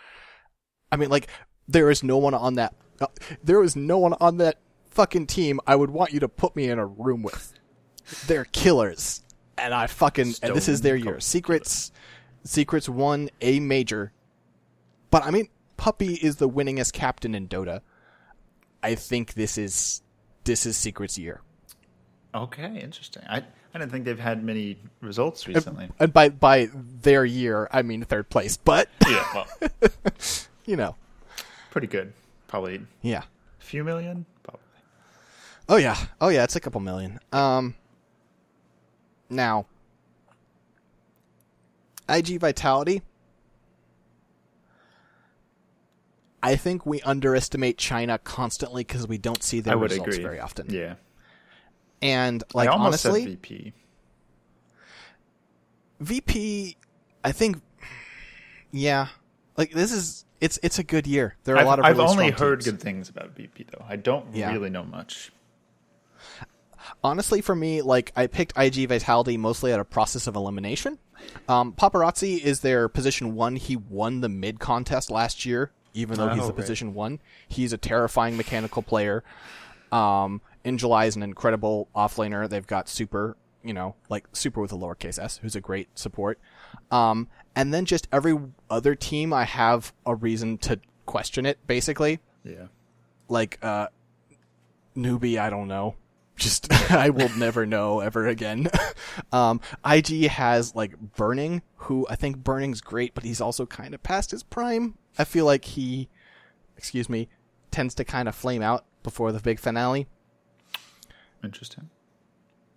I 0.92 0.96
mean, 0.96 1.10
like 1.10 1.28
there 1.68 1.90
is 1.90 2.02
no 2.02 2.18
one 2.18 2.34
on 2.34 2.54
that. 2.54 2.74
Uh, 3.00 3.06
there 3.42 3.62
is 3.62 3.76
no 3.76 3.98
one 3.98 4.14
on 4.20 4.38
that 4.38 4.58
fucking 4.90 5.26
team 5.26 5.60
I 5.66 5.76
would 5.76 5.90
want 5.90 6.12
you 6.12 6.20
to 6.20 6.28
put 6.28 6.56
me 6.56 6.68
in 6.68 6.78
a 6.78 6.86
room 6.86 7.22
with. 7.22 7.54
They're 8.26 8.44
killers, 8.44 9.22
and 9.56 9.72
I 9.72 9.86
fucking 9.86 10.34
and 10.42 10.54
this 10.54 10.68
is 10.68 10.80
their 10.80 10.96
year. 10.96 11.20
Secrets, 11.20 11.92
Secrets 12.44 12.88
won 12.88 13.30
a 13.40 13.60
major, 13.60 14.12
but 15.10 15.24
I 15.24 15.30
mean, 15.30 15.48
Puppey 15.76 16.14
is 16.14 16.36
the 16.36 16.48
winningest 16.48 16.92
captain 16.92 17.34
in 17.34 17.46
Dota. 17.48 17.80
I 18.82 18.94
think 18.96 19.34
this 19.34 19.56
is 19.56 20.02
this 20.44 20.66
is 20.66 20.76
Secret's 20.76 21.18
year. 21.18 21.42
Okay, 22.34 22.80
interesting. 22.80 23.22
I 23.28 23.42
I 23.74 23.78
didn't 23.78 23.92
think 23.92 24.04
they've 24.04 24.18
had 24.18 24.42
many 24.42 24.78
results 25.00 25.46
recently. 25.46 25.88
And 25.98 26.12
by 26.12 26.28
by 26.28 26.68
their 26.74 27.24
year, 27.24 27.68
I 27.72 27.82
mean 27.82 28.04
third 28.04 28.28
place, 28.28 28.56
but 28.56 28.88
yeah, 29.08 29.24
well, 29.34 29.90
you 30.64 30.76
know, 30.76 30.96
pretty 31.70 31.86
good. 31.86 32.12
Probably 32.48 32.82
yeah. 33.02 33.22
a 33.60 33.64
few 33.64 33.84
million. 33.84 34.26
Probably. 34.42 34.62
Oh 35.68 35.76
yeah, 35.76 35.96
oh 36.20 36.28
yeah, 36.28 36.44
it's 36.44 36.56
a 36.56 36.60
couple 36.60 36.80
million. 36.80 37.20
Um, 37.32 37.74
now, 39.28 39.66
IG 42.08 42.40
Vitality. 42.40 43.02
I 46.42 46.56
think 46.56 46.86
we 46.86 47.02
underestimate 47.02 47.76
China 47.76 48.18
constantly 48.18 48.82
because 48.82 49.06
we 49.06 49.18
don't 49.18 49.42
see 49.42 49.60
their 49.60 49.76
results 49.76 50.08
agree 50.08 50.22
very 50.22 50.40
often. 50.40 50.72
Yeah. 50.72 50.94
And 52.02 52.42
like 52.54 52.68
I 52.68 52.72
almost 52.72 53.04
honestly, 53.06 53.22
said 53.22 53.30
VP. 53.30 53.72
VP, 56.00 56.76
I 57.22 57.32
think, 57.32 57.60
yeah, 58.70 59.08
like 59.56 59.72
this 59.72 59.92
is 59.92 60.24
it's 60.40 60.58
it's 60.62 60.78
a 60.78 60.82
good 60.82 61.06
year. 61.06 61.36
There 61.44 61.54
are 61.56 61.58
a 61.58 61.60
I've, 61.60 61.66
lot 61.66 61.78
of 61.78 61.84
I've 61.84 62.00
only 62.00 62.30
heard 62.30 62.60
teams. 62.60 62.72
good 62.72 62.80
things 62.80 63.08
about 63.10 63.30
VP 63.36 63.66
though. 63.70 63.84
I 63.86 63.96
don't 63.96 64.34
Yeah. 64.34 64.52
really 64.52 64.70
know 64.70 64.84
much. 64.84 65.30
honestly 67.04 67.40
for 67.40 67.54
me 67.54 67.82
like 67.82 68.10
i 68.16 68.26
picked 68.26 68.52
ig 68.58 68.88
vitality 68.88 69.36
mostly 69.36 69.72
out 69.72 69.78
of 69.78 69.88
process 69.88 70.26
of 70.26 70.34
elimination 70.34 70.98
um, 71.48 71.72
Paparazi 71.74 72.40
is 72.42 72.60
their 72.60 72.88
position 72.88 73.34
one 73.34 73.56
he 73.56 73.76
won 73.76 74.20
the 74.22 74.28
mid 74.28 74.58
contest 74.58 75.10
last 75.10 75.44
year 75.46 75.70
even 75.94 76.16
though 76.16 76.28
Oh, 76.30 76.34
he's 76.34 76.42
the 76.42 76.48
right. 76.48 76.56
position 76.56 76.94
one 76.94 77.20
he's 77.48 77.72
a 77.72 77.78
terrifying 77.78 78.36
mechanical 78.36 78.82
player 78.82 79.22
um, 79.92 80.40
july 80.78 81.06
is 81.06 81.16
an 81.16 81.22
incredible 81.22 81.88
offlaner. 81.94 82.48
They've 82.48 82.66
got 82.66 82.88
super 82.88 83.36
you 83.62 83.74
know 83.74 83.94
like 84.08 84.26
super 84.32 84.60
with 84.60 84.72
a 84.72 84.76
lowercase 84.76 85.18
s 85.18 85.38
who's 85.38 85.54
a 85.56 85.60
great 85.60 85.88
support. 85.98 86.38
Um, 86.90 87.28
and 87.54 87.74
then 87.74 87.84
just 87.84 88.08
every 88.12 88.38
other 88.70 88.94
team 88.94 89.32
i 89.32 89.44
have 89.44 89.92
a 90.06 90.14
reason 90.14 90.58
to 90.58 90.80
question 91.06 91.44
it 91.46 91.58
basically. 91.66 92.20
Yeah. 92.44 92.66
like 93.28 93.58
uh 93.62 93.88
Newbee 94.96 95.38
i 95.38 95.50
don't 95.50 95.68
know. 95.68 95.96
Just 96.36 96.72
i 96.90 97.10
will 97.10 97.28
never 97.36 97.66
know 97.66 98.00
ever 98.00 98.26
again. 98.26 98.68
Um 99.32 99.60
ig 99.84 100.28
has 100.28 100.74
like 100.74 100.96
burning 100.98 101.62
who 101.76 102.06
i 102.08 102.14
think 102.16 102.38
burning's 102.38 102.80
great 102.80 103.12
but 103.14 103.24
he's 103.24 103.40
also 103.40 103.66
kind 103.66 103.92
of 103.94 104.02
past 104.02 104.30
his 104.30 104.42
prime. 104.42 104.96
I 105.18 105.24
feel 105.24 105.44
like 105.44 105.64
he 105.64 106.08
excuse 106.76 107.08
me 107.08 107.28
tends 107.70 107.94
to 107.96 108.04
kind 108.04 108.28
of 108.28 108.34
flame 108.34 108.62
out 108.62 108.84
before 109.02 109.32
the 109.32 109.40
big 109.40 109.58
finale 109.58 110.06
Interesting. 111.42 111.88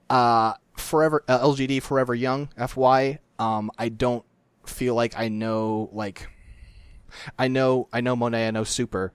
uh 0.09 0.53
forever 0.77 1.23
uh, 1.27 1.39
lgd 1.39 1.81
forever 1.81 2.15
young 2.15 2.49
fy 2.67 3.19
um 3.39 3.69
i 3.77 3.89
don't 3.89 4.25
feel 4.65 4.95
like 4.95 5.17
i 5.17 5.27
know 5.27 5.89
like 5.93 6.27
i 7.37 7.47
know 7.47 7.87
i 7.93 8.01
know 8.01 8.15
monet 8.15 8.47
i 8.47 8.51
know 8.51 8.63
super 8.63 9.13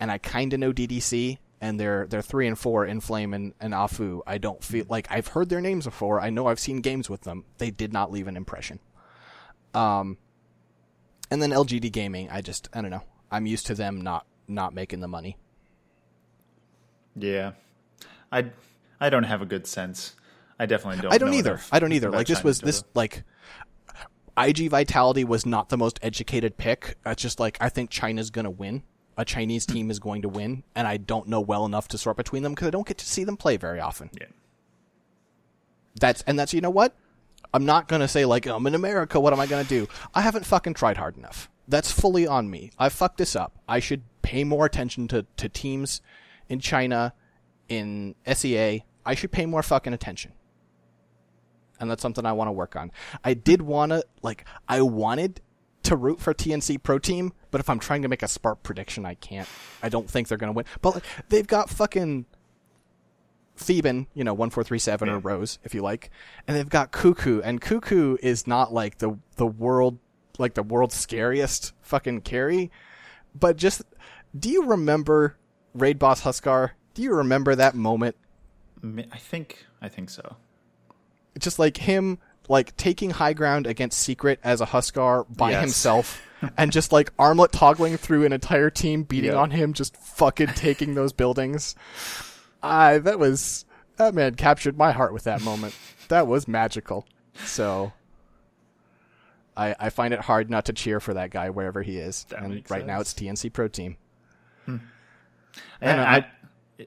and 0.00 0.10
i 0.10 0.18
kind 0.18 0.52
of 0.52 0.60
know 0.60 0.72
ddc 0.72 1.38
and 1.60 1.80
they're 1.80 2.06
they're 2.06 2.22
three 2.22 2.46
and 2.46 2.58
four 2.58 2.84
Inflame 2.86 3.32
and, 3.34 3.54
and 3.60 3.72
Ahfu. 3.72 4.20
I 4.26 4.38
don't 4.38 4.62
feel 4.62 4.84
like 4.88 5.06
i've 5.10 5.28
heard 5.28 5.48
their 5.48 5.60
names 5.62 5.86
before. 5.86 6.20
I 6.20 6.28
know 6.30 6.46
i've 6.46 6.60
seen 6.60 6.80
games 6.82 7.08
with 7.08 7.22
them. 7.22 7.44
They 7.58 7.70
did 7.70 7.92
not 7.94 8.12
leave 8.12 8.28
an 8.28 8.36
impression. 8.36 8.78
Um 9.74 10.18
and 11.30 11.40
then 11.42 11.50
lgd 11.50 11.90
gaming 11.92 12.28
i 12.30 12.40
just 12.42 12.68
i 12.74 12.80
don't 12.82 12.90
know. 12.90 13.02
I'm 13.30 13.46
used 13.46 13.66
to 13.66 13.74
them 13.74 14.00
not 14.02 14.26
not 14.46 14.74
making 14.74 15.00
the 15.00 15.08
money. 15.08 15.38
Yeah. 17.16 17.52
I 18.30 18.50
I 19.00 19.10
don't 19.10 19.24
have 19.24 19.42
a 19.42 19.46
good 19.46 19.66
sense. 19.66 20.16
I 20.58 20.66
definitely 20.66 21.02
don't. 21.02 21.12
I 21.12 21.18
don't 21.18 21.34
either. 21.34 21.60
I 21.70 21.78
don't 21.78 21.92
either. 21.92 22.10
Like 22.10 22.26
this 22.26 22.42
was 22.42 22.60
this 22.60 22.84
like 22.94 23.24
IG 24.38 24.70
Vitality 24.70 25.24
was 25.24 25.46
not 25.46 25.68
the 25.68 25.76
most 25.76 25.98
educated 26.02 26.56
pick. 26.56 26.96
It's 27.04 27.22
just 27.22 27.40
like 27.40 27.58
I 27.60 27.68
think 27.68 27.90
China's 27.90 28.30
gonna 28.30 28.50
win. 28.50 28.82
A 29.18 29.24
Chinese 29.24 29.64
team 29.64 29.90
is 29.90 29.98
going 29.98 30.22
to 30.22 30.28
win, 30.28 30.62
and 30.74 30.86
I 30.86 30.98
don't 30.98 31.28
know 31.28 31.40
well 31.40 31.64
enough 31.64 31.88
to 31.88 31.98
sort 31.98 32.18
between 32.18 32.42
them 32.42 32.52
because 32.52 32.68
I 32.68 32.70
don't 32.70 32.86
get 32.86 32.98
to 32.98 33.06
see 33.06 33.24
them 33.24 33.38
play 33.38 33.56
very 33.56 33.80
often. 33.80 34.10
Yeah. 34.18 34.26
That's 35.98 36.22
and 36.22 36.38
that's 36.38 36.52
you 36.52 36.60
know 36.60 36.70
what? 36.70 36.94
I'm 37.54 37.64
not 37.64 37.88
gonna 37.88 38.08
say 38.08 38.24
like 38.24 38.46
I'm 38.46 38.66
in 38.66 38.74
America. 38.74 39.18
What 39.18 39.32
am 39.32 39.40
I 39.40 39.46
gonna 39.46 39.64
do? 39.64 39.88
I 40.14 40.20
haven't 40.20 40.44
fucking 40.44 40.74
tried 40.74 40.98
hard 40.98 41.16
enough. 41.16 41.50
That's 41.68 41.90
fully 41.90 42.26
on 42.26 42.50
me. 42.50 42.70
I 42.78 42.90
fucked 42.90 43.18
this 43.18 43.34
up. 43.34 43.58
I 43.68 43.80
should 43.80 44.02
pay 44.20 44.44
more 44.44 44.66
attention 44.66 45.08
to 45.08 45.24
to 45.38 45.48
teams 45.48 46.02
in 46.48 46.60
China, 46.60 47.14
in 47.68 48.14
SEA. 48.32 48.84
I 49.04 49.14
should 49.14 49.32
pay 49.32 49.46
more 49.46 49.62
fucking 49.62 49.92
attention. 49.92 50.32
And 51.78 51.90
that's 51.90 52.02
something 52.02 52.24
I 52.24 52.32
want 52.32 52.48
to 52.48 52.52
work 52.52 52.74
on. 52.74 52.90
I 53.22 53.34
did 53.34 53.62
want 53.62 53.92
to 53.92 54.04
like 54.22 54.46
I 54.68 54.80
wanted 54.80 55.40
to 55.84 55.96
root 55.96 56.20
for 56.20 56.34
TNC 56.34 56.82
Pro 56.82 56.98
Team, 56.98 57.32
but 57.50 57.60
if 57.60 57.70
I'm 57.70 57.78
trying 57.78 58.02
to 58.02 58.08
make 58.08 58.22
a 58.22 58.28
Spark 58.28 58.62
prediction, 58.62 59.06
I 59.06 59.14
can't. 59.14 59.48
I 59.82 59.88
don't 59.88 60.08
think 60.08 60.28
they're 60.28 60.38
gonna 60.38 60.52
win. 60.52 60.64
But 60.80 60.94
like, 60.94 61.04
they've 61.28 61.46
got 61.46 61.70
fucking 61.70 62.26
Theban, 63.56 64.06
you 64.12 64.24
know, 64.24 64.34
one 64.34 64.50
four 64.50 64.64
three 64.64 64.78
seven 64.78 65.08
or 65.08 65.20
mm. 65.20 65.24
Rose, 65.24 65.58
if 65.64 65.74
you 65.74 65.82
like, 65.82 66.10
and 66.48 66.56
they've 66.56 66.68
got 66.68 66.92
Kuku, 66.92 67.40
and 67.44 67.60
Kuku 67.60 68.18
is 68.22 68.46
not 68.46 68.72
like 68.72 68.98
the 68.98 69.18
the 69.36 69.46
world 69.46 69.98
like 70.38 70.54
the 70.54 70.62
world's 70.62 70.94
scariest 70.94 71.72
fucking 71.82 72.22
carry, 72.22 72.70
but 73.34 73.56
just 73.56 73.82
do 74.38 74.50
you 74.50 74.64
remember 74.64 75.36
Raid 75.74 75.98
Boss 75.98 76.22
Huskar? 76.22 76.72
Do 76.96 77.02
you 77.02 77.12
remember 77.12 77.54
that 77.54 77.74
moment? 77.74 78.16
I 79.12 79.18
think 79.18 79.66
I 79.82 79.88
think 79.88 80.08
so. 80.10 80.36
Just 81.38 81.58
like 81.58 81.76
him 81.76 82.18
like 82.48 82.74
taking 82.76 83.10
high 83.10 83.34
ground 83.34 83.66
against 83.66 83.98
Secret 83.98 84.40
as 84.42 84.60
a 84.62 84.66
Huskar 84.66 85.26
by 85.36 85.50
Yes. 85.50 85.60
himself. 85.62 86.22
And 86.56 86.72
just 86.72 86.92
like 86.92 87.12
armlet 87.18 87.52
toggling 87.52 87.96
through 87.98 88.24
an 88.24 88.32
entire 88.32 88.70
team, 88.70 89.02
beating 89.02 89.30
Yep. 89.32 89.38
on 89.38 89.50
him, 89.50 89.72
just 89.74 89.96
fucking 89.96 90.48
taking 90.54 90.94
those 90.94 91.12
buildings. 91.12 91.74
I 92.62 92.96
that 92.98 93.18
was 93.18 93.66
that 93.96 94.14
man 94.14 94.34
captured 94.34 94.78
my 94.78 94.92
heart 94.92 95.12
with 95.12 95.24
that 95.24 95.42
moment. 95.42 95.74
That 96.08 96.26
was 96.26 96.48
magical. 96.48 97.06
So 97.44 97.92
I 99.56 99.74
I 99.78 99.90
find 99.90 100.14
it 100.14 100.20
hard 100.20 100.48
not 100.48 100.64
to 100.66 100.72
cheer 100.72 101.00
for 101.00 101.12
that 101.14 101.30
guy 101.30 101.50
wherever 101.50 101.82
he 101.82 101.98
is. 101.98 102.24
That 102.30 102.42
and 102.42 102.70
right 102.70 102.86
now 102.86 103.00
it's. 103.00 103.12
TNC 103.12 103.52
Pro 103.52 103.68
Team. 103.68 103.96
Hmm. 104.64 104.76
And 105.80 105.96
know, 105.98 106.04
I, 106.04 106.16
I- 106.16 106.26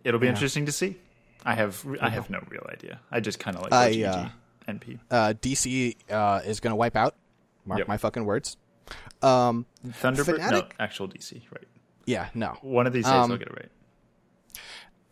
it'll 0.04 0.20
be 0.20 0.28
yeah. 0.28 0.34
interesting 0.34 0.66
to 0.66 0.72
see. 0.72 0.98
I 1.46 1.56
have 1.56 1.86
I 2.02 2.10
have 2.10 2.30
no 2.30 2.44
real 2.50 2.66
idea. 2.72 3.00
I 3.12 3.20
just 3.20 3.40
kind 3.40 3.56
of 3.56 3.64
like 3.64 3.74
I, 3.74 4.04
uh, 4.04 4.30
NP. 4.68 5.00
Uh, 5.10 5.34
DC 5.42 5.96
uh, 6.12 6.42
is 6.46 6.60
going 6.60 6.72
to 6.72 6.76
wipe 6.76 6.96
out. 6.96 7.16
Mark 7.66 7.80
Yep. 7.80 7.88
my 7.88 7.98
fucking 7.98 8.26
words. 8.26 8.58
Um, 9.22 9.66
Thunderbird, 9.88 10.40
no, 10.52 10.68
actual 10.80 11.08
DC, 11.08 11.42
right? 11.52 11.68
yeah, 12.06 12.30
no. 12.34 12.58
One 12.62 12.88
of 12.88 12.94
these 12.94 13.06
days 13.06 13.14
Um, 13.14 13.32
I'll 13.32 13.38
get 13.38 13.48
it 13.48 13.54
right. 13.56 13.70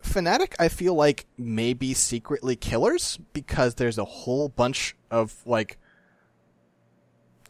Fnatic, 0.02 0.54
I 0.58 0.68
feel 0.68 0.94
like 0.94 1.26
maybe 1.36 1.92
secretly 1.94 2.56
killers 2.56 3.18
because 3.32 3.74
there's 3.76 3.98
a 3.98 4.04
whole 4.04 4.48
bunch 4.48 4.96
of 5.10 5.34
like. 5.46 5.78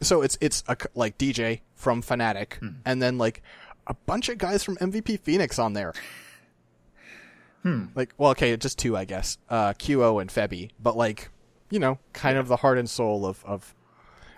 So 0.01 0.21
it's 0.21 0.37
it's 0.41 0.63
a, 0.67 0.77
like 0.95 1.17
DJ 1.17 1.61
from 1.75 2.01
Fnatic, 2.01 2.55
Hmm. 2.59 2.67
and 2.85 3.01
then 3.01 3.17
like 3.17 3.41
a 3.87 3.93
bunch 3.93 4.29
of 4.29 4.37
guys 4.37 4.63
from 4.63 4.77
MVP 4.77 5.19
Phoenix 5.21 5.57
on 5.59 5.73
there. 5.73 5.93
Hmm. 7.63 7.85
Like, 7.95 8.13
well, 8.17 8.31
okay, 8.31 8.55
just 8.57 8.77
two, 8.79 8.95
I 8.95 9.05
guess. 9.05 9.37
Uh, 9.49 9.73
QO 9.73 10.21
and 10.21 10.29
Febby, 10.29 10.71
but 10.81 10.95
like, 10.95 11.29
you 11.69 11.79
know, 11.79 11.99
kind 12.13 12.37
of 12.37 12.47
the 12.47 12.55
heart 12.57 12.77
and 12.77 12.89
soul 12.89 13.25
of 13.25 13.43
of. 13.45 13.73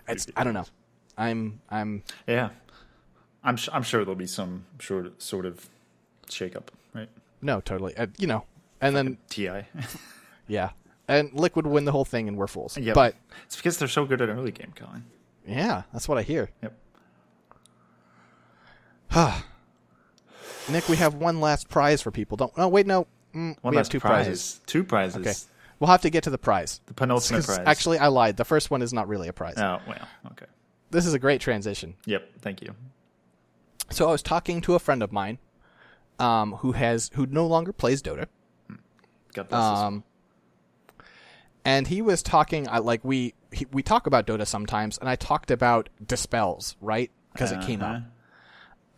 It's 0.07 0.28
I 0.36 0.43
don't 0.43 0.53
know. 0.55 0.65
I'm 1.17 1.61
I'm 1.69 2.03
Yeah, 2.28 2.49
I'm 3.43 3.55
sh- 3.57 3.69
I'm 3.72 3.84
sure 3.84 4.03
there'll 4.03 4.15
be 4.15 4.26
some 4.28 4.65
sort 4.82 5.22
sort 5.22 5.45
of 5.45 5.69
shakeup, 6.28 6.67
right? 6.95 7.09
no 7.43 7.61
totally 7.61 7.95
uh, 7.97 8.07
you 8.17 8.26
know, 8.28 8.45
and 8.82 8.95
then 8.95 9.17
Ti. 9.30 9.49
yeah, 10.47 10.72
and 11.07 11.32
Liquid 11.34 11.67
win 11.67 11.86
the 11.86 11.91
whole 11.91 12.05
thing, 12.05 12.28
and 12.28 12.38
we're 12.38 12.47
fools. 12.47 12.78
Yeah, 12.78 12.93
But 12.93 13.15
it's 13.45 13.55
because 13.55 13.78
they're 13.78 13.88
so 13.88 14.05
good 14.05 14.22
at 14.22 14.30
early 14.30 14.51
game, 14.51 14.74
Colin. 14.76 15.05
yeah, 15.47 15.84
that's 15.93 16.07
what 16.09 16.17
I 16.17 16.24
hear. 16.24 16.49
Yep. 16.63 16.74
Nick, 20.70 20.88
we 20.89 20.97
have 20.97 21.16
one 21.16 21.39
last 21.39 21.70
prize 21.70 22.01
for 22.01 22.12
people. 22.12 22.38
Don't. 22.38 22.53
Oh 22.57 22.68
wait, 22.68 22.86
no. 22.86 23.07
Mm, 23.36 23.55
One 23.62 23.72
we 23.72 23.78
have 23.78 23.89
two 23.89 23.99
prize. 23.99 24.26
prizes. 24.26 24.62
Two 24.66 24.84
prizes. 24.84 25.26
Okay, 25.26 25.34
we'll 25.80 25.89
have 25.89 26.01
to 26.01 26.09
get 26.09 26.24
to 26.26 26.30
the 26.30 26.38
prize. 26.38 26.82
The 26.88 26.93
penultimate 26.93 27.45
prize. 27.45 27.59
Actually, 27.66 27.97
I 27.97 28.07
lied. 28.07 28.38
The 28.38 28.45
first 28.45 28.70
one 28.70 28.82
is 28.82 28.93
not 28.93 29.07
really 29.07 29.28
a 29.28 29.34
prize. 29.34 29.57
Oh 29.57 29.80
well. 29.88 30.07
Okay. 30.32 30.45
This 30.89 31.05
is 31.05 31.14
a 31.14 31.20
great 31.20 31.39
transition. 31.39 31.95
Yep. 32.05 32.30
Thank 32.41 32.62
you. 32.62 32.76
So 33.89 34.07
I 34.07 34.12
was 34.12 34.22
talking 34.22 34.62
to 34.62 34.76
a 34.76 34.80
friend 34.80 35.01
of 35.01 35.12
mine, 35.12 35.38
um, 36.20 36.53
who 36.55 36.74
has 36.74 37.09
who 37.14 37.26
no 37.26 37.47
longer 37.47 37.72
plays 37.74 38.01
Dota. 38.01 38.28
God 39.34 39.47
bless 39.49 39.62
us. 39.62 39.80
Um, 39.80 40.03
and 41.64 41.88
he 41.88 42.01
was 42.01 42.22
talking. 42.22 42.68
I 42.68 42.80
like 42.80 43.03
we 43.03 43.34
he, 43.51 43.66
we 43.72 43.84
talk 43.84 44.07
about 44.07 44.28
Dota 44.28 44.45
sometimes, 44.45 44.97
and 44.97 45.07
I 45.09 45.16
talked 45.16 45.51
about 45.51 45.89
dispels, 46.05 46.76
right? 46.82 47.12
Because 47.34 47.51
it 47.51 47.62
came 47.62 47.82
up. 47.82 48.03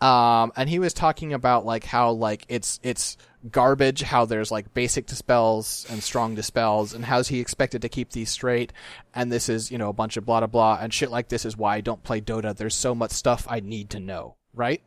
Um, 0.03 0.51
and 0.57 0.67
he 0.67 0.79
was 0.79 0.93
talking 0.93 1.31
about 1.31 1.65
like 1.65 1.85
how 1.85 2.11
like 2.11 2.45
it's 2.49 2.77
it's 2.83 3.15
garbage, 3.49 4.01
how 4.01 4.25
there's 4.25 4.51
like 4.51 4.73
basic 4.73 5.05
dispels 5.05 5.87
and 5.89 6.03
strong 6.03 6.35
dispels, 6.35 6.93
and 6.93 7.05
how's 7.05 7.29
he 7.29 7.39
expected 7.39 7.81
to 7.83 7.89
keep 7.89 8.09
these 8.11 8.29
straight, 8.29 8.73
and 9.15 9.31
this 9.31 9.47
is 9.47 9.71
you 9.71 9.77
know 9.77 9.87
a 9.87 9.93
bunch 9.93 10.17
of 10.17 10.25
blah 10.25 10.41
blah 10.41 10.47
blah 10.47 10.77
and 10.81 10.93
shit 10.93 11.09
like 11.09 11.29
this 11.29 11.45
is 11.45 11.55
why 11.55 11.77
I 11.77 11.81
don't 11.81 12.03
play 12.03 12.19
Dota. 12.19 12.53
There's 12.53 12.75
so 12.75 12.93
much 12.93 13.11
stuff 13.11 13.47
I 13.49 13.61
need 13.61 13.91
to 13.91 14.01
know, 14.01 14.35
right? 14.53 14.81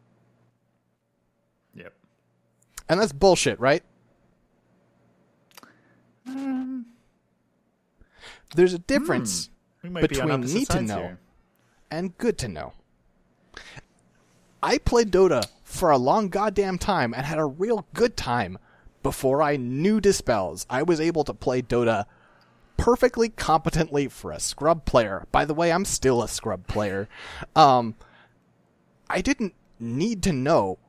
Yep. 1.75 1.95
And 2.91 3.01
that's 3.01 3.13
bullshit, 3.13 3.59
right? 3.59 3.83
There's 8.55 8.75
a 8.75 8.79
difference 8.79 9.49
be 9.83 9.89
between 9.89 10.43
need 10.43 10.69
to 10.69 10.83
know 10.83 10.99
here. 10.99 11.19
and 11.91 12.19
good 12.19 12.37
to 12.39 12.49
know. 12.49 12.75
I 14.67 14.79
played 14.79 15.13
Dota 15.13 15.47
for 15.63 15.93
a 15.93 15.97
long 15.97 16.29
goddamn 16.29 16.77
time 16.79 17.15
and 17.15 17.25
had 17.25 17.39
a 17.39 17.45
real 17.45 17.87
good 17.95 18.17
time 18.17 18.59
before 19.05 19.41
I 19.41 19.55
knew 19.55 20.01
dispels. 20.01 20.67
I 20.69 20.83
was 20.83 21.01
able 21.01 21.23
to 21.23 21.33
play 21.33 21.63
Dota 21.63 22.07
perfectly 22.77 23.29
competently 23.29 24.09
for 24.09 24.33
a 24.33 24.41
scrub 24.41 24.85
player. 24.85 25.25
By 25.31 25.45
the 25.45 25.55
way, 25.55 25.71
I'm 25.71 25.85
still 25.85 26.21
a 26.21 26.27
scrub 26.27 26.67
player. 26.67 27.09
Um, 27.55 27.95
I 29.09 29.21
didn't 29.21 29.55
need 29.79 30.21
to 30.25 30.33
know 30.33 30.81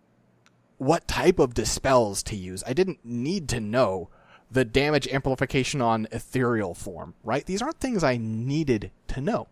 what 0.79 1.07
type 1.07 1.37
of 1.37 1.53
dispels 1.53 2.23
to 2.23 2.35
use. 2.35 2.63
I 2.65 2.73
didn't 2.73 3.05
need 3.05 3.47
to 3.49 3.59
know 3.59 4.09
the 4.49 4.65
damage 4.65 5.07
amplification 5.09 5.83
on 5.83 6.07
ethereal 6.11 6.73
form, 6.73 7.13
right? 7.23 7.45
These 7.45 7.61
aren't 7.61 7.79
things 7.79 8.03
I 8.03 8.17
needed 8.17 8.89
to 9.09 9.21
know. 9.21 9.49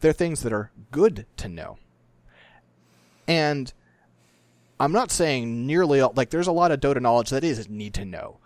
They're 0.00 0.12
things 0.12 0.42
that 0.42 0.52
are 0.52 0.72
good 0.90 1.26
to 1.36 1.48
know. 1.48 1.78
And 3.32 3.72
I'm 4.78 4.92
not 4.92 5.10
saying 5.10 5.66
nearly 5.66 6.02
all, 6.02 6.12
like 6.14 6.28
there's 6.28 6.46
a 6.46 6.52
lot 6.52 6.70
of 6.70 6.80
Dota 6.80 7.00
knowledge 7.00 7.30
that 7.30 7.42
is 7.42 7.66
need 7.66 7.94
to 7.94 8.04
know, 8.04 8.36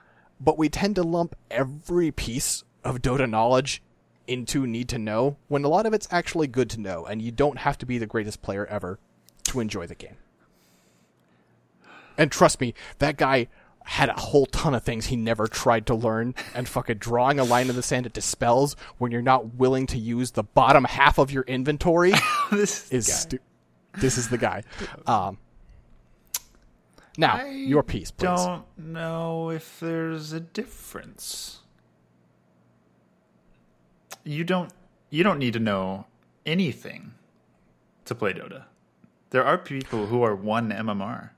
but 0.40 0.56
we 0.56 0.68
tend 0.68 0.94
to 0.94 1.02
lump 1.02 1.34
every 1.50 2.12
piece 2.12 2.62
of 2.84 3.02
Dota 3.02 3.28
knowledge 3.28 3.82
into 4.28 4.64
need 4.64 4.88
to 4.90 4.98
know 4.98 5.38
when 5.48 5.64
a 5.64 5.68
lot 5.68 5.86
of 5.86 5.92
it's 5.92 6.06
actually 6.12 6.46
good 6.46 6.70
to 6.70 6.80
know, 6.80 7.04
and 7.04 7.20
you 7.20 7.32
don't 7.32 7.58
have 7.58 7.76
to 7.78 7.86
be 7.86 7.98
the 7.98 8.06
greatest 8.06 8.42
player 8.42 8.64
ever 8.66 9.00
to 9.44 9.58
enjoy 9.58 9.88
the 9.88 9.96
game. 9.96 10.18
And 12.16 12.30
trust 12.30 12.60
me, 12.60 12.72
that 13.00 13.16
guy 13.16 13.48
had 13.82 14.08
a 14.08 14.14
whole 14.14 14.46
ton 14.46 14.74
of 14.74 14.84
things 14.84 15.06
he 15.06 15.16
never 15.16 15.48
tried 15.48 15.86
to 15.86 15.96
learn, 15.96 16.36
and 16.54 16.68
fucking 16.68 16.98
drawing 16.98 17.40
a 17.40 17.44
line 17.44 17.68
in 17.68 17.74
the 17.74 17.82
sand 17.82 18.06
at 18.06 18.12
dispels 18.12 18.76
when 18.98 19.10
you're 19.10 19.20
not 19.20 19.54
willing 19.56 19.88
to 19.88 19.98
use 19.98 20.30
the 20.30 20.44
bottom 20.44 20.84
half 20.84 21.18
of 21.18 21.32
your 21.32 21.42
inventory 21.42 22.12
this 22.52 22.92
is 22.92 23.26
guy. 23.32 23.38
This 23.98 24.18
is 24.18 24.28
the 24.28 24.38
guy. 24.38 24.62
Um, 25.06 25.38
now 27.18 27.36
I 27.36 27.48
your 27.48 27.82
piece, 27.82 28.10
please. 28.10 28.26
Don't 28.26 28.64
know 28.76 29.50
if 29.50 29.80
there's 29.80 30.32
a 30.32 30.40
difference. 30.40 31.60
You 34.24 34.44
don't. 34.44 34.72
You 35.10 35.22
don't 35.22 35.38
need 35.38 35.52
to 35.52 35.60
know 35.60 36.06
anything 36.44 37.14
to 38.04 38.14
play 38.14 38.32
Dota. 38.32 38.64
There 39.30 39.44
are 39.44 39.58
people 39.58 40.06
who 40.06 40.22
are 40.22 40.34
one 40.34 40.70
MMR. 40.70 41.30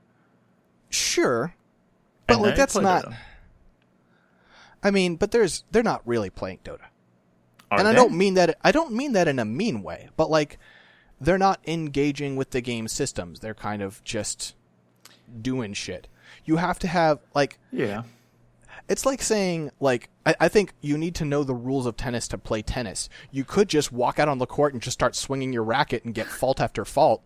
Sure, 0.89 1.53
but 2.27 2.35
and 2.35 2.43
like 2.43 2.55
that's 2.55 2.75
not. 2.75 3.05
Dota. 3.05 3.17
I 4.81 4.91
mean, 4.91 5.15
but 5.15 5.31
there's 5.31 5.63
they're 5.71 5.83
not 5.83 6.01
really 6.05 6.29
playing 6.29 6.59
Dota, 6.63 6.85
Are 7.69 7.79
and 7.79 7.87
I 7.87 7.93
don't 7.93 8.13
mean 8.13 8.33
that. 8.35 8.57
I 8.63 8.71
don't 8.71 8.93
mean 8.93 9.13
that 9.13 9.27
in 9.27 9.39
a 9.39 9.45
mean 9.45 9.83
way, 9.83 10.09
but 10.17 10.29
like 10.29 10.57
they're 11.21 11.37
not 11.37 11.59
engaging 11.67 12.35
with 12.35 12.51
the 12.51 12.61
game 12.61 12.87
systems. 12.87 13.39
They're 13.39 13.53
kind 13.53 13.81
of 13.81 14.03
just 14.03 14.55
doing 15.41 15.73
shit. 15.73 16.07
You 16.45 16.57
have 16.57 16.79
to 16.79 16.87
have 16.87 17.19
like 17.35 17.59
Yeah. 17.71 18.03
it's 18.87 19.05
like 19.05 19.21
saying 19.21 19.71
like 19.79 20.09
I, 20.25 20.35
I 20.41 20.47
think 20.47 20.73
you 20.81 20.97
need 20.97 21.15
to 21.15 21.25
know 21.25 21.43
the 21.43 21.53
rules 21.55 21.85
of 21.85 21.97
tennis 21.97 22.27
to 22.29 22.37
play 22.37 22.61
tennis. 22.61 23.09
You 23.31 23.43
could 23.43 23.67
just 23.69 23.91
walk 23.91 24.19
out 24.19 24.27
on 24.29 24.37
the 24.37 24.45
court 24.47 24.73
and 24.73 24.81
just 24.81 24.93
start 24.95 25.15
swinging 25.15 25.53
your 25.53 25.63
racket 25.63 26.03
and 26.05 26.13
get 26.15 26.27
fault 26.27 26.59
after 26.59 26.85
fault. 26.85 27.21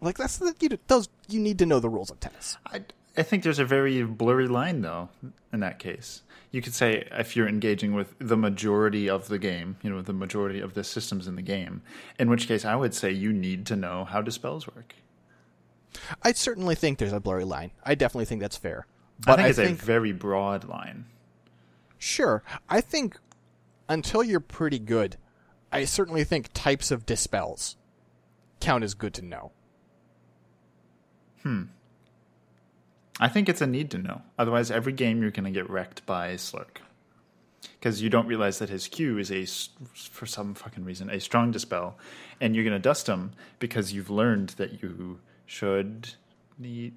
Like 0.00 0.16
that's 0.18 0.38
the, 0.38 0.54
you, 0.60 0.68
those 0.88 1.08
you 1.28 1.40
need 1.40 1.58
to 1.60 1.66
know 1.66 1.80
the 1.80 1.88
rules 1.88 2.10
of 2.10 2.20
tennis. 2.20 2.56
I, 2.66 2.82
I 3.16 3.22
think 3.22 3.42
there's 3.42 3.58
a 3.60 3.64
very 3.64 4.02
blurry 4.04 4.48
line 4.48 4.80
though 4.82 5.08
in 5.52 5.60
that 5.60 5.78
case. 5.78 6.22
You 6.54 6.62
could 6.62 6.72
say 6.72 7.08
if 7.10 7.34
you're 7.34 7.48
engaging 7.48 7.94
with 7.94 8.14
the 8.20 8.36
majority 8.36 9.10
of 9.10 9.26
the 9.26 9.40
game, 9.40 9.76
you 9.82 9.90
know, 9.90 10.02
the 10.02 10.12
majority 10.12 10.60
of 10.60 10.74
the 10.74 10.84
systems 10.84 11.26
in 11.26 11.34
the 11.34 11.42
game, 11.42 11.82
in 12.16 12.30
which 12.30 12.46
case 12.46 12.64
I 12.64 12.76
would 12.76 12.94
say 12.94 13.10
you 13.10 13.32
need 13.32 13.66
to 13.66 13.74
know 13.74 14.04
how 14.04 14.22
dispels 14.22 14.68
work. 14.68 14.94
I 16.22 16.30
certainly 16.30 16.76
think 16.76 16.98
there's 16.98 17.12
a 17.12 17.18
blurry 17.18 17.42
line. 17.42 17.72
I 17.82 17.96
definitely 17.96 18.26
think 18.26 18.40
that's 18.40 18.56
fair. 18.56 18.86
But 19.26 19.40
I 19.40 19.42
think 19.42 19.48
it's 19.48 19.58
think, 19.58 19.82
a 19.82 19.84
very 19.84 20.12
broad 20.12 20.68
line. 20.68 21.06
Sure. 21.98 22.44
I 22.68 22.80
think 22.80 23.18
until 23.88 24.22
you're 24.22 24.38
pretty 24.38 24.78
good, 24.78 25.16
I 25.72 25.84
certainly 25.86 26.22
think 26.22 26.50
types 26.54 26.92
of 26.92 27.04
dispels 27.04 27.76
count 28.60 28.84
as 28.84 28.94
good 28.94 29.14
to 29.14 29.22
know. 29.22 29.50
Hmm. 31.42 31.62
I 33.20 33.28
think 33.28 33.48
it's 33.48 33.60
a 33.60 33.66
need 33.66 33.90
to 33.92 33.98
know. 33.98 34.22
Otherwise, 34.38 34.70
every 34.70 34.92
game 34.92 35.22
you're 35.22 35.30
going 35.30 35.44
to 35.44 35.50
get 35.50 35.70
wrecked 35.70 36.04
by 36.06 36.34
Slark. 36.34 36.78
Because 37.78 38.02
you 38.02 38.10
don't 38.10 38.26
realize 38.26 38.58
that 38.58 38.68
his 38.68 38.88
Q 38.88 39.18
is 39.18 39.30
a, 39.30 39.46
for 39.94 40.26
some 40.26 40.54
fucking 40.54 40.84
reason, 40.84 41.10
a 41.10 41.20
strong 41.20 41.50
dispel. 41.50 41.98
And 42.40 42.54
you're 42.54 42.64
going 42.64 42.72
to 42.72 42.78
dust 42.78 43.06
him 43.06 43.32
because 43.58 43.92
you've 43.92 44.10
learned 44.10 44.50
that 44.50 44.82
you 44.82 45.20
should 45.46 46.14
need. 46.58 46.94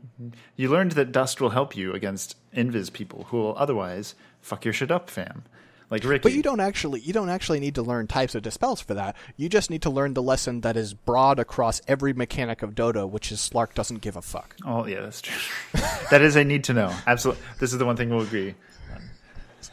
You 0.55 0.69
learned 0.69 0.93
that 0.93 1.11
dust 1.11 1.39
will 1.39 1.51
help 1.51 1.75
you 1.75 1.93
against 1.93 2.35
invis 2.53 2.91
people 2.91 3.25
who 3.29 3.37
will 3.37 3.57
otherwise 3.57 4.15
fuck 4.41 4.65
your 4.65 4.73
shit 4.73 4.91
up, 4.91 5.09
fam 5.09 5.43
like 5.89 6.03
Riki. 6.03 6.21
But 6.21 6.33
you 6.33 6.43
don't 6.43 6.59
actually 6.59 6.99
you 7.01 7.13
don't 7.13 7.29
actually 7.29 7.59
need 7.59 7.75
to 7.75 7.81
learn 7.81 8.07
types 8.07 8.35
of 8.35 8.41
dispels 8.41 8.81
for 8.81 8.93
that. 8.93 9.15
You 9.35 9.49
just 9.49 9.69
need 9.69 9.81
to 9.83 9.89
learn 9.89 10.13
the 10.13 10.21
lesson 10.21 10.61
that 10.61 10.75
is 10.75 10.93
broad 10.93 11.39
across 11.39 11.81
every 11.87 12.13
mechanic 12.13 12.61
of 12.61 12.75
Dota, 12.75 13.09
which 13.09 13.31
is 13.31 13.39
Slark 13.39 13.73
doesn't 13.73 14.01
give 14.01 14.15
a 14.15 14.21
fuck. 14.21 14.55
Oh 14.65 14.85
yeah, 14.85 15.01
that's 15.01 15.21
true. 15.21 15.39
that 16.11 16.21
is 16.21 16.35
a 16.35 16.43
need 16.43 16.65
to 16.65 16.73
know. 16.73 16.93
Absolutely, 17.05 17.43
this 17.59 17.71
is 17.71 17.79
the 17.79 17.85
one 17.85 17.95
thing 17.95 18.09
we'll 18.09 18.21
agree. 18.21 18.55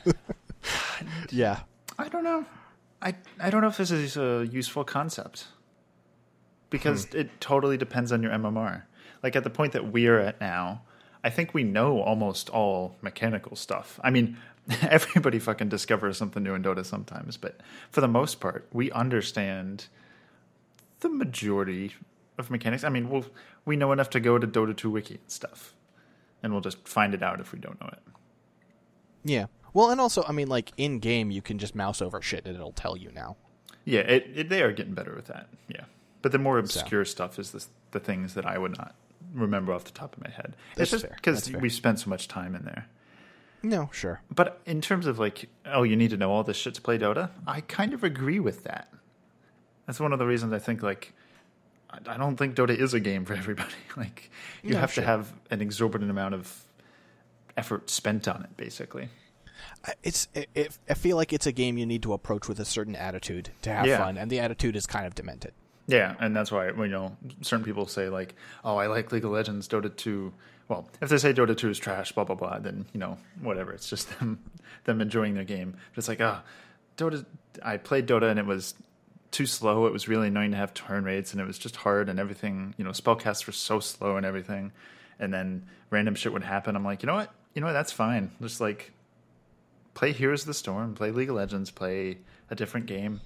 yeah, 1.31 1.61
I 1.99 2.09
don't 2.09 2.25
know. 2.25 2.45
I 3.03 3.15
I 3.41 3.51
don't 3.51 3.61
know 3.61 3.69
if 3.69 3.77
this 3.77 3.91
is 3.91 4.17
a 4.17 4.49
useful 4.51 4.85
concept 4.85 5.49
because 6.71 7.07
hmm. 7.07 7.19
it 7.19 7.41
totally 7.41 7.77
depends 7.77 8.13
on 8.13 8.23
your 8.23 8.33
MMR. 8.33 8.83
Like 9.23 9.37
at 9.37 9.43
the 9.43 9.51
point 9.51 9.73
that 9.73 9.91
we're 9.91 10.21
at 10.21 10.41
now, 10.41 10.83
I 11.25 11.31
think 11.31 11.55
we 11.55 11.65
know 11.65 12.01
almost 12.03 12.51
all 12.51 12.97
mechanical 13.01 13.57
stuff. 13.57 13.99
I 14.05 14.11
mean, 14.11 14.37
everybody 14.83 15.39
fucking 15.39 15.69
discovers 15.69 16.17
something 16.17 16.43
new 16.43 16.55
in 16.55 16.63
Dota 16.63 16.85
sometimes, 16.85 17.37
but 17.37 17.61
for 17.91 18.01
the 18.01 18.09
most 18.09 18.41
part, 18.41 18.67
we 18.73 18.91
understand 18.93 19.87
the 21.01 21.09
majority 21.09 21.95
of 22.39 22.51
mechanics. 22.51 22.85
I 22.85 22.89
mean, 22.89 23.11
we'll 23.11 23.27
we 23.65 23.77
know 23.77 23.93
enough 23.93 24.11
to 24.11 24.21
go 24.21 24.39
to 24.39 24.47
Dota 24.47 24.77
2 24.77 24.91
wiki 24.91 25.15
and 25.15 25.31
stuff, 25.31 25.75
and 26.43 26.53
we'll 26.53 26.63
just 26.63 26.87
find 26.89 27.15
it 27.15 27.23
out 27.23 27.41
if 27.41 27.53
we 27.53 27.59
don't 27.59 27.81
know 27.81 27.89
it. 27.89 28.01
Yeah. 29.25 29.47
Well, 29.73 29.91
and 29.91 30.01
also, 30.01 30.25
I 30.27 30.33
mean, 30.33 30.49
like 30.49 30.73
in 30.77 30.99
game, 30.99 31.31
you 31.31 31.43
can 31.43 31.59
just 31.59 31.75
mouse 31.75 32.01
over 32.01 32.23
shit 32.23 32.47
and 32.47 32.55
it'll 32.55 32.73
tell 32.73 32.97
you 32.97 33.11
now. 33.11 33.37
Yeah, 33.85 34.01
it, 34.01 34.31
it, 34.35 34.49
they 34.49 34.63
are 34.63 34.73
getting 34.73 34.95
better 34.95 35.15
with 35.15 35.27
that. 35.27 35.49
Yeah, 35.69 35.85
but 36.23 36.33
the 36.33 36.39
more 36.39 36.59
obscure 36.59 37.05
so. 37.05 37.11
stuff 37.11 37.39
is 37.39 37.51
the 37.51 37.67
the 37.91 38.01
things 38.01 38.35
that 38.35 38.47
I 38.47 38.57
would 38.57 38.79
not 38.79 38.95
remember 39.35 39.73
off 39.73 39.85
the 39.85 39.91
top 39.91 40.17
of 40.17 40.23
my 40.23 40.31
head. 40.31 40.57
That's 40.77 40.93
it's 40.93 41.03
just 41.03 41.15
because 41.15 41.53
we 41.53 41.69
spent 41.69 42.01
so 42.01 42.09
much 42.09 42.29
time 42.29 42.55
in 42.55 42.65
there. 42.65 42.87
No, 43.65 43.89
sure. 43.93 44.21
But 44.31 44.61
in 44.67 44.81
terms 44.83 45.07
of 45.07 45.19
like, 45.19 45.49
oh, 45.65 45.83
you 45.83 45.97
need 45.97 46.11
to 46.11 46.17
know 46.17 46.31
all 46.31 46.45
this 46.45 46.57
shit 46.57 46.75
to 46.75 46.83
play 46.83 46.99
Dota, 46.99 47.31
I 47.47 47.63
kind 47.63 47.95
of 47.95 48.05
agree 48.05 48.39
with 48.39 48.65
that. 48.65 48.93
That's 49.87 49.99
one 49.99 50.13
of 50.13 50.19
the 50.19 50.27
reasons 50.27 50.53
I 50.53 50.59
think 50.59 50.83
like 50.83 51.15
I 52.07 52.17
don't 52.17 52.37
think 52.37 52.57
Dota 52.57 52.79
is 52.79 52.95
a 52.95 53.01
game 53.01 53.25
for 53.25 53.35
everybody. 53.43 53.73
Like 53.97 54.31
you 54.65 54.73
no, 54.73 54.81
have 54.81 54.93
sure. 54.93 55.03
to 55.03 55.07
have 55.07 55.33
an 55.51 55.61
exorbitant 55.61 56.11
amount 56.11 56.35
of 56.35 56.65
effort 57.57 57.89
spent 57.89 58.27
on 58.27 58.43
it, 58.43 58.57
basically. 58.57 59.09
It's 60.03 60.27
it, 60.35 60.77
I 60.91 60.95
feel 60.95 61.17
like 61.17 61.33
it's 61.33 61.47
a 61.47 61.53
game 61.53 61.79
you 61.79 61.87
need 61.87 62.03
to 62.03 62.13
approach 62.13 62.49
with 62.49 62.59
a 62.59 62.65
certain 62.65 62.97
attitude 62.97 63.51
to 63.63 63.71
have 63.71 63.87
yeah. 63.87 63.99
fun, 63.99 64.19
and 64.19 64.31
the 64.31 64.41
attitude 64.41 64.75
is 64.75 64.85
kind 64.87 65.07
of 65.07 65.15
demented. 65.15 65.53
Yeah, 65.87 66.17
and 66.19 66.35
that's 66.35 66.51
why 66.51 66.67
you 66.67 66.89
know 66.89 67.17
certain 67.43 67.65
people 67.65 67.87
say 67.87 68.09
like, 68.09 68.35
"Oh, 68.65 68.77
I 68.77 68.89
like 68.89 69.13
League 69.13 69.25
of 69.25 69.31
Legends, 69.31 69.69
Dota 69.69 69.95
2." 69.95 70.33
Well, 70.69 70.89
if 71.01 71.09
they 71.09 71.19
say 71.19 71.33
Dota 71.33 71.57
2 71.57 71.71
is 71.71 71.79
trash, 71.79 72.13
blah 72.13 72.25
blah 72.25 72.37
blah, 72.37 72.59
then 72.59 72.87
you 72.93 73.01
know 73.01 73.19
whatever. 73.41 73.73
It's 73.73 73.89
just 73.89 74.09
them 74.19 74.39
them 74.85 75.01
enjoying 75.01 75.35
their 75.35 75.45
game. 75.45 75.73
But 75.73 75.99
it's 75.99 76.09
like, 76.09 76.21
ah, 76.21 76.43
oh, 76.43 76.49
Dota. 76.97 77.25
I 77.63 77.77
played 77.77 78.09
Dota 78.09 78.31
and 78.31 78.39
it 78.39 78.47
was 78.47 78.75
too 79.31 79.47
slow. 79.47 79.87
It 79.87 79.93
was 79.93 80.09
really 80.09 80.29
annoying 80.29 80.53
to 80.53 80.57
have 80.57 80.75
turn 80.75 81.05
rates, 81.05 81.33
and 81.33 81.41
it 81.41 81.47
was 81.47 81.59
just 81.59 81.77
hard 81.77 82.09
and 82.09 82.19
everything. 82.19 82.75
You 82.79 82.85
know, 82.85 82.91
spellcasts 82.91 83.47
were 83.47 83.53
so 83.53 83.81
slow 83.81 84.17
and 84.17 84.25
everything. 84.25 84.73
And 85.19 85.33
then 85.33 85.67
random 85.91 86.15
shit 86.15 86.33
would 86.33 86.43
happen. 86.43 86.77
I'm 86.77 86.85
like, 86.85 87.03
you 87.03 87.07
know 87.07 87.15
what? 87.15 87.33
You 87.55 87.61
know 87.61 87.67
what? 87.69 87.73
That's 87.73 87.93
fine. 87.93 88.31
Just 88.41 88.61
like 88.61 88.93
play 89.95 90.13
Heroes 90.13 90.43
of 90.43 90.47
the 90.49 90.55
Storm, 90.55 90.95
play 90.95 91.11
League 91.11 91.31
of 91.31 91.37
Legends, 91.37 91.71
play 91.71 92.19
a 92.51 92.55
different 92.55 92.87
game. 92.87 93.21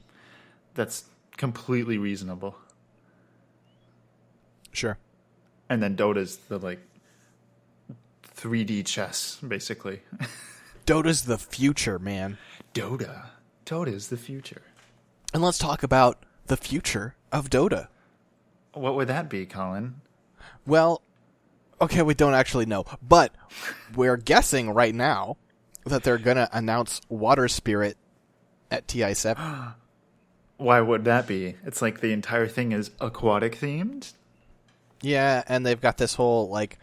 That's 0.74 1.04
completely 1.36 1.98
reasonable. 1.98 2.56
Sure. 4.72 4.96
And 5.68 5.82
then 5.82 5.96
Dota's 5.96 6.36
the 6.48 6.58
like 6.58 6.80
3D 8.38 8.86
chess, 8.86 9.38
basically. 9.46 10.02
Dota's 10.86 11.22
the 11.22 11.38
future, 11.38 11.98
man. 11.98 12.38
Dota. 12.72 13.26
Dota 13.66 13.92
is 13.92 14.08
the 14.08 14.16
future. 14.16 14.62
And 15.34 15.42
let's 15.42 15.58
talk 15.58 15.82
about 15.82 16.24
the 16.46 16.56
future 16.56 17.14
of 17.32 17.50
Dota. 17.50 17.88
What 18.72 18.94
would 18.94 19.08
that 19.08 19.28
be, 19.28 19.44
Colin? 19.44 20.00
Well, 20.66 21.02
okay, 21.80 22.02
we 22.02 22.14
don't 22.14 22.34
actually 22.34 22.66
know, 22.66 22.84
but 23.02 23.34
we're 23.94 24.16
guessing 24.16 24.70
right 24.70 24.94
now 24.94 25.36
that 25.84 26.04
they're 26.04 26.18
going 26.18 26.36
to 26.36 26.48
announce 26.52 27.00
Water 27.08 27.48
Spirit 27.48 27.96
at 28.70 28.86
TI7. 28.86 29.74
Why 30.58 30.80
would 30.80 31.04
that 31.04 31.26
be? 31.26 31.56
It's 31.64 31.82
like 31.82 32.00
the 32.00 32.12
entire 32.12 32.48
thing 32.48 32.72
is 32.72 32.90
aquatic 33.00 33.58
themed. 33.58 34.12
Yeah, 35.02 35.42
and 35.46 35.64
they've 35.64 35.80
got 35.80 35.98
this 35.98 36.14
whole 36.14 36.48
like 36.48 36.78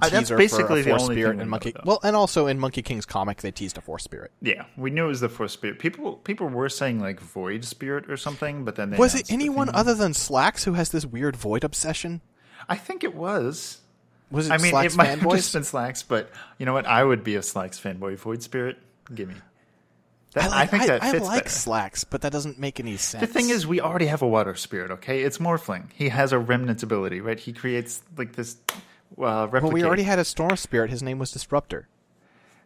uh, 0.00 0.08
that's 0.08 0.30
basically 0.30 0.82
the 0.82 0.92
only 0.92 1.14
spirit 1.14 1.40
in 1.40 1.48
Monkey. 1.48 1.72
Know, 1.74 1.82
well, 1.84 2.00
and 2.02 2.14
also 2.14 2.46
in 2.46 2.58
Monkey 2.58 2.82
King's 2.82 3.06
comic, 3.06 3.42
they 3.42 3.50
teased 3.50 3.78
a 3.78 3.80
force 3.80 4.04
spirit. 4.04 4.32
Yeah, 4.40 4.64
we 4.76 4.90
knew 4.90 5.06
it 5.06 5.08
was 5.08 5.20
the 5.20 5.28
force 5.28 5.52
spirit. 5.52 5.78
People 5.78 6.16
people 6.16 6.48
were 6.48 6.68
saying 6.68 7.00
like 7.00 7.20
void 7.20 7.64
spirit 7.64 8.10
or 8.10 8.16
something, 8.16 8.64
but 8.64 8.76
then 8.76 8.90
they 8.90 8.96
was 8.96 9.14
it 9.14 9.30
anyone 9.32 9.68
other 9.74 9.94
than 9.94 10.14
Slacks 10.14 10.64
who 10.64 10.74
has 10.74 10.90
this 10.90 11.06
weird 11.06 11.36
void 11.36 11.64
obsession? 11.64 12.20
I 12.68 12.76
think 12.76 13.04
it 13.04 13.14
was. 13.14 13.80
Was 14.30 14.48
it? 14.48 14.52
I 14.52 14.58
mean, 14.58 14.70
Slacks 14.70 14.94
it 14.94 14.96
might 14.96 15.06
have 15.06 15.20
just 15.30 15.52
been 15.52 15.64
Slacks, 15.64 16.02
but 16.02 16.30
you 16.58 16.66
know 16.66 16.72
what? 16.72 16.86
I 16.86 17.02
would 17.02 17.24
be 17.24 17.36
a 17.36 17.42
Slacks 17.42 17.80
fanboy. 17.80 18.16
Void 18.16 18.42
spirit, 18.42 18.78
give 19.14 19.28
me. 19.28 19.34
That, 20.34 20.44
I, 20.44 20.48
like, 20.48 20.56
I, 20.56 20.66
think 20.66 20.86
that 20.86 21.02
I, 21.02 21.10
fits 21.12 21.24
I 21.24 21.28
like 21.28 21.44
better. 21.44 21.50
Slacks, 21.50 22.04
but 22.04 22.20
that 22.20 22.32
doesn't 22.32 22.58
make 22.58 22.78
any 22.78 22.98
sense. 22.98 23.22
The 23.22 23.26
thing 23.26 23.48
is, 23.48 23.66
we 23.66 23.80
already 23.80 24.06
have 24.06 24.20
a 24.20 24.28
water 24.28 24.54
spirit. 24.54 24.90
Okay, 24.90 25.22
it's 25.22 25.38
Morphling. 25.38 25.84
He 25.94 26.10
has 26.10 26.32
a 26.32 26.38
remnant 26.38 26.82
ability, 26.82 27.20
right? 27.20 27.40
He 27.40 27.52
creates 27.52 28.02
like 28.16 28.34
this 28.34 28.58
uh, 29.16 29.48
Well, 29.50 29.70
we 29.70 29.84
already 29.84 30.02
had 30.02 30.18
a 30.18 30.24
storm 30.24 30.56
spirit. 30.56 30.90
His 30.90 31.02
name 31.02 31.18
was 31.18 31.30
Disruptor. 31.32 31.88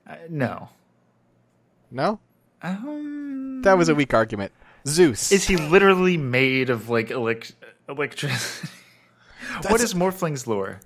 Uh, 0.07 0.17
no. 0.29 0.69
No? 1.91 2.19
Um, 2.63 3.63
that 3.63 3.77
was 3.77 3.89
a 3.89 3.95
weak 3.95 4.15
argument. 4.15 4.53
Zeus. 4.87 5.31
Is 5.31 5.47
he 5.47 5.57
literally 5.57 6.17
made 6.17 6.71
of 6.71 6.89
like 6.89 7.11
elect- 7.11 7.55
electricity? 7.89 8.69
what 9.69 9.81
is 9.81 9.95
Morphling's 9.95 10.47
lore? 10.47 10.81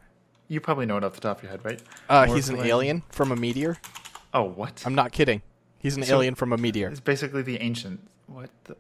You 0.49 0.61
probably 0.61 0.87
know 0.87 0.97
it 0.97 1.05
off 1.05 1.15
the 1.15 1.21
top 1.21 1.39
of 1.39 1.43
your 1.43 1.51
head, 1.51 1.65
right? 1.65 1.83
Uh, 2.09 2.27
he's 2.27 2.49
an 2.49 2.59
alien 2.59 3.03
from 3.11 3.33
a 3.33 3.37
meteor. 3.37 3.79
Oh, 4.33 4.45
what? 4.45 4.83
I'm 4.87 4.95
not 4.95 5.13
kidding. 5.13 5.43
He's 5.79 5.97
an 5.97 6.05
so 6.05 6.17
alien 6.17 6.35
from 6.35 6.53
a 6.53 6.57
meteor. 6.57 6.89
It's 6.89 7.01
basically 7.01 7.43
the 7.43 7.61
ancient. 7.61 8.01
What 8.27 8.51
the? 8.65 8.77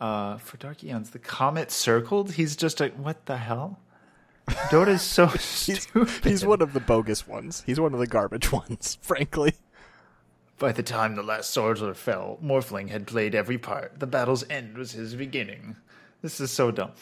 Uh, 0.00 0.38
for 0.38 0.56
Dark 0.56 0.84
Eons, 0.84 1.10
the 1.10 1.18
comet 1.18 1.70
circled. 1.70 2.32
He's 2.32 2.56
just 2.56 2.80
a 2.80 2.88
what 2.88 3.26
the 3.26 3.36
hell? 3.36 3.80
Dota 4.48 4.88
is 4.88 5.02
so 5.02 5.28
stupid. 5.38 6.24
He's 6.24 6.44
one 6.44 6.62
of 6.62 6.72
the 6.72 6.80
bogus 6.80 7.26
ones. 7.26 7.62
He's 7.66 7.80
one 7.80 7.94
of 7.94 8.00
the 8.00 8.06
garbage 8.06 8.52
ones, 8.52 8.98
frankly. 9.00 9.54
By 10.58 10.72
the 10.72 10.82
time 10.82 11.14
the 11.14 11.22
last 11.22 11.50
soldier 11.50 11.94
fell, 11.94 12.38
Morphling 12.42 12.88
had 12.88 13.06
played 13.06 13.34
every 13.34 13.58
part. 13.58 14.00
The 14.00 14.06
battle's 14.06 14.48
end 14.50 14.76
was 14.76 14.92
his 14.92 15.14
beginning. 15.14 15.76
This 16.20 16.40
is 16.40 16.50
so 16.50 16.70
dumb. 16.72 16.92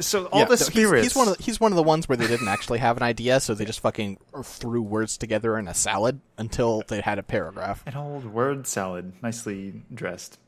So 0.00 0.26
all 0.26 0.40
yeah, 0.40 0.46
the 0.46 0.56
spirits. 0.56 1.04
He's, 1.04 1.12
he's, 1.12 1.16
one 1.16 1.28
of 1.28 1.36
the, 1.36 1.42
he's 1.42 1.60
one 1.60 1.70
of 1.70 1.76
the 1.76 1.82
ones 1.82 2.08
where 2.08 2.16
they 2.16 2.26
didn't 2.26 2.48
actually 2.48 2.78
have 2.78 2.96
an 2.96 3.02
idea, 3.02 3.40
so 3.40 3.54
they 3.54 3.64
just 3.64 3.80
fucking 3.80 4.18
threw 4.42 4.80
words 4.82 5.18
together 5.18 5.58
in 5.58 5.68
a 5.68 5.74
salad 5.74 6.20
until 6.38 6.82
they 6.88 7.02
had 7.02 7.18
a 7.18 7.22
paragraph. 7.22 7.84
An 7.86 7.94
old 7.94 8.24
word 8.24 8.66
salad, 8.66 9.12
nicely 9.22 9.82
dressed. 9.92 10.38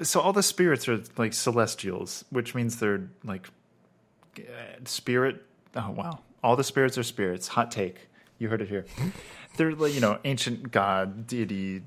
So 0.00 0.20
all 0.20 0.32
the 0.32 0.42
spirits 0.42 0.88
are 0.88 1.02
like 1.16 1.32
celestials, 1.34 2.24
which 2.30 2.54
means 2.54 2.78
they're 2.78 3.10
like 3.24 3.48
Uh, 4.40 4.84
spirit. 4.84 5.44
Oh 5.74 5.90
wow, 5.90 6.20
all 6.42 6.56
the 6.56 6.64
spirits 6.64 6.96
are 6.98 7.02
spirits. 7.02 7.48
Hot 7.48 7.70
take. 7.70 8.08
You 8.38 8.48
heard 8.48 8.62
it 8.62 8.68
here. 8.68 8.84
They're 9.56 9.74
like 9.74 9.94
you 9.94 10.00
know 10.00 10.18
ancient 10.24 10.70
god 10.70 11.26
deity 11.26 11.82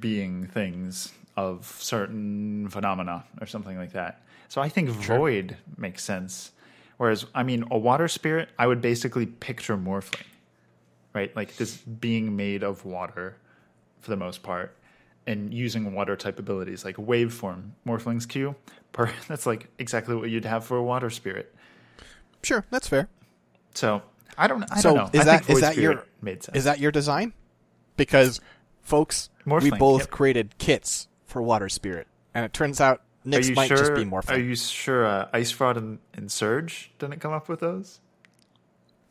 being 0.00 0.46
things 0.46 1.12
of 1.36 1.66
certain 1.80 2.68
phenomena 2.68 3.24
or 3.40 3.46
something 3.46 3.76
like 3.76 3.92
that. 3.92 4.22
So 4.48 4.60
I 4.60 4.68
think 4.68 4.90
void 4.90 5.56
makes 5.76 6.04
sense. 6.04 6.52
Whereas 6.98 7.26
I 7.34 7.42
mean 7.42 7.64
a 7.70 7.78
water 7.78 8.06
spirit, 8.06 8.50
I 8.58 8.66
would 8.66 8.80
basically 8.80 9.26
picture 9.26 9.76
morphling, 9.76 10.26
right? 11.14 11.34
Like 11.34 11.56
this 11.56 11.78
being 11.78 12.36
made 12.36 12.62
of 12.62 12.84
water 12.84 13.36
for 14.00 14.10
the 14.10 14.16
most 14.16 14.42
part 14.42 14.76
and 15.26 15.54
using 15.54 15.94
water 15.94 16.16
type 16.16 16.38
abilities 16.38 16.84
like 16.84 16.96
waveform 16.96 17.70
morphling's 17.86 18.26
q 18.26 18.54
per, 18.92 19.10
that's 19.28 19.46
like 19.46 19.68
exactly 19.78 20.14
what 20.14 20.30
you'd 20.30 20.44
have 20.44 20.64
for 20.64 20.76
a 20.76 20.82
water 20.82 21.10
spirit 21.10 21.54
Sure, 22.42 22.64
that's 22.70 22.88
fair. 22.88 23.08
so 23.74 24.02
i 24.38 24.46
don't 24.46 24.64
i 24.72 24.80
So 24.80 24.94
don't 24.94 25.14
know 25.14 25.20
is 25.20 25.26
I 25.28 25.38
that 25.38 25.50
is 25.50 25.60
that 25.60 25.76
your 25.76 26.06
made 26.20 26.42
sense 26.42 26.56
is 26.56 26.64
that 26.64 26.78
your 26.80 26.90
design? 26.90 27.32
Because 27.96 28.40
folks, 28.80 29.28
we 29.46 29.70
both 29.70 30.02
yep. 30.02 30.10
created 30.10 30.56
kits 30.58 31.08
for 31.26 31.42
Water 31.42 31.68
Spirit, 31.68 32.06
and 32.34 32.44
it 32.44 32.52
turns 32.52 32.80
out 32.80 33.02
you 33.24 33.54
might 33.54 33.68
sure 33.68 33.76
just 33.76 33.94
be 33.94 34.04
more 34.04 34.22
fun. 34.22 34.36
are 34.36 34.38
you 34.42 34.56
sure 34.56 35.06
uh, 35.06 35.28
IceFrog 35.34 35.76
and, 35.76 35.98
and 36.14 36.30
surge 36.32 36.90
didn't 36.98 37.20
come 37.20 37.32
up 37.32 37.48
with 37.48 37.60
those 37.60 38.00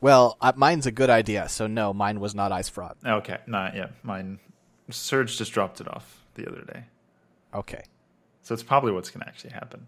Well, 0.02 0.36
uh, 0.42 0.52
mine's 0.56 0.86
a 0.88 0.92
good 0.92 1.10
idea, 1.12 1.48
so 1.48 1.68
no, 1.68 1.94
mine 1.94 2.20
was 2.20 2.34
not 2.36 2.52
IceFrog. 2.52 2.96
okay 3.06 3.38
not 3.48 3.76
yeah 3.76 3.88
mine 4.04 4.40
surge 4.90 5.38
just 5.38 5.54
dropped 5.54 5.80
it 5.80 5.88
off 5.88 6.26
the 6.34 6.48
other 6.50 6.62
day 6.64 6.84
Okay. 7.54 7.84
so 8.42 8.54
it's 8.54 8.64
probably 8.64 8.92
what's 8.92 9.10
going 9.12 9.22
to 9.22 9.28
actually 9.28 9.52
happen 9.52 9.88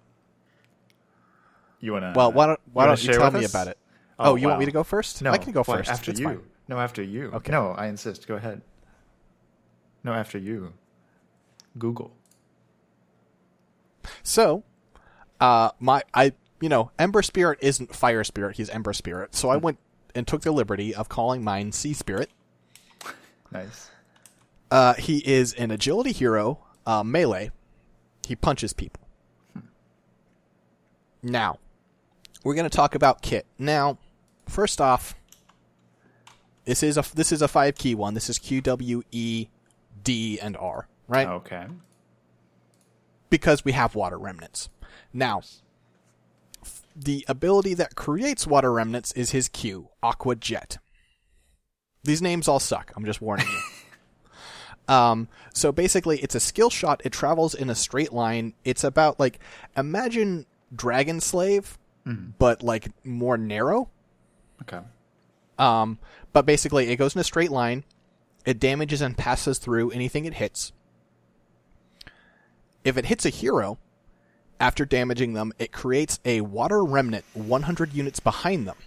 you 1.83 1.91
want 1.93 2.03
to 2.03 2.13
Well, 2.15 2.31
why 2.31 2.47
don't 2.47 2.59
why 2.71 2.83
wanna 2.85 2.95
don't 2.95 3.03
you 3.03 3.13
tell 3.13 3.31
me 3.31 3.43
us? 3.45 3.51
about 3.51 3.67
it? 3.67 3.77
Oh, 4.17 4.31
Oh, 4.31 4.35
you 4.35 4.47
want 4.47 4.59
me 4.59 4.65
to 4.65 4.71
go 4.71 4.83
first? 4.83 5.21
No, 5.21 5.31
I 5.31 5.37
can 5.37 5.51
go 5.51 5.63
first. 5.63 5.89
after 5.89 6.11
you. 6.11 6.23
fine. 6.25 6.39
No, 6.67 6.77
after 6.79 7.03
you. 7.03 7.29
Okay. 7.33 7.51
No, 7.51 7.71
I 7.71 7.87
insist. 7.87 8.27
Go 8.27 8.35
ahead. 8.35 8.61
No, 10.03 10.13
after 10.13 10.37
you. 10.37 10.73
Google. 11.77 12.15
So, 14.21 14.63
uh, 15.39 15.71
my 15.79 16.03
I 16.13 16.33
you 16.61 16.69
know 16.69 16.91
Ember 16.99 17.21
Spirit 17.21 17.59
isn't 17.61 17.95
Fire 17.95 18.23
Spirit; 18.23 18.57
he's 18.57 18.69
Ember 18.69 18.93
Spirit. 18.93 19.35
So 19.35 19.49
I 19.49 19.57
went 19.57 19.79
and 20.15 20.27
took 20.27 20.41
the 20.41 20.51
liberty 20.51 20.93
of 20.95 21.09
calling 21.09 21.43
mine 21.43 21.71
Sea 21.71 21.93
Spirit. 21.93 22.29
Nice. 23.51 23.89
Uh, 24.71 24.93
he 24.95 25.17
is 25.19 25.53
an 25.53 25.69
agility 25.71 26.11
hero, 26.11 26.59
uh, 26.85 27.03
melee. 27.03 27.51
He 28.27 28.35
punches 28.35 28.73
people. 28.73 29.07
Now, 31.21 31.59
we're 32.43 32.55
going 32.55 32.69
to 32.69 32.75
talk 32.75 32.95
about 32.95 33.21
kit. 33.21 33.45
Now, 33.57 33.97
first 34.47 34.81
off, 34.81 35.15
this 36.65 36.83
is 36.83 36.97
a 36.97 37.03
this 37.15 37.31
is 37.31 37.41
a 37.41 37.47
five 37.47 37.75
key 37.75 37.95
one. 37.95 38.13
This 38.13 38.29
is 38.29 38.39
Q 38.39 38.61
W 38.61 39.03
E 39.11 39.47
D 40.03 40.39
and 40.39 40.55
R, 40.57 40.87
right? 41.07 41.27
Okay. 41.27 41.65
because 43.29 43.65
we 43.65 43.71
have 43.71 43.95
water 43.95 44.17
remnants. 44.17 44.69
Now, 45.11 45.41
f- 46.63 46.83
the 46.95 47.25
ability 47.27 47.73
that 47.75 47.95
creates 47.95 48.45
water 48.47 48.71
remnants 48.71 49.11
is 49.13 49.31
his 49.31 49.49
Q, 49.49 49.89
Aqua 50.01 50.35
Jet. 50.35 50.77
These 52.03 52.21
names 52.21 52.47
all 52.47 52.59
suck. 52.59 52.91
I'm 52.95 53.05
just 53.05 53.21
warning 53.21 53.47
you. 53.47 53.59
um, 54.93 55.27
so 55.53 55.71
basically, 55.71 56.19
it's 56.19 56.35
a 56.35 56.39
skill 56.39 56.69
shot. 56.69 57.01
It 57.05 57.11
travels 57.11 57.55
in 57.55 57.69
a 57.69 57.75
straight 57.75 58.13
line. 58.13 58.53
It's 58.63 58.83
about 58.83 59.19
like 59.19 59.39
imagine 59.75 60.45
Dragon 60.75 61.19
Slave, 61.21 61.77
but 62.05 62.63
like 62.63 62.89
more 63.05 63.37
narrow. 63.37 63.89
Okay. 64.61 64.79
Um, 65.57 65.99
but 66.31 66.45
basically, 66.45 66.89
it 66.89 66.97
goes 66.97 67.15
in 67.15 67.21
a 67.21 67.23
straight 67.23 67.51
line. 67.51 67.83
It 68.45 68.59
damages 68.59 69.01
and 69.01 69.17
passes 69.17 69.57
through 69.57 69.91
anything 69.91 70.25
it 70.25 70.33
hits. 70.35 70.73
If 72.83 72.97
it 72.97 73.05
hits 73.05 73.25
a 73.25 73.29
hero, 73.29 73.77
after 74.59 74.85
damaging 74.85 75.33
them, 75.33 75.53
it 75.57 75.71
creates 75.71 76.19
a 76.25 76.41
water 76.41 76.83
remnant 76.83 77.25
100 77.33 77.93
units 77.93 78.19
behind 78.19 78.67
them. 78.67 78.77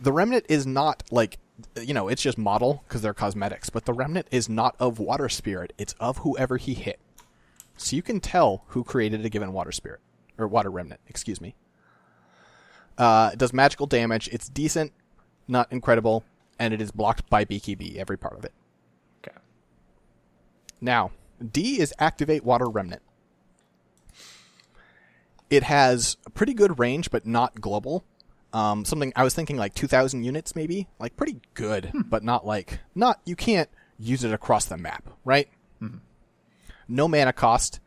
The 0.00 0.12
remnant 0.12 0.46
is 0.48 0.66
not 0.66 1.02
like, 1.10 1.38
you 1.80 1.94
know, 1.94 2.08
it's 2.08 2.22
just 2.22 2.38
model 2.38 2.84
because 2.86 3.02
they're 3.02 3.14
cosmetics, 3.14 3.70
but 3.70 3.84
the 3.84 3.92
remnant 3.92 4.26
is 4.30 4.48
not 4.48 4.76
of 4.78 4.98
water 4.98 5.28
spirit. 5.28 5.72
It's 5.78 5.94
of 5.94 6.18
whoever 6.18 6.56
he 6.56 6.74
hit. 6.74 7.00
So 7.76 7.96
you 7.96 8.02
can 8.02 8.20
tell 8.20 8.64
who 8.68 8.84
created 8.84 9.24
a 9.24 9.28
given 9.28 9.52
water 9.52 9.72
spirit, 9.72 10.00
or 10.36 10.46
water 10.46 10.70
remnant, 10.70 11.00
excuse 11.08 11.40
me. 11.40 11.54
Uh, 12.98 13.30
it 13.32 13.38
does 13.38 13.52
magical 13.52 13.86
damage. 13.86 14.28
It's 14.32 14.48
decent, 14.48 14.92
not 15.46 15.72
incredible, 15.72 16.24
and 16.58 16.74
it 16.74 16.80
is 16.80 16.90
blocked 16.90 17.30
by 17.30 17.44
BKB, 17.44 17.96
every 17.96 18.18
part 18.18 18.36
of 18.36 18.44
it. 18.44 18.52
Okay. 19.24 19.36
Now, 20.80 21.12
D 21.52 21.80
is 21.80 21.94
activate 21.98 22.44
water 22.44 22.66
remnant. 22.68 23.02
It 25.48 25.62
has 25.62 26.16
a 26.26 26.30
pretty 26.30 26.52
good 26.52 26.78
range, 26.78 27.10
but 27.10 27.24
not 27.24 27.60
global. 27.60 28.04
Um, 28.52 28.84
something 28.84 29.12
I 29.14 29.22
was 29.22 29.34
thinking 29.34 29.56
like 29.56 29.74
2,000 29.74 30.24
units, 30.24 30.56
maybe, 30.56 30.88
like 30.98 31.16
pretty 31.16 31.40
good, 31.54 31.92
but 31.94 32.24
not 32.24 32.44
like 32.44 32.80
not. 32.94 33.20
You 33.24 33.36
can't 33.36 33.68
use 33.98 34.24
it 34.24 34.32
across 34.32 34.64
the 34.64 34.76
map, 34.76 35.08
right? 35.24 35.48
No 36.88 37.06
mana 37.06 37.32
cost, 37.32 37.78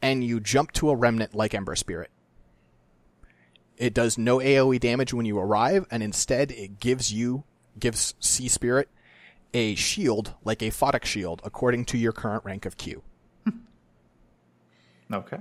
and 0.00 0.22
you 0.22 0.38
jump 0.38 0.72
to 0.72 0.90
a 0.90 0.94
remnant 0.96 1.34
like 1.34 1.54
Ember 1.54 1.74
Spirit. 1.74 2.10
It 3.76 3.94
does 3.94 4.18
no 4.18 4.38
AOE 4.38 4.78
damage 4.80 5.12
when 5.12 5.26
you 5.26 5.38
arrive, 5.38 5.86
and 5.90 6.02
instead 6.02 6.50
it 6.52 6.78
gives 6.80 7.12
you 7.12 7.44
gives 7.78 8.14
Sea 8.20 8.48
Spirit 8.48 8.88
a 9.54 9.74
shield 9.74 10.34
like 10.44 10.62
a 10.62 10.70
Photic 10.70 11.04
shield 11.04 11.40
according 11.44 11.84
to 11.86 11.98
your 11.98 12.12
current 12.12 12.44
rank 12.44 12.66
of 12.66 12.76
Q. 12.76 13.02
Okay. 15.12 15.40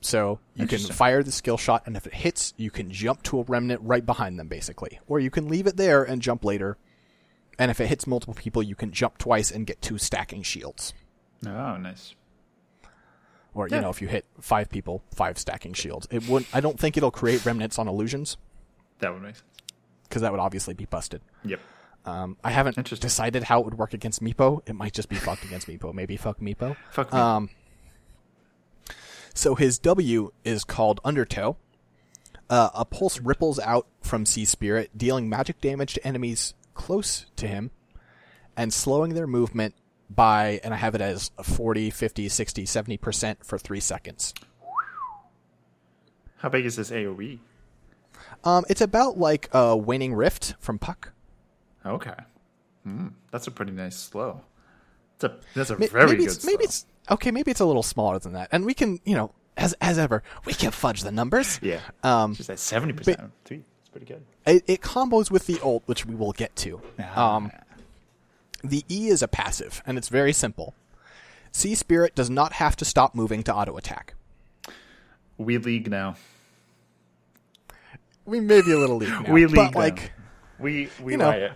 So 0.00 0.38
you 0.54 0.66
can 0.66 0.78
fire 0.78 1.22
the 1.22 1.32
skill 1.32 1.56
shot, 1.56 1.82
and 1.86 1.96
if 1.96 2.06
it 2.06 2.14
hits, 2.14 2.54
you 2.56 2.70
can 2.70 2.90
jump 2.90 3.22
to 3.24 3.40
a 3.40 3.42
remnant 3.44 3.80
right 3.82 4.04
behind 4.04 4.38
them, 4.38 4.48
basically. 4.48 5.00
Or 5.08 5.18
you 5.18 5.30
can 5.30 5.48
leave 5.48 5.66
it 5.66 5.76
there 5.76 6.04
and 6.04 6.22
jump 6.22 6.44
later. 6.44 6.76
And 7.58 7.70
if 7.70 7.80
it 7.80 7.88
hits 7.88 8.06
multiple 8.06 8.34
people, 8.34 8.62
you 8.62 8.76
can 8.76 8.92
jump 8.92 9.18
twice 9.18 9.50
and 9.50 9.66
get 9.66 9.82
two 9.82 9.98
stacking 9.98 10.42
shields. 10.42 10.94
Oh, 11.44 11.76
nice. 11.76 12.14
Or 13.54 13.68
Yeah. 13.68 13.76
you 13.76 13.82
know, 13.82 13.90
if 13.90 14.00
you 14.02 14.08
hit 14.08 14.24
five 14.40 14.68
people, 14.70 15.02
five 15.14 15.38
stacking 15.38 15.72
shields. 15.72 16.06
It 16.10 16.28
wouldn't. 16.28 16.54
I 16.54 16.60
don't 16.60 16.78
think 16.78 16.96
it'll 16.96 17.10
create 17.10 17.44
remnants 17.44 17.78
on 17.78 17.88
illusions 17.88 18.36
That 19.00 19.12
would 19.12 19.22
make 19.22 19.36
sense. 19.36 19.46
because 20.04 20.22
that 20.22 20.30
would 20.32 20.40
obviously 20.40 20.74
be 20.74 20.84
busted. 20.84 21.20
Yep. 21.44 21.60
Um, 22.04 22.36
I 22.44 22.50
haven't 22.52 22.76
decided 23.00 23.42
how 23.44 23.58
it 23.60 23.64
would 23.64 23.76
work 23.76 23.92
against 23.92 24.22
Meepo. 24.22 24.62
It 24.66 24.74
might 24.74 24.92
just 24.92 25.08
be 25.08 25.16
fucked 25.16 25.44
against 25.44 25.66
Meepo. 25.66 25.92
Maybe 25.92 26.16
fuck 26.16 26.40
Meepo. 26.40 26.76
Fuck 26.90 27.12
me. 27.12 27.18
Um, 27.18 27.50
so 29.34 29.54
his 29.54 29.78
W 29.78 30.32
is 30.44 30.64
called 30.64 31.00
Undertow. 31.04 31.56
Uh, 32.50 32.70
a 32.74 32.84
pulse 32.84 33.20
ripples 33.20 33.58
out 33.58 33.86
from 34.00 34.24
Sea 34.24 34.44
Spirit, 34.46 34.90
dealing 34.96 35.28
magic 35.28 35.60
damage 35.60 35.94
to 35.94 36.06
enemies 36.06 36.54
close 36.74 37.26
to 37.36 37.46
him 37.46 37.70
and 38.56 38.72
slowing 38.72 39.12
their 39.14 39.26
movement 39.26 39.74
by, 40.10 40.60
and 40.64 40.72
I 40.72 40.76
have 40.76 40.94
it 40.94 41.00
as 41.00 41.30
40, 41.42 41.90
50, 41.90 42.28
60, 42.28 42.64
70% 42.64 43.44
for 43.44 43.58
three 43.58 43.80
seconds. 43.80 44.34
How 46.38 46.48
big 46.48 46.64
is 46.66 46.76
this? 46.76 46.90
AoE? 46.90 47.40
Um, 48.44 48.64
it's 48.68 48.80
about 48.80 49.18
like 49.18 49.48
a 49.52 49.76
Waning 49.76 50.14
Rift 50.14 50.54
from 50.60 50.78
Puck. 50.78 51.12
Okay. 51.84 52.14
Hmm. 52.84 53.08
That's 53.30 53.46
a 53.46 53.50
pretty 53.50 53.72
nice 53.72 53.96
slow. 53.96 54.42
That's 55.18 55.34
a 55.34 55.38
that's 55.54 55.70
a 55.70 55.76
very 55.76 56.06
maybe 56.06 56.18
good 56.18 56.26
it's, 56.28 56.44
maybe 56.46 56.64
it's 56.64 56.86
okay. 57.10 57.32
Maybe 57.32 57.50
it's 57.50 57.58
a 57.60 57.64
little 57.66 57.82
smaller 57.82 58.20
than 58.20 58.34
that, 58.34 58.48
and 58.52 58.64
we 58.64 58.72
can, 58.72 59.00
you 59.04 59.16
know, 59.16 59.32
as 59.56 59.72
as 59.80 59.98
ever, 59.98 60.22
we 60.44 60.52
can 60.52 60.70
fudge 60.70 61.02
the 61.02 61.10
numbers. 61.10 61.58
yeah. 61.60 61.80
Um, 62.04 62.34
Just 62.34 62.50
at 62.50 62.60
seventy 62.60 62.92
percent. 62.92 63.32
Three. 63.44 63.64
It's 63.80 63.88
pretty 63.90 64.06
good. 64.06 64.24
it, 64.46 64.62
it 64.68 64.80
combos 64.80 65.28
with 65.30 65.46
the 65.46 65.58
ult, 65.60 65.82
which 65.86 66.06
we 66.06 66.14
will 66.14 66.30
get 66.32 66.54
to. 66.56 66.80
Ah. 67.00 67.36
Um, 67.36 67.50
the 68.64 68.84
E 68.88 69.08
is 69.08 69.22
a 69.22 69.28
passive, 69.28 69.82
and 69.86 69.96
it's 69.98 70.08
very 70.08 70.32
simple. 70.32 70.74
Sea 71.52 71.74
Spirit 71.74 72.14
does 72.14 72.28
not 72.30 72.54
have 72.54 72.76
to 72.76 72.84
stop 72.84 73.14
moving 73.14 73.42
to 73.44 73.54
auto 73.54 73.76
attack. 73.76 74.14
we 75.38 75.58
league 75.58 75.90
now. 75.90 76.16
We 78.24 78.40
may 78.40 78.60
be 78.62 78.72
a 78.72 78.78
little 78.78 78.96
league 78.96 79.08
now, 79.26 79.32
We 79.32 79.44
but 79.46 79.52
league 79.52 79.74
now. 79.74 79.78
like, 79.78 80.12
We 80.58 80.88
we 81.02 81.12
You 81.12 81.18
know. 81.18 81.30
riot. 81.30 81.52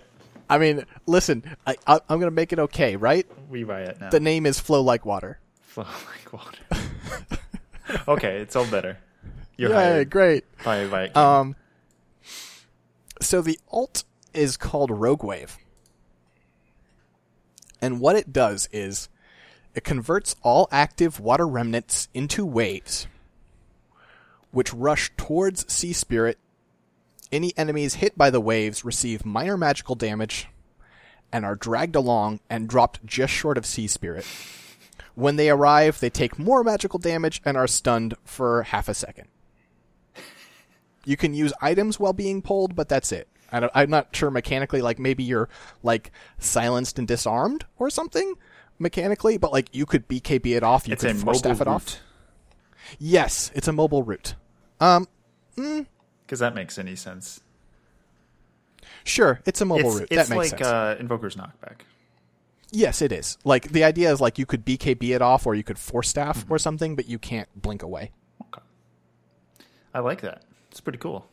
I 0.49 0.59
mean, 0.59 0.85
listen, 1.07 1.45
I, 1.67 1.77
I, 1.87 1.95
I'm 2.09 2.19
going 2.19 2.31
to 2.31 2.31
make 2.31 2.53
it 2.53 2.59
okay, 2.59 2.97
right? 2.97 3.27
We 3.49 3.65
riot 3.65 4.01
now. 4.01 4.11
The 4.11 4.21
name 4.21 4.45
is 4.45 4.59
Flow 4.61 4.83
Like 4.83 5.07
Water. 5.07 5.39
Flow 5.63 5.85
like 5.85 6.33
water. 6.33 6.83
okay, 8.09 8.39
it's 8.39 8.55
all 8.57 8.67
better. 8.67 8.99
You're 9.57 9.71
yeah, 9.71 9.77
hired 9.77 10.11
great. 10.11 10.45
by 10.65 10.87
by 10.87 11.09
Um, 11.11 11.57
so 13.21 13.41
the 13.41 13.59
ult 13.71 14.05
is 14.35 14.57
called 14.59 14.91
Rogue 14.91 15.25
Wave. 15.25 15.57
And 17.83 18.01
what 18.01 18.15
it 18.15 18.33
does 18.33 18.69
is 18.73 19.09
it 19.75 19.83
converts 19.83 20.37
all 20.43 20.69
active 20.71 21.19
water 21.19 21.47
remnants 21.47 22.09
into 22.15 22.47
waves, 22.47 23.09
which 24.53 24.73
rush 24.73 25.11
towards 25.17 25.71
Sea 25.71 25.93
Spirit 25.93 26.39
Any 27.33 27.53
enemies 27.57 27.95
hit 27.95 28.17
by 28.17 28.31
the 28.31 28.41
waves 28.41 28.85
receive 28.85 29.27
minor 29.27 29.57
magical 29.57 29.95
damage 29.95 30.49
and 31.33 31.45
are 31.45 31.57
dragged 31.57 31.97
along 31.97 32.41
and 32.49 32.69
dropped 32.69 33.05
just 33.07 33.33
short 33.33 33.57
of 33.59 33.67
Sea 33.67 33.87
Spirit. 33.89 34.27
When 35.15 35.37
they 35.37 35.51
arrive, 35.51 35.99
they 35.99 36.11
take 36.11 36.39
more 36.39 36.63
magical 36.63 36.99
damage 36.99 37.41
and 37.45 37.57
are 37.57 37.67
stunned 37.67 38.15
for 38.25 38.65
half 38.65 38.89
a 38.89 38.95
second. 38.95 39.29
You 41.05 41.17
can 41.17 41.35
use 41.35 41.53
items 41.61 41.99
while 41.99 42.13
being 42.13 42.43
pulled, 42.43 42.77
but 42.77 42.89
that's 42.89 43.11
it. 43.13 43.29
I 43.53 43.69
I'm 43.75 43.91
not 43.91 44.15
sure 44.15 44.31
mechanically, 44.31 44.81
like 44.83 44.99
maybe 44.99 45.23
you're 45.23 45.49
like 45.83 46.11
silenced 46.39 46.99
and 46.99 47.07
disarmed 47.07 47.65
or 47.79 47.91
something 47.91 48.35
mechanically, 48.79 49.37
but 49.37 49.53
like 49.53 49.69
you 49.75 49.87
could 49.87 50.09
BKB 50.09 50.57
it 50.57 50.63
off, 50.63 50.89
you 50.89 50.95
It's 50.95 51.03
could 51.05 51.17
force 51.19 51.39
staff 51.39 51.61
it 51.61 51.67
off. 51.69 51.99
Yes, 52.99 53.51
it's 53.55 53.69
a 53.69 53.73
mobile 53.73 54.03
root. 54.03 54.35
Um, 54.81 55.07
Because 55.55 56.41
that 56.41 56.55
makes 56.55 56.79
any 56.79 56.97
sense. 56.97 57.41
sure, 59.05 59.41
it's 59.47 59.61
a 59.61 59.65
mobile 59.65 59.91
it's 59.91 60.01
root. 60.01 60.09
it's 60.11 60.29
that 60.29 60.35
makes 60.35 60.53
like 60.53 60.59
sense. 60.65 60.67
Uh, 60.73 60.97
Invoker's 61.01 61.37
Knockback. 61.37 61.81
yes, 62.71 63.01
it 63.03 63.13
is. 63.13 63.39
Like 63.45 63.69
the 63.71 63.85
idea 63.85 64.13
is 64.13 64.21
like 64.21 64.39
you 64.39 64.47
could 64.47 64.65
BKB 64.65 65.15
it 65.15 65.23
off 65.23 65.47
or 65.47 65.55
you 65.55 65.63
could 65.63 65.79
force 65.79 66.09
staff 66.09 66.39
Mm-hmm. 66.45 66.53
or 66.55 66.59
something, 66.59 66.97
but 66.97 67.09
you 67.09 67.19
can't 67.19 67.49
blink 67.61 67.83
away. 67.83 68.11
Okay. 68.49 68.63
I 69.95 70.01
like 70.01 70.23
that. 70.23 70.43
It's 70.71 70.81
pretty 70.81 70.99
cool. 70.99 71.27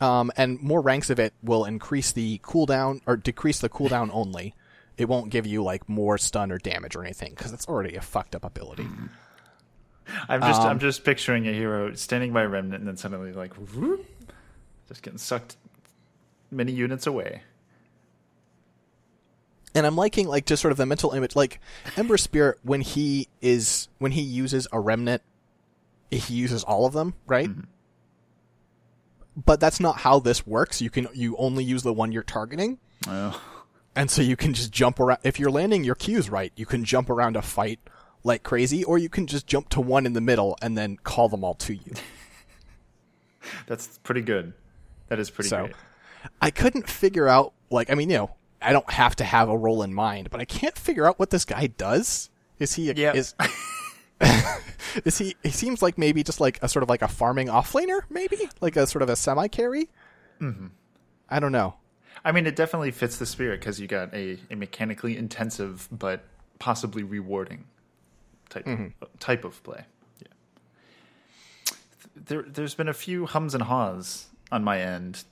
Um, 0.00 0.32
and 0.36 0.60
more 0.60 0.80
ranks 0.80 1.08
of 1.10 1.18
it 1.20 1.32
will 1.42 1.64
increase 1.64 2.12
the 2.12 2.38
cooldown 2.38 3.00
or 3.06 3.16
decrease 3.16 3.60
the 3.60 3.68
cooldown 3.68 4.10
only. 4.12 4.54
It 4.96 5.08
won't 5.08 5.30
give 5.30 5.46
you 5.46 5.62
like 5.62 5.88
more 5.88 6.18
stun 6.18 6.52
or 6.52 6.58
damage 6.58 6.94
or 6.96 7.02
anything 7.04 7.32
because 7.36 7.52
it's 7.52 7.66
already 7.66 7.96
a 7.96 8.00
fucked 8.00 8.34
up 8.36 8.44
ability. 8.44 8.86
I'm 10.28 10.40
just 10.40 10.60
Um, 10.60 10.68
I'm 10.68 10.78
just 10.78 11.04
picturing 11.04 11.48
a 11.48 11.52
hero 11.52 11.94
standing 11.94 12.32
by 12.32 12.42
a 12.42 12.48
remnant 12.48 12.80
and 12.80 12.88
then 12.88 12.96
suddenly 12.96 13.32
like 13.32 13.54
whoop, 13.54 14.04
just 14.88 15.02
getting 15.02 15.18
sucked 15.18 15.56
many 16.50 16.72
units 16.72 17.06
away. 17.06 17.42
and 19.74 19.86
I'm 19.86 19.96
liking 19.96 20.28
like 20.28 20.46
just 20.46 20.62
sort 20.62 20.70
of 20.72 20.78
the 20.78 20.86
mental 20.86 21.10
image, 21.12 21.34
like 21.34 21.58
Ember 21.96 22.16
Spirit 22.16 22.58
when 22.62 22.80
he 22.80 23.26
is 23.40 23.88
when 23.98 24.12
he 24.12 24.20
uses 24.22 24.68
a 24.72 24.78
remnant, 24.78 25.22
he 26.10 26.34
uses 26.34 26.62
all 26.62 26.86
of 26.86 26.92
them, 26.92 27.14
right? 27.26 27.50
But 29.36 29.58
that's 29.60 29.80
not 29.80 29.98
how 29.98 30.20
this 30.20 30.46
works. 30.46 30.80
You 30.80 30.90
can 30.90 31.08
you 31.12 31.36
only 31.38 31.64
use 31.64 31.82
the 31.82 31.92
one 31.92 32.12
you're 32.12 32.22
targeting, 32.22 32.78
Oh. 33.08 33.40
and 33.96 34.10
so 34.10 34.22
you 34.22 34.36
can 34.36 34.54
just 34.54 34.70
jump 34.70 35.00
around. 35.00 35.18
If 35.24 35.40
you're 35.40 35.50
landing 35.50 35.82
your 35.84 35.96
cues 35.96 36.30
right, 36.30 36.52
you 36.56 36.66
can 36.66 36.84
jump 36.84 37.10
around 37.10 37.36
a 37.36 37.42
fight 37.42 37.80
like 38.22 38.42
crazy, 38.44 38.84
or 38.84 38.96
you 38.96 39.08
can 39.08 39.26
just 39.26 39.46
jump 39.46 39.68
to 39.70 39.80
one 39.80 40.06
in 40.06 40.12
the 40.12 40.20
middle 40.20 40.56
and 40.62 40.78
then 40.78 40.96
call 41.02 41.28
them 41.28 41.42
all 41.44 41.54
to 41.54 41.74
you. 41.74 41.92
That's 43.66 43.98
pretty 43.98 44.20
good. 44.22 44.52
That 45.08 45.18
is 45.18 45.30
pretty 45.30 45.48
So- 45.50 45.64
great. 45.64 45.74
I 46.40 46.50
couldn't 46.50 46.88
figure 46.88 47.28
out 47.28 47.52
like 47.70 47.90
I 47.90 47.94
mean 47.94 48.08
you 48.10 48.16
know 48.16 48.30
I 48.62 48.72
don't 48.72 48.90
have 48.90 49.14
to 49.16 49.24
have 49.24 49.48
a 49.50 49.56
role 49.56 49.82
in 49.82 49.92
mind, 49.92 50.30
but 50.30 50.40
I 50.40 50.44
can't 50.46 50.78
figure 50.78 51.06
out 51.06 51.18
what 51.18 51.28
this 51.30 51.44
guy 51.44 51.66
does. 51.66 52.30
Is 52.58 52.74
he 52.74 52.88
a, 52.90 52.94
Yeah. 52.94 53.12
is 53.12 53.34
is 55.04 55.18
he 55.18 55.36
he 55.42 55.50
seems 55.50 55.82
like 55.82 55.98
maybe 55.98 56.22
just 56.22 56.40
like 56.40 56.58
a 56.62 56.68
sort 56.68 56.82
of 56.82 56.88
like 56.88 57.02
a 57.02 57.08
farming 57.08 57.48
offlaner 57.48 58.02
maybe 58.10 58.48
like 58.60 58.76
a 58.76 58.86
sort 58.86 59.02
of 59.02 59.08
a 59.08 59.16
semi 59.16 59.48
carry. 59.48 59.90
Mm-hmm. 60.40 60.66
I 61.28 61.40
don't 61.40 61.52
know. 61.52 61.74
I 62.24 62.32
mean, 62.32 62.46
it 62.46 62.56
definitely 62.56 62.90
fits 62.90 63.18
the 63.18 63.26
spirit 63.26 63.60
because 63.60 63.80
you 63.80 63.86
got 63.86 64.12
a, 64.14 64.38
a 64.50 64.56
mechanically 64.56 65.16
intensive 65.16 65.88
but 65.90 66.24
possibly 66.58 67.02
rewarding 67.02 67.64
type 68.48 68.66
type 69.18 69.44
of 69.44 69.62
play. 69.62 69.84
Yeah. 70.20 71.74
There, 72.14 72.42
there's 72.42 72.74
been 72.74 72.88
a 72.88 72.94
few 72.94 73.26
hums 73.26 73.54
and 73.54 73.64
haws 73.64 74.28
on 74.50 74.64
my 74.64 74.80
end 74.80 75.24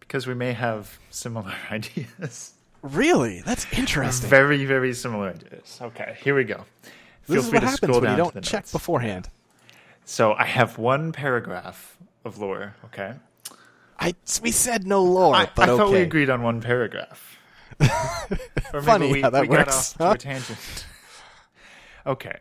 because 0.00 0.26
we 0.26 0.34
may 0.34 0.52
have 0.52 0.98
similar 1.10 1.54
ideas. 1.70 2.54
Really, 2.82 3.42
that's 3.42 3.66
interesting. 3.72 4.30
Very, 4.30 4.64
very 4.64 4.94
similar 4.94 5.30
ideas. 5.30 5.78
Okay, 5.82 6.16
here 6.22 6.34
we 6.34 6.44
go. 6.44 6.64
Feel 7.22 7.36
this 7.36 7.44
is 7.44 7.50
free 7.50 7.56
what 7.56 7.60
to 7.60 7.66
happens 7.66 7.76
scroll 7.78 8.00
when 8.00 8.10
you 8.10 8.16
don't 8.16 8.44
check 8.44 8.62
notes. 8.62 8.72
beforehand. 8.72 9.28
So 10.04 10.32
I 10.32 10.44
have 10.44 10.78
one 10.78 11.12
paragraph 11.12 11.96
of 12.24 12.38
lore. 12.38 12.74
Okay, 12.86 13.14
I 13.98 14.14
we 14.42 14.50
said 14.50 14.86
no 14.86 15.04
lore, 15.04 15.34
I, 15.34 15.48
but 15.54 15.68
I 15.68 15.72
okay. 15.72 15.78
thought 15.78 15.92
we 15.92 16.00
agreed 16.00 16.30
on 16.30 16.42
one 16.42 16.60
paragraph. 16.60 17.36
or 18.74 18.82
Funny 18.82 19.12
we, 19.12 19.20
how 19.22 19.30
that 19.30 19.42
we 19.42 19.48
got 19.48 19.66
works, 19.66 19.94
off 19.98 19.98
to 19.98 20.10
a 20.10 20.18
tangent. 20.32 20.86
okay, 22.06 22.38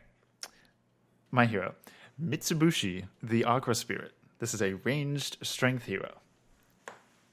my 1.32 1.46
hero, 1.46 1.76
Mitsubushi, 2.22 3.06
the 3.22 3.46
Aqua 3.46 3.76
Spirit. 3.76 4.14
This 4.40 4.54
is 4.54 4.62
a 4.62 4.74
ranged 4.74 5.38
strength 5.42 5.86
hero. 5.86 6.20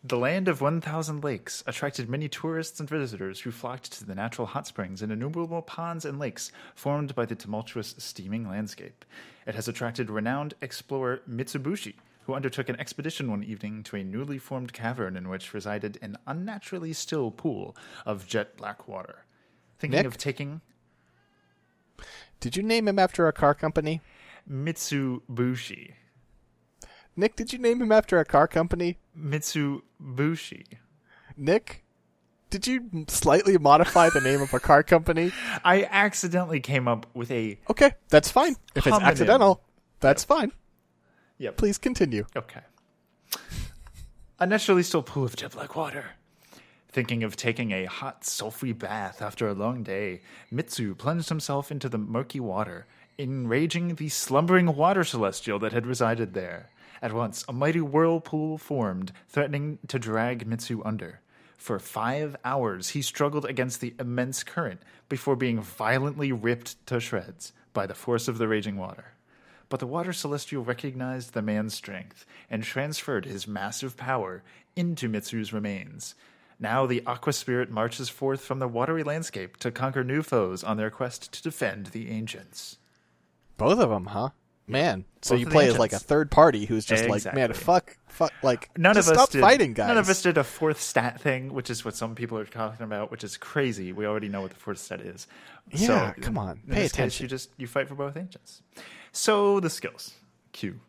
The 0.09 0.17
land 0.17 0.47
of 0.47 0.61
1,000 0.61 1.25
lakes 1.25 1.65
attracted 1.67 2.09
many 2.09 2.29
tourists 2.29 2.79
and 2.79 2.89
visitors 2.89 3.41
who 3.41 3.51
flocked 3.51 3.91
to 3.95 4.05
the 4.05 4.15
natural 4.15 4.47
hot 4.47 4.65
springs 4.65 5.03
and 5.03 5.11
innumerable 5.11 5.63
ponds 5.63 6.05
and 6.05 6.17
lakes 6.17 6.53
formed 6.77 7.13
by 7.17 7.27
the 7.27 7.35
tumultuous, 7.35 7.93
steaming 7.99 8.49
landscape. 8.49 9.05
It 9.49 9.57
has 9.57 9.67
attracted 9.67 10.09
renowned 10.09 10.55
explorer 10.63 11.23
Mitsubushi, 11.29 11.95
who 12.23 12.35
undertook 12.35 12.69
an 12.69 12.79
expedition 12.79 13.33
one 13.33 13.43
evening 13.43 13.83
to 13.83 13.97
a 13.97 14.05
newly 14.05 14.39
formed 14.39 14.73
cavern 14.73 15.17
in 15.17 15.29
which 15.29 15.53
resided 15.53 15.99
an 16.01 16.19
unnaturally 16.25 16.93
still 16.93 17.33
pool 17.33 17.77
of 18.05 18.29
jet 18.29 18.57
black 18.57 18.87
water. 18.87 19.25
Thinking 19.81 19.99
Nick? 19.99 20.07
of 20.07 20.17
taking 20.17 20.61
Did 22.39 22.57
you 22.57 22.63
name 22.63 22.87
him 22.87 23.01
after 23.01 23.27
a 23.27 23.33
car 23.33 23.55
company? 23.55 24.01
Mitsubushi. 24.49 25.95
Nick, 27.17 27.35
did 27.35 27.53
you 27.53 27.59
name 27.59 27.81
him 27.81 27.93
after 27.93 28.19
a 28.19 28.25
car 28.25 28.47
company? 28.47 28.99
Mitsubushi. 29.19 30.65
Nick, 31.37 31.83
did 32.51 32.67
you 32.67 33.07
slightly 33.09 33.57
modify 33.57 34.11
the 34.11 34.21
name 34.21 34.43
of 34.43 34.53
a 34.53 34.61
car 34.61 34.83
company? 34.83 35.33
I 35.65 35.89
accidentally 35.91 36.61
came 36.61 36.87
up 36.87 37.07
with 37.15 37.31
a. 37.31 37.59
Okay, 37.71 37.93
that's 38.11 38.31
fine. 38.31 38.57
If 38.75 38.87
it's 38.87 38.97
accidental, 38.97 39.63
that's 40.01 40.25
fine. 40.25 40.53
Yep. 41.39 41.57
Please 41.57 41.79
continue. 41.79 42.27
Okay. 42.37 42.61
A 44.39 44.47
naturally 44.47 44.83
still 44.83 45.03
pool 45.03 45.25
of 45.25 45.37
jet 45.37 45.53
black 45.53 45.75
water. 45.75 46.05
Thinking 46.89 47.23
of 47.25 47.37
taking 47.37 47.73
a 47.73 47.87
hot, 47.87 48.25
sulphury 48.25 48.73
bath 48.73 49.21
after 49.21 49.49
a 49.49 49.55
long 49.55 49.83
day, 49.83 50.21
Mitsu 50.51 50.95
plunged 50.95 51.29
himself 51.29 51.71
into 51.71 51.89
the 51.89 51.99
murky 51.99 52.41
water, 52.41 52.87
enraging 53.19 53.97
the 53.97 54.09
slumbering 54.09 54.75
water 54.75 55.05
celestial 55.05 55.59
that 55.59 55.73
had 55.73 55.87
resided 55.87 56.35
there. 56.35 56.71
At 57.03 57.13
once, 57.13 57.45
a 57.49 57.53
mighty 57.53 57.81
whirlpool 57.81 58.59
formed, 58.59 59.13
threatening 59.29 59.79
to 59.89 59.99
drag 59.99 60.47
Mitsu 60.47 60.83
under. 60.85 61.21
For 61.57 61.79
five 61.79 62.37
hours, 62.45 62.91
he 62.91 63.03
struggled 63.03 63.45
against 63.45 63.81
the 63.81 63.95
immense 63.99 64.45
current 64.45 64.83
before 65.09 65.37
being 65.37 65.61
violently 65.61 66.33
ripped 66.33 66.85
to 66.87 67.01
shreds 67.01 67.53
by 67.73 67.87
the 67.87 67.95
force 67.95 68.29
of 68.29 68.39
the 68.39 68.49
raging 68.49 68.77
water. 68.77 69.13
But 69.69 69.81
the 69.81 69.87
water 69.87 70.13
celestial 70.13 70.63
recognized 70.63 71.33
the 71.33 71.43
man's 71.43 71.75
strength 71.75 72.25
and 72.49 72.63
transferred 72.63 73.25
his 73.25 73.49
massive 73.49 73.97
power 73.97 74.43
into 74.77 75.09
Mitsu's 75.09 75.53
remains. 75.53 76.15
Now 76.59 76.87
the 76.87 77.03
aqua 77.07 77.33
spirit 77.33 77.71
marches 77.71 78.09
forth 78.09 78.41
from 78.41 78.61
the 78.61 78.69
watery 78.69 79.03
landscape 79.03 79.57
to 79.59 79.71
conquer 79.71 80.05
new 80.05 80.23
foes 80.23 80.63
on 80.63 80.77
their 80.77 80.91
quest 80.91 81.33
to 81.33 81.43
defend 81.43 81.87
the 81.87 82.11
ancients. 82.11 82.79
Both 83.57 83.79
of 83.79 83.91
them, 83.91 84.07
huh? 84.07 84.31
Man, 84.69 85.05
so 85.23 85.35
Both 85.35 85.41
you 85.41 85.47
play 85.47 85.69
as 85.69 85.79
like 85.79 85.93
a 85.93 85.99
third 85.99 86.29
party 86.29 86.65
who's 86.67 86.85
just 86.85 87.09
like, 87.09 87.25
man, 87.33 87.53
fuck, 87.53 87.97
fuck, 88.09 88.33
like 88.43 88.69
None 88.77 88.97
of 88.97 89.07
us 89.07 89.15
stop 89.15 89.31
did, 89.31 89.41
fighting, 89.41 89.75
guys. 89.75 89.87
None 89.87 89.99
of 89.99 90.09
us 90.09 90.23
did 90.23 90.37
a 90.39 90.43
fourth 90.43 90.81
stat 90.81 91.21
thing, 91.21 91.53
which 91.53 91.71
is 91.71 91.85
what 91.85 91.95
some 91.95 92.17
people 92.17 92.37
are 92.37 92.45
talking 92.45 92.83
about, 92.83 93.13
which 93.13 93.23
is 93.23 93.37
crazy. 93.37 93.93
We 93.93 94.07
already 94.07 94.29
know 94.29 94.41
what 94.41 94.51
the 94.51 94.57
fourth 94.57 94.79
stat 94.79 95.01
is. 95.01 95.29
Yeah, 95.71 96.15
so, 96.15 96.21
come 96.21 96.37
on, 96.37 96.63
pay 96.69 96.83
this 96.83 96.93
case, 96.93 96.95
attention. 96.95 97.25
you 97.25 97.29
just 97.29 97.51
you 97.59 97.67
fight 97.69 97.89
for 97.89 97.95
both 97.95 98.17
ancients. 98.17 98.63
So 99.13 99.61
the 99.61 99.71
skills. 99.71 100.15
Q. 100.53 100.81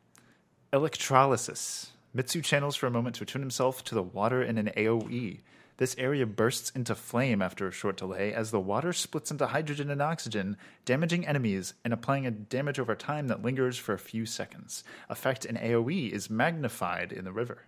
Electrolysis. 0.74 1.92
Mitsu 2.14 2.42
channels 2.42 2.76
for 2.76 2.88
a 2.88 2.92
moment 2.92 3.16
to 3.18 3.24
attune 3.24 3.44
himself 3.44 3.84
to 3.84 3.96
the 3.96 4.02
water 4.02 4.42
in 4.42 4.58
an 4.58 4.72
AoE. 4.76 5.42
This 5.78 5.96
area 6.00 6.26
bursts 6.26 6.72
into 6.72 6.96
flame 6.96 7.42
after 7.42 7.68
a 7.68 7.72
short 7.72 7.98
delay 7.98 8.34
as 8.34 8.50
the 8.50 8.60
water 8.60 8.94
splits 8.94 9.30
into 9.30 9.48
hydrogen 9.48 9.92
and 9.92 10.02
oxygen, 10.02 10.58
damaging 10.86 11.26
enemies 11.26 11.76
and 11.84 11.94
applying 11.94 12.26
a 12.26 12.32
damage 12.32 12.80
over 12.80 12.96
time 12.96 13.28
that 13.28 13.44
lingers 13.44 13.78
for 13.78 13.94
a 13.94 14.00
few 14.00 14.26
seconds. 14.26 14.84
Effect 15.08 15.46
in 15.46 15.56
AoE 15.56 16.12
is 16.12 16.32
magnified 16.32 17.12
in 17.12 17.26
the 17.26 17.32
river. 17.32 17.66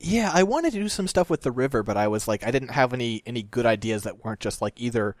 Yeah, 0.00 0.32
I 0.34 0.42
wanted 0.42 0.72
to 0.72 0.80
do 0.80 0.88
some 0.88 1.06
stuff 1.06 1.30
with 1.30 1.42
the 1.42 1.52
river, 1.52 1.84
but 1.84 1.96
I 1.96 2.08
was 2.08 2.26
like, 2.26 2.44
I 2.44 2.50
didn't 2.50 2.72
have 2.72 2.92
any 2.92 3.22
any 3.24 3.42
good 3.42 3.66
ideas 3.66 4.02
that 4.02 4.24
weren't 4.24 4.40
just 4.40 4.60
like 4.60 4.80
either 4.80 5.14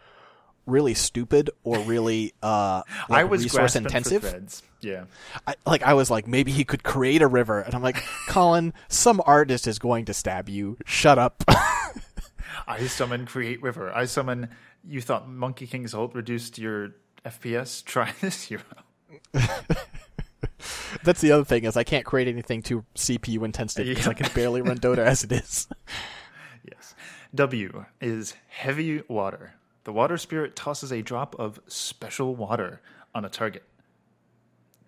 really 0.66 0.94
stupid 0.94 1.50
or 1.62 1.78
really 1.80 2.32
uh 2.42 2.82
like 3.08 3.20
I 3.20 3.24
was 3.24 3.42
resource 3.42 3.76
intensive. 3.76 4.62
Yeah. 4.80 5.04
I, 5.46 5.54
like 5.66 5.82
I 5.82 5.94
was 5.94 6.10
like, 6.10 6.26
maybe 6.26 6.52
he 6.52 6.64
could 6.64 6.82
create 6.82 7.22
a 7.22 7.26
river, 7.26 7.60
and 7.60 7.74
I'm 7.74 7.82
like, 7.82 8.02
Colin, 8.28 8.74
some 8.88 9.22
artist 9.24 9.66
is 9.66 9.78
going 9.78 10.04
to 10.06 10.14
stab 10.14 10.48
you. 10.48 10.76
Shut 10.84 11.18
up. 11.18 11.42
I 12.66 12.86
summon 12.86 13.26
create 13.26 13.62
river. 13.62 13.90
I 13.94 14.04
summon. 14.04 14.50
You 14.86 15.00
thought 15.00 15.28
Monkey 15.28 15.66
King's 15.66 15.94
ult 15.94 16.14
reduced 16.14 16.58
your 16.58 16.90
FPS? 17.24 17.82
Try 17.84 18.12
this 18.20 18.42
hero. 18.42 18.62
That's 21.02 21.20
the 21.20 21.32
other 21.32 21.44
thing 21.44 21.64
is 21.64 21.76
I 21.76 21.84
can't 21.84 22.04
create 22.04 22.28
anything 22.28 22.62
too 22.62 22.84
CPU 22.94 23.44
intensive 23.44 23.86
because 23.86 24.06
Yeah. 24.06 24.10
I 24.10 24.14
can 24.14 24.30
barely 24.34 24.62
run 24.62 24.78
Dota 24.78 24.98
as 24.98 25.24
it 25.24 25.32
is. 25.32 25.68
Yes. 26.70 26.94
W 27.34 27.84
is 28.00 28.34
heavy 28.48 29.02
water. 29.08 29.54
The 29.84 29.92
water 29.92 30.16
spirit 30.16 30.56
tosses 30.56 30.90
a 30.90 31.02
drop 31.02 31.38
of 31.38 31.60
special 31.68 32.34
water 32.34 32.80
on 33.14 33.24
a 33.24 33.28
target, 33.28 33.64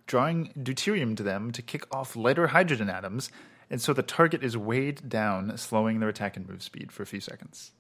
drawing 0.07 0.53
deuterium 0.59 1.17
to 1.17 1.23
them 1.23 1.53
to 1.53 1.63
kick 1.63 1.85
off 1.95 2.17
lighter 2.17 2.49
hydrogen 2.49 2.89
atoms, 2.89 3.31
and 3.71 3.81
so 3.81 3.93
the 3.93 4.03
target 4.03 4.43
is 4.43 4.57
weighed 4.57 5.09
down, 5.09 5.57
slowing 5.59 6.01
their 6.01 6.09
attack 6.09 6.37
and 6.37 6.49
move 6.49 6.63
speed 6.63 6.91
for 6.91 7.03
a 7.03 7.07
few 7.07 7.21
seconds. 7.21 7.73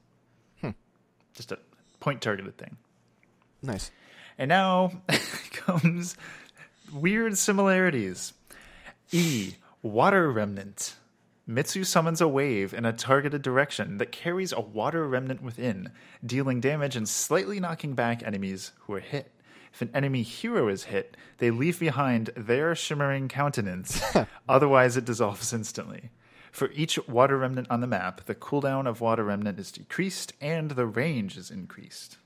Hmm. 0.60 0.70
Just 1.34 1.52
a 1.52 1.58
point 2.00 2.20
targeted 2.20 2.58
thing. 2.58 2.76
Nice. 3.62 3.90
And 4.38 4.48
now 4.48 4.92
comes 5.52 6.16
weird 6.92 7.38
similarities. 7.38 8.34
E, 9.10 9.54
water 9.82 10.30
remnant. 10.30 10.96
Mitsu 11.46 11.84
summons 11.84 12.20
a 12.20 12.26
wave 12.26 12.74
in 12.74 12.84
a 12.84 12.92
targeted 12.92 13.40
direction 13.42 13.98
that 13.98 14.10
carries 14.10 14.52
a 14.52 14.60
water 14.60 15.06
remnant 15.06 15.42
within, 15.42 15.92
dealing 16.24 16.60
damage 16.60 16.96
and 16.96 17.08
slightly 17.08 17.60
knocking 17.60 17.94
back 17.94 18.22
enemies 18.24 18.72
who 18.80 18.94
are 18.94 19.00
hit. 19.00 19.30
If 19.72 19.80
an 19.82 19.90
enemy 19.94 20.22
hero 20.22 20.68
is 20.68 20.84
hit, 20.84 21.16
they 21.38 21.50
leave 21.50 21.78
behind 21.78 22.30
their 22.36 22.74
shimmering 22.74 23.28
countenance, 23.28 24.02
otherwise, 24.48 24.96
it 24.96 25.04
dissolves 25.04 25.52
instantly. 25.52 26.10
For 26.50 26.70
each 26.72 26.98
water 27.06 27.36
remnant 27.36 27.68
on 27.70 27.80
the 27.80 27.86
map, 27.86 28.24
the 28.24 28.34
cooldown 28.34 28.88
of 28.88 29.00
water 29.02 29.22
remnant 29.22 29.60
is 29.60 29.70
decreased 29.70 30.32
and 30.40 30.70
the 30.72 30.86
range 30.86 31.36
is 31.36 31.50
increased. 31.50 32.16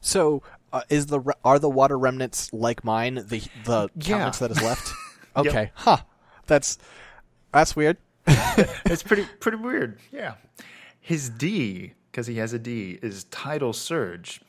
So, 0.00 0.42
uh, 0.72 0.82
is 0.90 1.06
the 1.06 1.20
re- 1.20 1.34
are 1.44 1.60
the 1.60 1.70
water 1.70 1.96
remnants 1.96 2.52
like 2.52 2.84
mine? 2.84 3.14
The 3.14 3.46
the 3.64 3.88
Yeah. 3.94 4.02
countenance 4.08 4.38
that 4.40 4.50
is 4.50 4.62
left. 4.62 4.92
Okay, 5.36 5.72
huh? 5.74 5.96
That's 6.46 6.78
that's 7.54 7.74
weird. 7.74 7.96
it's 8.26 9.02
pretty 9.02 9.26
pretty 9.40 9.58
weird. 9.58 9.98
Yeah. 10.12 10.34
His 11.00 11.28
D, 11.28 11.92
because 12.10 12.26
he 12.26 12.36
has 12.36 12.52
a 12.52 12.58
D, 12.58 12.98
is 13.02 13.24
tidal 13.24 13.72
surge, 13.72 14.40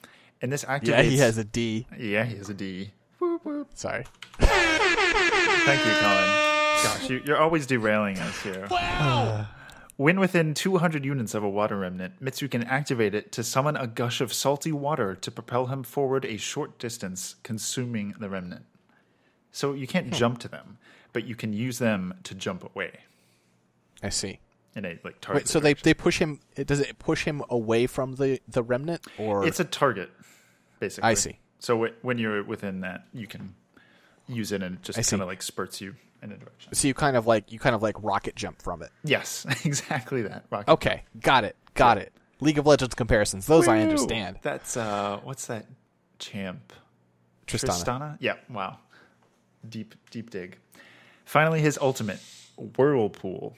and 0.41 0.51
this 0.51 0.63
activates. 0.63 0.87
Yeah, 0.87 1.01
he 1.03 1.17
has 1.17 1.37
a 1.37 1.43
D. 1.43 1.85
Yeah, 1.97 2.23
he 2.23 2.37
has 2.37 2.49
a 2.49 2.53
D. 2.53 2.91
Whoop, 3.19 3.43
whoop. 3.45 3.67
Sorry. 3.73 4.05
Thank 4.39 5.85
you, 5.85 5.91
Colin. 5.93 6.45
Gosh, 6.83 7.09
you, 7.09 7.21
you're 7.25 7.39
always 7.39 7.65
derailing 7.65 8.19
us 8.19 8.41
here. 8.41 8.67
when 9.97 10.19
within 10.19 10.53
200 10.53 11.03
units 11.03 11.33
of 11.33 11.43
a 11.43 11.49
water 11.49 11.77
remnant, 11.77 12.21
Mitsu 12.21 12.47
can 12.47 12.63
activate 12.63 13.15
it 13.15 13.31
to 13.31 13.43
summon 13.43 13.75
a 13.75 13.87
gush 13.87 14.21
of 14.21 14.31
salty 14.31 14.71
water 14.71 15.15
to 15.15 15.31
propel 15.31 15.67
him 15.67 15.83
forward 15.83 16.23
a 16.25 16.37
short 16.37 16.77
distance, 16.77 17.35
consuming 17.43 18.13
the 18.19 18.29
remnant. 18.29 18.65
So 19.51 19.73
you 19.73 19.87
can't 19.87 20.07
hmm. 20.07 20.13
jump 20.13 20.39
to 20.39 20.47
them, 20.47 20.77
but 21.15 21.25
you 21.25 21.33
can 21.33 21.53
use 21.53 21.79
them 21.79 22.13
to 22.23 22.35
jump 22.35 22.61
away 22.75 22.91
I 24.03 24.09
see. 24.09 24.39
in 24.75 24.83
a 24.83 24.99
like 25.05 25.21
target. 25.21 25.43
Wait, 25.43 25.47
so 25.47 25.61
they 25.61 25.73
they 25.73 25.93
push 25.93 26.19
him? 26.19 26.41
Does 26.55 26.81
it 26.81 26.99
push 26.99 27.23
him 27.23 27.41
away 27.49 27.87
from 27.87 28.15
the 28.15 28.41
the 28.49 28.61
remnant, 28.61 29.07
or 29.17 29.47
It's 29.47 29.61
a 29.61 29.63
target, 29.63 30.11
basically. 30.81 31.09
I 31.09 31.13
see. 31.13 31.39
So 31.59 31.85
wh- 31.85 32.03
when 32.03 32.17
you're 32.17 32.43
within 32.43 32.81
that, 32.81 33.05
you 33.13 33.27
can 33.27 33.55
use 34.27 34.51
it, 34.51 34.61
and 34.61 34.75
it 34.75 34.81
just 34.83 35.09
kind 35.09 35.21
of 35.21 35.29
like 35.29 35.41
spurts 35.41 35.79
you 35.79 35.95
in 36.21 36.33
a 36.33 36.37
direction. 36.37 36.73
so 36.73 36.85
you 36.85 36.93
kind 36.93 37.15
of 37.15 37.25
like 37.25 37.49
you 37.53 37.59
kind 37.59 37.75
of 37.75 37.81
like 37.81 37.95
rocket 38.03 38.35
jump 38.35 38.61
from 38.61 38.83
it? 38.83 38.91
Yes, 39.05 39.45
exactly 39.65 40.21
that. 40.23 40.43
Rocket. 40.49 40.69
Okay, 40.69 41.03
got 41.21 41.45
it, 41.45 41.55
got 41.75 41.97
it. 41.97 42.11
League 42.41 42.57
of 42.57 42.67
Legends 42.67 42.93
comparisons, 42.93 43.47
those 43.47 43.69
I 43.69 43.79
understand. 43.79 44.39
That's 44.41 44.75
uh, 44.75 45.21
what's 45.23 45.47
that 45.47 45.65
champ? 46.19 46.73
Tristana. 47.47 47.85
Tristana? 47.85 48.17
Yeah. 48.19 48.33
Wow. 48.49 48.79
Deep, 49.69 49.95
deep 50.11 50.29
dig. 50.29 50.57
Finally, 51.25 51.61
his 51.61 51.77
ultimate 51.81 52.19
whirlpool. 52.77 53.55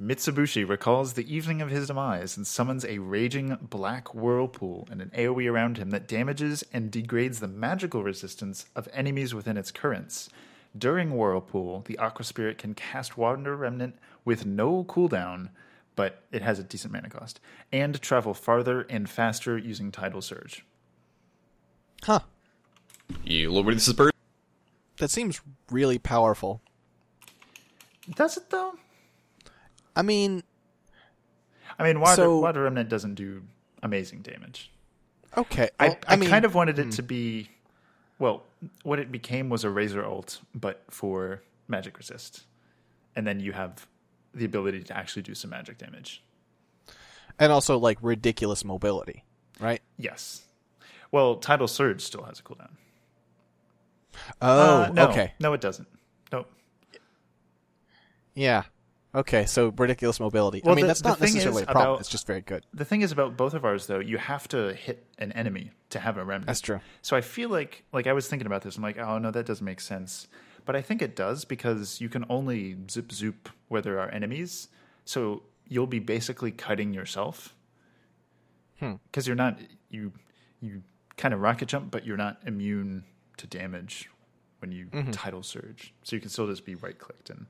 Mitsubishi 0.00 0.68
recalls 0.68 1.14
the 1.14 1.34
evening 1.34 1.62
of 1.62 1.70
his 1.70 1.86
demise 1.86 2.36
and 2.36 2.46
summons 2.46 2.84
a 2.84 2.98
raging 2.98 3.56
black 3.62 4.14
whirlpool 4.14 4.86
and 4.90 5.00
an 5.00 5.10
AoE 5.16 5.50
around 5.50 5.78
him 5.78 5.90
that 5.90 6.08
damages 6.08 6.62
and 6.72 6.90
degrades 6.90 7.40
the 7.40 7.48
magical 7.48 8.02
resistance 8.02 8.66
of 8.76 8.88
enemies 8.92 9.34
within 9.34 9.56
its 9.56 9.70
currents. 9.70 10.28
During 10.76 11.16
Whirlpool, 11.16 11.82
the 11.86 11.96
Aqua 11.96 12.24
Spirit 12.24 12.58
can 12.58 12.74
cast 12.74 13.16
Water 13.16 13.56
Remnant 13.56 13.96
with 14.26 14.44
no 14.44 14.84
cooldown, 14.84 15.48
but 15.94 16.24
it 16.30 16.42
has 16.42 16.58
a 16.58 16.64
decent 16.64 16.92
mana 16.92 17.08
cost, 17.08 17.40
and 17.72 18.00
travel 18.02 18.34
farther 18.34 18.82
and 18.82 19.08
faster 19.08 19.56
using 19.56 19.90
Tidal 19.90 20.20
Surge. 20.20 20.66
Huh? 22.02 22.20
You 23.24 23.50
little 23.50 23.72
this 23.72 23.88
is 23.88 23.94
bird. 23.94 24.12
That 24.98 25.10
seems 25.10 25.40
really 25.70 25.98
powerful. 25.98 26.60
Does 28.14 28.36
it 28.36 28.50
though? 28.50 28.74
I 29.94 30.02
mean, 30.02 30.42
I 31.78 31.84
mean, 31.84 32.00
Water, 32.00 32.16
So- 32.16 32.38
Water 32.38 32.62
Remnant 32.62 32.88
doesn't 32.88 33.14
do 33.14 33.42
amazing 33.82 34.20
damage. 34.22 34.70
okay. 35.36 35.68
I, 35.80 35.88
well, 35.88 35.98
I, 36.08 36.16
mean, 36.16 36.28
kind 36.30 36.44
of 36.44 36.54
wanted 36.54 36.78
it 36.78 36.92
to 36.92 37.02
be, 37.02 37.48
well, 38.18 38.44
what 38.82 38.98
it 38.98 39.10
became 39.12 39.48
was 39.50 39.64
a 39.64 39.70
Razor 39.70 40.04
ult, 40.04 40.40
but 40.54 40.82
for 40.90 41.42
magic 41.68 41.98
resist. 41.98 42.44
And 43.14 43.26
then 43.26 43.40
you 43.40 43.52
have 43.52 43.86
the 44.34 44.44
ability 44.44 44.82
to 44.84 44.96
actually 44.96 45.22
do 45.22 45.34
some 45.34 45.50
magic 45.50 45.78
damage. 45.78 46.22
and 47.38 47.50
also 47.52 47.78
like 47.78 47.98
ridiculous 48.02 48.64
mobility, 48.64 49.24
right? 49.60 49.80
Yes. 49.98 50.42
Well, 51.12 51.36
Tidal 51.36 51.68
Surge 51.68 52.02
still 52.02 52.22
has 52.24 52.40
a 52.40 52.42
cooldown. 52.42 52.70
Oh, 54.40 54.82
Uh, 54.84 54.90
no, 54.92 55.08
okay. 55.08 55.34
No, 55.40 55.52
it 55.52 55.60
doesn't. 55.60 55.88
No. 56.32 56.46
Yeah. 58.36 58.62
Okay, 59.14 59.46
so 59.46 59.72
ridiculous 59.76 60.20
mobility. 60.20 60.60
I 60.64 60.68
mean, 60.74 60.82
the- 60.82 60.88
that's 60.88 61.02
not 61.02 61.20
necessarily 61.20 61.62
a 61.62 61.66
problem. 61.66 61.86
about- 61.86 62.00
It's 62.00 62.08
just 62.10 62.26
very 62.26 62.42
good. 62.42 62.66
The 62.74 62.84
thing 62.84 63.00
is 63.00 63.12
about 63.12 63.36
both 63.36 63.54
of 63.54 63.64
ours, 63.64 63.86
though, 63.86 63.98
you 63.98 64.18
have 64.18 64.46
to 64.48 64.74
hit 64.74 65.06
an 65.18 65.32
enemy 65.32 65.70
to 65.90 65.98
have 66.00 66.18
a 66.18 66.24
remnant. 66.24 66.46
That's 66.46 66.60
true. 66.60 66.80
So 67.00 67.16
I 67.16 67.22
feel 67.22 67.48
like, 67.48 67.84
like 67.92 68.06
I 68.06 68.12
was 68.12 68.28
thinking 68.28 68.46
about 68.46 68.60
this. 68.62 68.76
I'm 68.76 68.82
like, 68.82 68.98
oh 68.98 69.16
no, 69.18 69.30
that 69.30 69.46
doesn't 69.46 69.64
make 69.64 69.80
sense. 69.80 70.28
But 70.66 70.76
I 70.76 70.82
think 70.82 71.00
it 71.00 71.16
does 71.16 71.44
because 71.46 72.00
you 72.00 72.08
can 72.10 72.26
only 72.28 72.76
zip 72.90 73.10
zoop 73.10 73.48
where 73.68 73.80
there 73.80 73.98
are 73.98 74.10
enemies. 74.10 74.68
So 75.06 75.44
you'll 75.66 75.86
be 75.86 75.98
basically 76.00 76.52
cutting 76.52 76.92
yourself 76.92 77.54
Hmm. 78.80 78.94
because 79.10 79.26
you're 79.26 79.36
not 79.36 79.58
you 79.88 80.12
you 80.60 80.82
kind 81.16 81.32
of 81.32 81.40
rocket 81.40 81.68
jump, 81.68 81.90
but 81.90 82.04
you're 82.04 82.16
not 82.18 82.40
immune 82.44 83.04
to 83.38 83.46
damage 83.46 84.10
when 84.58 84.72
you 84.72 84.86
Mm-hmm. 84.86 85.12
tidal 85.12 85.42
surge. 85.42 85.94
So 86.02 86.16
you 86.16 86.20
can 86.20 86.28
still 86.28 86.46
just 86.48 86.64
be 86.66 86.74
right 86.74 86.98
clicked 86.98 87.30
and 87.30 87.46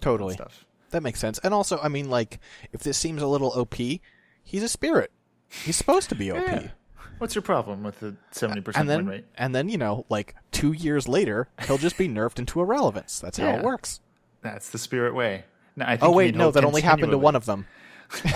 Totally. 0.00 0.34
stuff. 0.34 0.64
That 0.90 1.02
makes 1.02 1.20
sense. 1.20 1.38
And 1.40 1.54
also, 1.54 1.78
I 1.78 1.88
mean, 1.88 2.10
like, 2.10 2.40
if 2.72 2.82
this 2.82 2.98
seems 2.98 3.22
a 3.22 3.26
little 3.26 3.48
OP, 3.48 3.76
he's 3.76 4.62
a 4.62 4.68
spirit. 4.68 5.12
He's 5.48 5.76
supposed 5.76 6.08
to 6.08 6.14
be 6.14 6.30
OP. 6.30 6.46
Yeah. 6.46 6.68
What's 7.18 7.34
your 7.34 7.42
problem 7.42 7.82
with 7.82 8.00
the 8.00 8.16
seventy 8.30 8.62
percent 8.62 8.88
And 8.88 8.88
win 8.88 9.06
then, 9.06 9.14
rate? 9.14 9.24
and 9.36 9.54
then, 9.54 9.68
you 9.68 9.76
know, 9.76 10.06
like 10.08 10.34
two 10.52 10.72
years 10.72 11.06
later, 11.06 11.48
he'll 11.66 11.78
just 11.78 11.98
be 11.98 12.08
nerfed 12.08 12.38
into 12.38 12.60
irrelevance. 12.60 13.20
That's 13.20 13.36
how 13.38 13.50
it 13.50 13.62
works. 13.62 14.00
That's 14.42 14.70
the 14.70 14.78
spirit 14.78 15.14
way. 15.14 15.44
No, 15.76 15.84
I 15.84 15.96
think 15.96 16.02
Oh 16.02 16.12
wait, 16.12 16.34
no, 16.34 16.50
that 16.50 16.64
only 16.64 16.80
happened 16.80 17.12
to 17.12 17.18
one 17.18 17.36
of 17.36 17.44
them. 17.44 17.66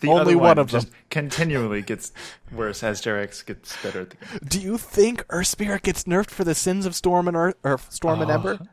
The 0.00 0.08
Only 0.08 0.34
other 0.34 0.38
one 0.38 0.58
of 0.58 0.68
just 0.68 0.90
continually 1.10 1.82
gets 1.82 2.12
worse 2.52 2.82
as 2.82 3.00
Jerax 3.00 3.44
gets 3.44 3.80
better 3.82 4.02
at 4.02 4.10
the 4.10 4.16
game. 4.16 4.38
Do 4.46 4.60
you 4.60 4.78
think 4.78 5.24
Earth 5.30 5.46
Spirit 5.48 5.82
gets 5.82 6.04
nerfed 6.04 6.30
for 6.30 6.44
the 6.44 6.54
sins 6.54 6.86
of 6.86 6.94
Storm 6.94 7.28
and 7.28 7.36
Earth, 7.36 7.54
or 7.62 7.78
Storm 7.90 8.20
and 8.20 8.30
uh-huh. 8.30 8.48
Ember? 8.50 8.66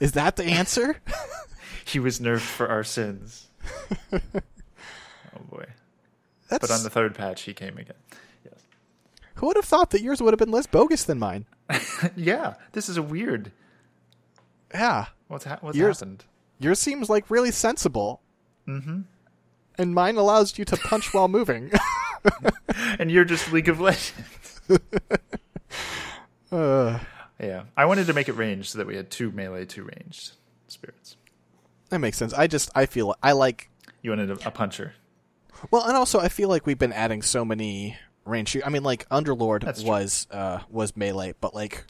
Is 0.00 0.12
that 0.12 0.36
the 0.36 0.44
answer? 0.44 0.96
He 1.84 1.98
was 1.98 2.20
nerfed 2.20 2.40
for 2.40 2.68
our 2.68 2.84
sins. 2.84 3.48
oh 4.12 4.20
boy! 5.50 5.64
That's, 6.50 6.60
But 6.60 6.70
on 6.70 6.82
the 6.82 6.90
third 6.90 7.14
patch, 7.14 7.42
he 7.42 7.54
came 7.54 7.78
again. 7.78 7.96
Yes. 8.44 8.60
who 9.36 9.46
would 9.46 9.56
have 9.56 9.64
thought 9.64 9.88
that 9.90 10.02
yours 10.02 10.20
would 10.20 10.34
have 10.34 10.38
been 10.38 10.50
less 10.50 10.66
bogus 10.66 11.04
than 11.04 11.18
mine? 11.18 11.46
Yeah, 12.14 12.56
this 12.72 12.90
is 12.90 12.98
a 12.98 13.02
weird. 13.02 13.52
Yeah, 14.74 15.06
What's 15.28 15.46
ha- 15.46 15.56
what's 15.62 15.78
Yours- 15.78 16.00
happened? 16.00 16.24
yours 16.60 16.78
seems 16.78 17.08
like 17.08 17.30
really 17.30 17.50
sensible. 17.52 18.20
Mm-hmm. 18.66 19.00
And 19.78 19.94
mine 19.94 20.16
allows 20.16 20.58
you 20.58 20.66
to 20.66 20.76
punch 20.76 21.14
while 21.14 21.28
moving. 21.28 21.70
And 22.98 23.10
you're 23.10 23.24
just 23.24 23.50
League 23.50 23.70
of 23.70 23.80
Legends. 23.80 24.60
uh, 26.52 26.98
Yeah, 27.40 27.64
I 27.76 27.84
wanted 27.84 28.06
to 28.08 28.12
make 28.12 28.28
it 28.28 28.32
ranged 28.32 28.70
so 28.70 28.78
that 28.78 28.86
we 28.86 28.96
had 28.96 29.10
two 29.10 29.30
melee, 29.30 29.64
two 29.64 29.84
ranged 29.84 30.32
spirits. 30.66 31.16
that 31.90 31.98
makes 32.00 32.16
sense. 32.18 32.32
I 32.32 32.46
just 32.46 32.70
I 32.74 32.86
feel 32.86 33.14
I 33.22 33.32
like 33.32 33.70
You 34.02 34.10
wanted 34.10 34.30
a, 34.30 34.48
a 34.48 34.50
puncher. 34.50 34.94
well, 35.70 35.84
and 35.84 35.96
also 35.96 36.18
I 36.20 36.28
feel 36.28 36.48
like 36.48 36.66
we've 36.66 36.78
been 36.78 36.92
adding 36.92 37.22
so 37.22 37.44
many 37.44 37.96
range. 38.24 38.56
I 38.64 38.68
mean, 38.70 38.82
like 38.82 39.08
Underlord 39.08 39.62
That's 39.64 39.80
true. 39.82 39.90
was 39.90 40.26
uh 40.30 40.60
was 40.70 40.96
melee, 40.96 41.34
but 41.40 41.54
like 41.54 41.84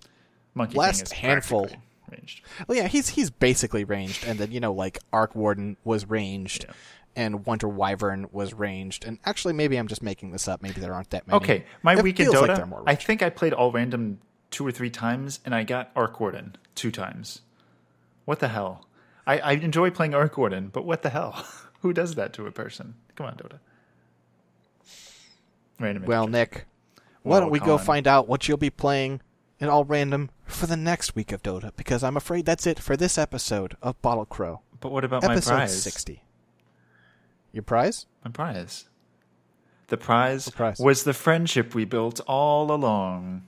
Monkey 0.54 0.76
Last 0.76 0.96
King 0.98 1.02
is 1.04 1.12
handful- 1.12 1.68
ranged. 2.10 2.42
Well, 2.66 2.76
yeah, 2.76 2.88
he's 2.88 3.08
he's 3.10 3.30
basically 3.30 3.84
ranged, 3.84 4.24
and 4.26 4.38
then 4.38 4.50
you 4.52 4.60
know, 4.60 4.72
like 4.72 4.98
Arc 5.12 5.34
Warden 5.34 5.76
was 5.84 6.06
ranged, 6.08 6.64
Yeah. 6.68 6.74
and 7.16 7.46
Winter 7.46 7.68
Wyvern 7.68 8.26
was 8.32 8.52
ranged, 8.54 9.04
and 9.06 9.18
actually, 9.26 9.52
maybe 9.54 9.76
I'm 9.76 9.88
just 9.88 10.02
making 10.02 10.30
this 10.32 10.46
up. 10.48 10.62
Maybe 10.62 10.80
there 10.80 10.94
aren't 10.94 11.10
that 11.10 11.26
many. 11.26 11.36
Okay, 11.36 11.64
my 11.82 11.94
It 11.96 12.02
week 12.02 12.18
in 12.20 12.26
feels 12.30 12.40
like 12.46 12.50
Dota, 12.58 12.68
more 12.68 12.82
I 12.86 12.94
think 12.94 13.22
I 13.22 13.28
played 13.30 13.52
all 13.52 13.72
random 13.72 14.20
two 14.50 14.66
or 14.66 14.72
three 14.72 14.90
times, 14.90 15.40
and 15.44 15.54
I 15.54 15.62
got 15.64 15.90
Arc 15.96 16.18
Warden 16.20 16.56
two 16.74 16.90
times. 16.90 17.40
What 18.24 18.38
the 18.40 18.48
hell? 18.48 18.86
I, 19.26 19.38
I 19.38 19.52
enjoy 19.52 19.90
playing 19.90 20.14
Arc 20.14 20.36
Warden, 20.38 20.68
but 20.68 20.84
what 20.84 21.02
the 21.02 21.10
hell? 21.10 21.44
Who 21.82 21.92
does 21.92 22.14
that 22.16 22.32
to 22.34 22.46
a 22.46 22.50
person? 22.50 22.94
Come 23.14 23.26
on, 23.26 23.36
Dota. 23.36 23.58
Random 25.78 26.04
Well. 26.04 26.26
Nick, 26.26 26.66
why 27.22 27.40
don't 27.40 27.48
Whoa, 27.48 27.52
we 27.52 27.60
go 27.60 27.78
find 27.78 28.06
out 28.08 28.26
what 28.28 28.48
you'll 28.48 28.56
be 28.56 28.70
playing 28.70 29.20
in 29.60 29.68
all 29.68 29.84
random 29.84 30.30
for 30.46 30.66
the 30.66 30.76
next 30.76 31.14
week 31.14 31.30
of 31.32 31.42
Dota? 31.42 31.70
Because 31.76 32.02
I'm 32.02 32.16
afraid 32.16 32.46
that's 32.46 32.66
it 32.66 32.78
for 32.78 32.96
this 32.96 33.16
episode 33.18 33.76
of 33.82 34.00
Bottle 34.02 34.24
Crow, 34.24 34.62
But 34.80 34.92
what 34.92 35.04
about 35.04 35.24
episode 35.24 35.50
my 35.52 35.56
prize? 35.58 35.82
sixty. 35.82 36.22
Your 37.52 37.62
prize? 37.62 38.06
My 38.24 38.30
prize. 38.30 38.86
The 39.88 39.96
prize, 39.96 40.46
What 40.46 40.54
prize? 40.56 40.78
was 40.80 41.04
the 41.04 41.14
friendship 41.14 41.74
we 41.74 41.84
built 41.84 42.20
all 42.26 42.70
along. 42.72 43.44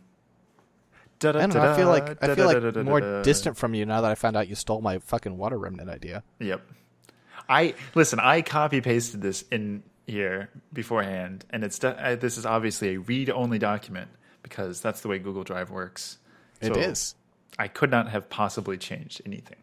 I 1.24 1.32
don't 1.32 1.54
know. 1.54 1.60
I 1.60 1.76
feel 1.76 1.88
like 1.88 2.22
I 2.22 2.34
feel 2.34 2.46
like 2.46 2.76
more 2.84 3.22
distant 3.22 3.56
from 3.56 3.74
you 3.74 3.86
now 3.86 4.00
that 4.00 4.10
I 4.10 4.14
found 4.14 4.36
out 4.36 4.48
you 4.48 4.54
stole 4.54 4.80
my 4.80 4.98
fucking 4.98 5.36
water 5.36 5.58
remnant 5.58 5.90
idea. 5.90 6.22
Yep. 6.38 6.62
I 7.48 7.74
listen. 7.94 8.20
I 8.20 8.42
copy 8.42 8.80
pasted 8.80 9.22
this 9.22 9.42
in 9.50 9.82
here 10.06 10.50
beforehand, 10.72 11.44
and 11.50 11.64
it's 11.64 11.78
this 11.78 12.38
is 12.38 12.46
obviously 12.46 12.94
a 12.94 13.00
read 13.00 13.30
only 13.30 13.58
document 13.58 14.08
because 14.42 14.80
that's 14.80 15.00
the 15.00 15.08
way 15.08 15.18
Google 15.18 15.44
Drive 15.44 15.70
works. 15.70 16.18
It 16.60 16.76
is. 16.76 17.14
I 17.58 17.68
could 17.68 17.90
not 17.90 18.08
have 18.08 18.28
possibly 18.30 18.78
changed 18.78 19.20
anything. 19.26 19.58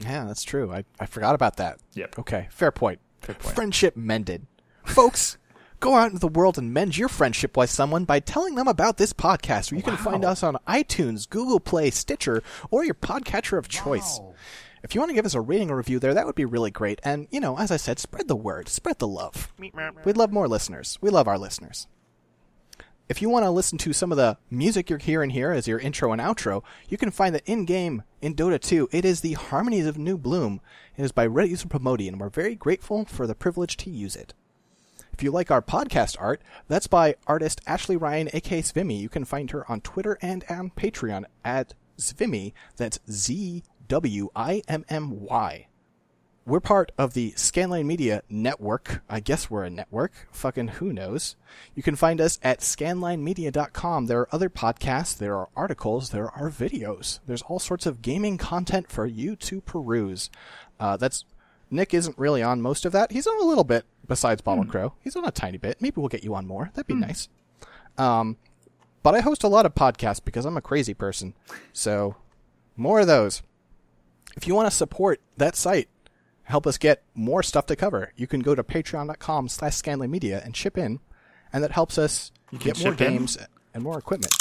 Yeah, 0.00 0.24
that's 0.24 0.42
true. 0.42 0.72
I, 0.72 0.84
I 0.98 1.06
forgot 1.06 1.34
about 1.34 1.56
that. 1.58 1.78
Yep. 1.94 2.18
Okay, 2.18 2.48
fair 2.50 2.72
point. 2.72 2.98
Fair 3.20 3.34
point. 3.36 3.54
Friendship 3.54 3.96
mended. 3.96 4.46
Folks, 4.84 5.38
go 5.84 5.96
out 5.96 6.06
into 6.06 6.18
the 6.18 6.28
world 6.28 6.56
and 6.56 6.72
mend 6.72 6.96
your 6.96 7.10
friendship 7.10 7.58
with 7.58 7.68
someone 7.68 8.06
by 8.06 8.18
telling 8.18 8.54
them 8.54 8.66
about 8.66 8.96
this 8.96 9.12
podcast. 9.12 9.70
Where 9.70 9.76
you 9.76 9.82
can 9.82 9.98
find 9.98 10.24
us 10.24 10.42
on 10.42 10.56
iTunes, 10.66 11.28
Google 11.28 11.60
Play, 11.60 11.90
Stitcher, 11.90 12.42
or 12.70 12.86
your 12.86 12.94
podcatcher 12.94 13.58
of 13.58 13.68
choice. 13.68 14.18
If 14.82 14.94
you 14.94 15.00
want 15.02 15.10
to 15.10 15.14
give 15.14 15.26
us 15.26 15.34
a 15.34 15.42
rating 15.42 15.70
or 15.70 15.76
review 15.76 15.98
there, 15.98 16.14
that 16.14 16.24
would 16.24 16.34
be 16.34 16.46
really 16.46 16.70
great. 16.70 17.00
And, 17.04 17.28
you 17.30 17.38
know, 17.38 17.58
as 17.58 17.70
I 17.70 17.76
said, 17.76 17.98
spread 17.98 18.28
the 18.28 18.34
word, 18.34 18.70
spread 18.70 18.98
the 18.98 19.06
love. 19.06 19.52
We'd 19.58 20.16
love 20.16 20.32
more 20.32 20.48
listeners. 20.48 20.96
We 21.02 21.10
love 21.10 21.28
our 21.28 21.36
listeners. 21.36 21.86
If 23.06 23.20
you 23.20 23.28
want 23.28 23.44
to 23.44 23.50
listen 23.50 23.76
to 23.76 23.92
some 23.92 24.10
of 24.10 24.16
the 24.16 24.38
music 24.50 24.88
you're 24.88 24.98
hearing 24.98 25.30
here 25.30 25.50
as 25.50 25.68
your 25.68 25.78
intro 25.78 26.12
and 26.12 26.22
outro, 26.22 26.62
you 26.88 26.96
can 26.96 27.10
find 27.10 27.34
that 27.34 27.44
in 27.44 27.66
game 27.66 28.04
in 28.22 28.34
Dota 28.34 28.58
2. 28.58 28.88
It 28.90 29.04
is 29.04 29.20
the 29.20 29.34
Harmonies 29.34 29.84
of 29.84 29.98
New 29.98 30.16
Bloom. 30.16 30.62
It 30.96 31.02
is 31.02 31.12
by 31.12 31.28
Reddit 31.28 31.50
user 31.50 31.68
Promodi, 31.68 32.08
and 32.08 32.18
we're 32.18 32.30
very 32.30 32.54
grateful 32.54 33.04
for 33.04 33.26
the 33.26 33.34
privilege 33.34 33.76
to 33.76 33.90
use 33.90 34.16
it. 34.16 34.32
If 35.14 35.22
you 35.22 35.30
like 35.30 35.52
our 35.52 35.62
podcast 35.62 36.16
art, 36.18 36.42
that's 36.66 36.88
by 36.88 37.14
artist 37.28 37.60
Ashley 37.68 37.96
Ryan, 37.96 38.30
aka 38.32 38.60
Zwimmy. 38.62 38.98
You 38.98 39.08
can 39.08 39.24
find 39.24 39.48
her 39.52 39.70
on 39.70 39.80
Twitter 39.80 40.18
and 40.20 40.44
on 40.50 40.70
Patreon 40.70 41.26
at 41.44 41.74
Zwimmy. 41.96 42.52
That's 42.78 42.98
Z 43.08 43.62
W 43.86 44.30
I 44.34 44.62
M 44.66 44.84
M 44.88 45.20
Y. 45.20 45.68
We're 46.44 46.58
part 46.58 46.90
of 46.98 47.14
the 47.14 47.30
Scanline 47.36 47.86
Media 47.86 48.22
Network. 48.28 49.04
I 49.08 49.20
guess 49.20 49.48
we're 49.48 49.62
a 49.62 49.70
network. 49.70 50.26
Fucking 50.32 50.68
who 50.68 50.92
knows? 50.92 51.36
You 51.76 51.84
can 51.84 51.94
find 51.94 52.20
us 52.20 52.40
at 52.42 52.58
scanlinemedia.com. 52.58 54.06
There 54.06 54.20
are 54.20 54.28
other 54.34 54.50
podcasts, 54.50 55.16
there 55.16 55.36
are 55.36 55.48
articles, 55.54 56.10
there 56.10 56.30
are 56.30 56.50
videos. 56.50 57.20
There's 57.24 57.42
all 57.42 57.60
sorts 57.60 57.86
of 57.86 58.02
gaming 58.02 58.36
content 58.36 58.90
for 58.90 59.06
you 59.06 59.36
to 59.36 59.60
peruse. 59.60 60.28
Uh, 60.80 60.96
that's 60.96 61.24
Nick 61.70 61.94
isn't 61.94 62.18
really 62.18 62.42
on 62.42 62.60
most 62.60 62.84
of 62.84 62.92
that. 62.92 63.12
He's 63.12 63.26
on 63.26 63.40
a 63.42 63.46
little 63.46 63.64
bit 63.64 63.84
besides 64.06 64.42
Bottle 64.42 64.64
Crow. 64.64 64.94
He's 65.00 65.16
on 65.16 65.24
a 65.24 65.30
tiny 65.30 65.58
bit. 65.58 65.80
Maybe 65.80 66.00
we'll 66.00 66.08
get 66.08 66.24
you 66.24 66.34
on 66.34 66.46
more. 66.46 66.70
That'd 66.74 66.86
be 66.86 66.94
nice. 66.94 67.28
Um, 67.98 68.36
but 69.02 69.14
I 69.14 69.20
host 69.20 69.44
a 69.44 69.48
lot 69.48 69.66
of 69.66 69.74
podcasts 69.74 70.24
because 70.24 70.44
I'm 70.44 70.56
a 70.56 70.62
crazy 70.62 70.94
person. 70.94 71.34
So 71.72 72.16
more 72.76 73.00
of 73.00 73.06
those. 73.06 73.42
If 74.36 74.46
you 74.46 74.54
want 74.54 74.70
to 74.70 74.76
support 74.76 75.20
that 75.36 75.56
site, 75.56 75.88
help 76.44 76.66
us 76.66 76.78
get 76.78 77.02
more 77.14 77.42
stuff 77.42 77.66
to 77.66 77.76
cover, 77.76 78.12
you 78.16 78.26
can 78.26 78.40
go 78.40 78.54
to 78.54 78.62
patreon.com 78.62 79.48
slash 79.48 79.82
Media 79.86 80.42
and 80.44 80.54
chip 80.54 80.76
in, 80.76 81.00
and 81.52 81.62
that 81.62 81.72
helps 81.72 81.98
us 81.98 82.32
get 82.58 82.78
more 82.80 82.92
chip 82.92 83.00
in? 83.00 83.12
games 83.12 83.38
and 83.72 83.82
more 83.82 83.98
equipment. 83.98 84.34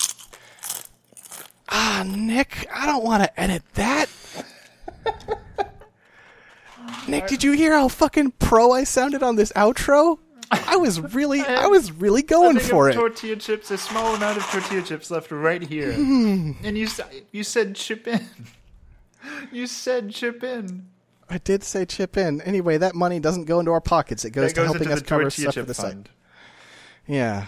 Ah, 1.70 2.04
Nick, 2.06 2.68
I 2.74 2.86
don't 2.86 3.04
want 3.04 3.24
to 3.24 3.40
edit 3.40 3.64
that. 3.74 4.10
Nick, 7.08 7.28
did 7.28 7.44
you 7.44 7.52
hear 7.54 7.74
how 7.74 7.88
fucking 7.88 8.32
pro 8.40 8.72
I 8.72 8.84
sounded 8.84 9.24
on 9.24 9.36
this 9.36 9.52
outro? 9.54 10.20
I 10.52 10.76
was 10.76 11.00
really, 11.00 11.42
I 11.48 11.68
was 11.68 11.92
really 11.92 12.22
going 12.22 12.60
for 12.60 12.90
it. 12.90 12.94
Tortilla 12.94 13.36
chips, 13.38 13.72
a 13.72 13.78
small 13.78 14.16
amount 14.16 14.38
of 14.38 14.44
tortilla 14.44 14.82
chips 14.84 15.10
left 15.12 15.32
right 15.32 15.62
here, 15.62 15.94
Hmm. 15.94 16.52
and 16.64 16.78
you 16.78 16.88
you 17.32 17.44
said 17.44 17.76
chip 17.76 18.08
in. 18.08 18.26
You 19.54 19.68
said 19.68 20.10
chip 20.12 20.44
in. 20.44 20.88
I 21.30 21.38
did 21.38 21.64
say 21.64 21.86
chip 21.86 22.18
in. 22.18 22.42
Anyway, 22.42 22.78
that 22.78 22.94
money 22.94 23.22
doesn't 23.22 23.46
go 23.46 23.60
into 23.62 23.72
our 23.72 23.80
pockets. 23.80 24.26
It 24.26 24.32
goes 24.32 24.50
That 24.50 24.50
to 24.50 24.56
goes 24.56 24.66
helping 24.66 24.82
into 24.84 24.94
us 24.96 25.00
the 25.00 25.06
cover 25.06 25.22
tortilla 25.24 25.52
stuff 25.52 25.54
for 25.54 25.60
chip 25.62 25.68
the 25.68 25.74
site. 25.74 25.92
fund. 25.94 26.10
Yeah. 27.08 27.46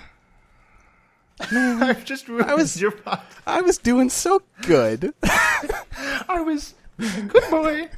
I've 1.51 2.05
just 2.05 2.29
ruined 2.29 2.49
was- 2.53 2.79
your 2.79 2.91
pod. 2.91 3.19
I 3.45 3.59
was 3.59 3.77
doing 3.77 4.09
so 4.09 4.41
good. 4.61 5.13
I 5.23 6.41
was 6.45 6.75
good 6.97 7.43
boy. 7.51 7.89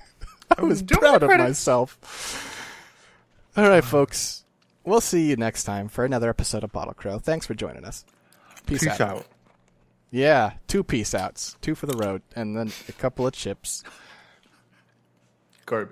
I 0.56 0.64
was 0.64 0.82
proud 0.88 1.24
of 1.24 1.30
myself. 1.30 1.98
All 3.56 3.68
right, 3.68 3.84
folks. 3.84 4.44
We'll 4.84 5.02
see 5.02 5.28
you 5.28 5.36
next 5.36 5.64
time 5.66 5.90
for 5.90 6.06
another 6.06 6.30
episode 6.30 6.64
of 6.64 6.72
Bottle 6.72 6.94
Crow. 6.94 7.20
Thanks 7.20 7.46
for 7.46 7.54
joining 7.54 7.84
us. 7.84 8.06
Peace, 8.66 8.84
Peace 8.84 9.02
out. 9.02 9.02
out. 9.02 9.26
Yeah, 10.12 10.54
two 10.68 10.84
peace 10.84 11.14
outs. 11.14 11.58
Two 11.62 11.76
for 11.76 11.86
the 11.86 11.98
road, 11.98 12.22
and 12.36 12.56
then 12.56 12.72
a 12.88 12.94
couple 12.94 13.28
of 13.28 13.34
chips. 13.34 13.84
Garb. 15.66 15.92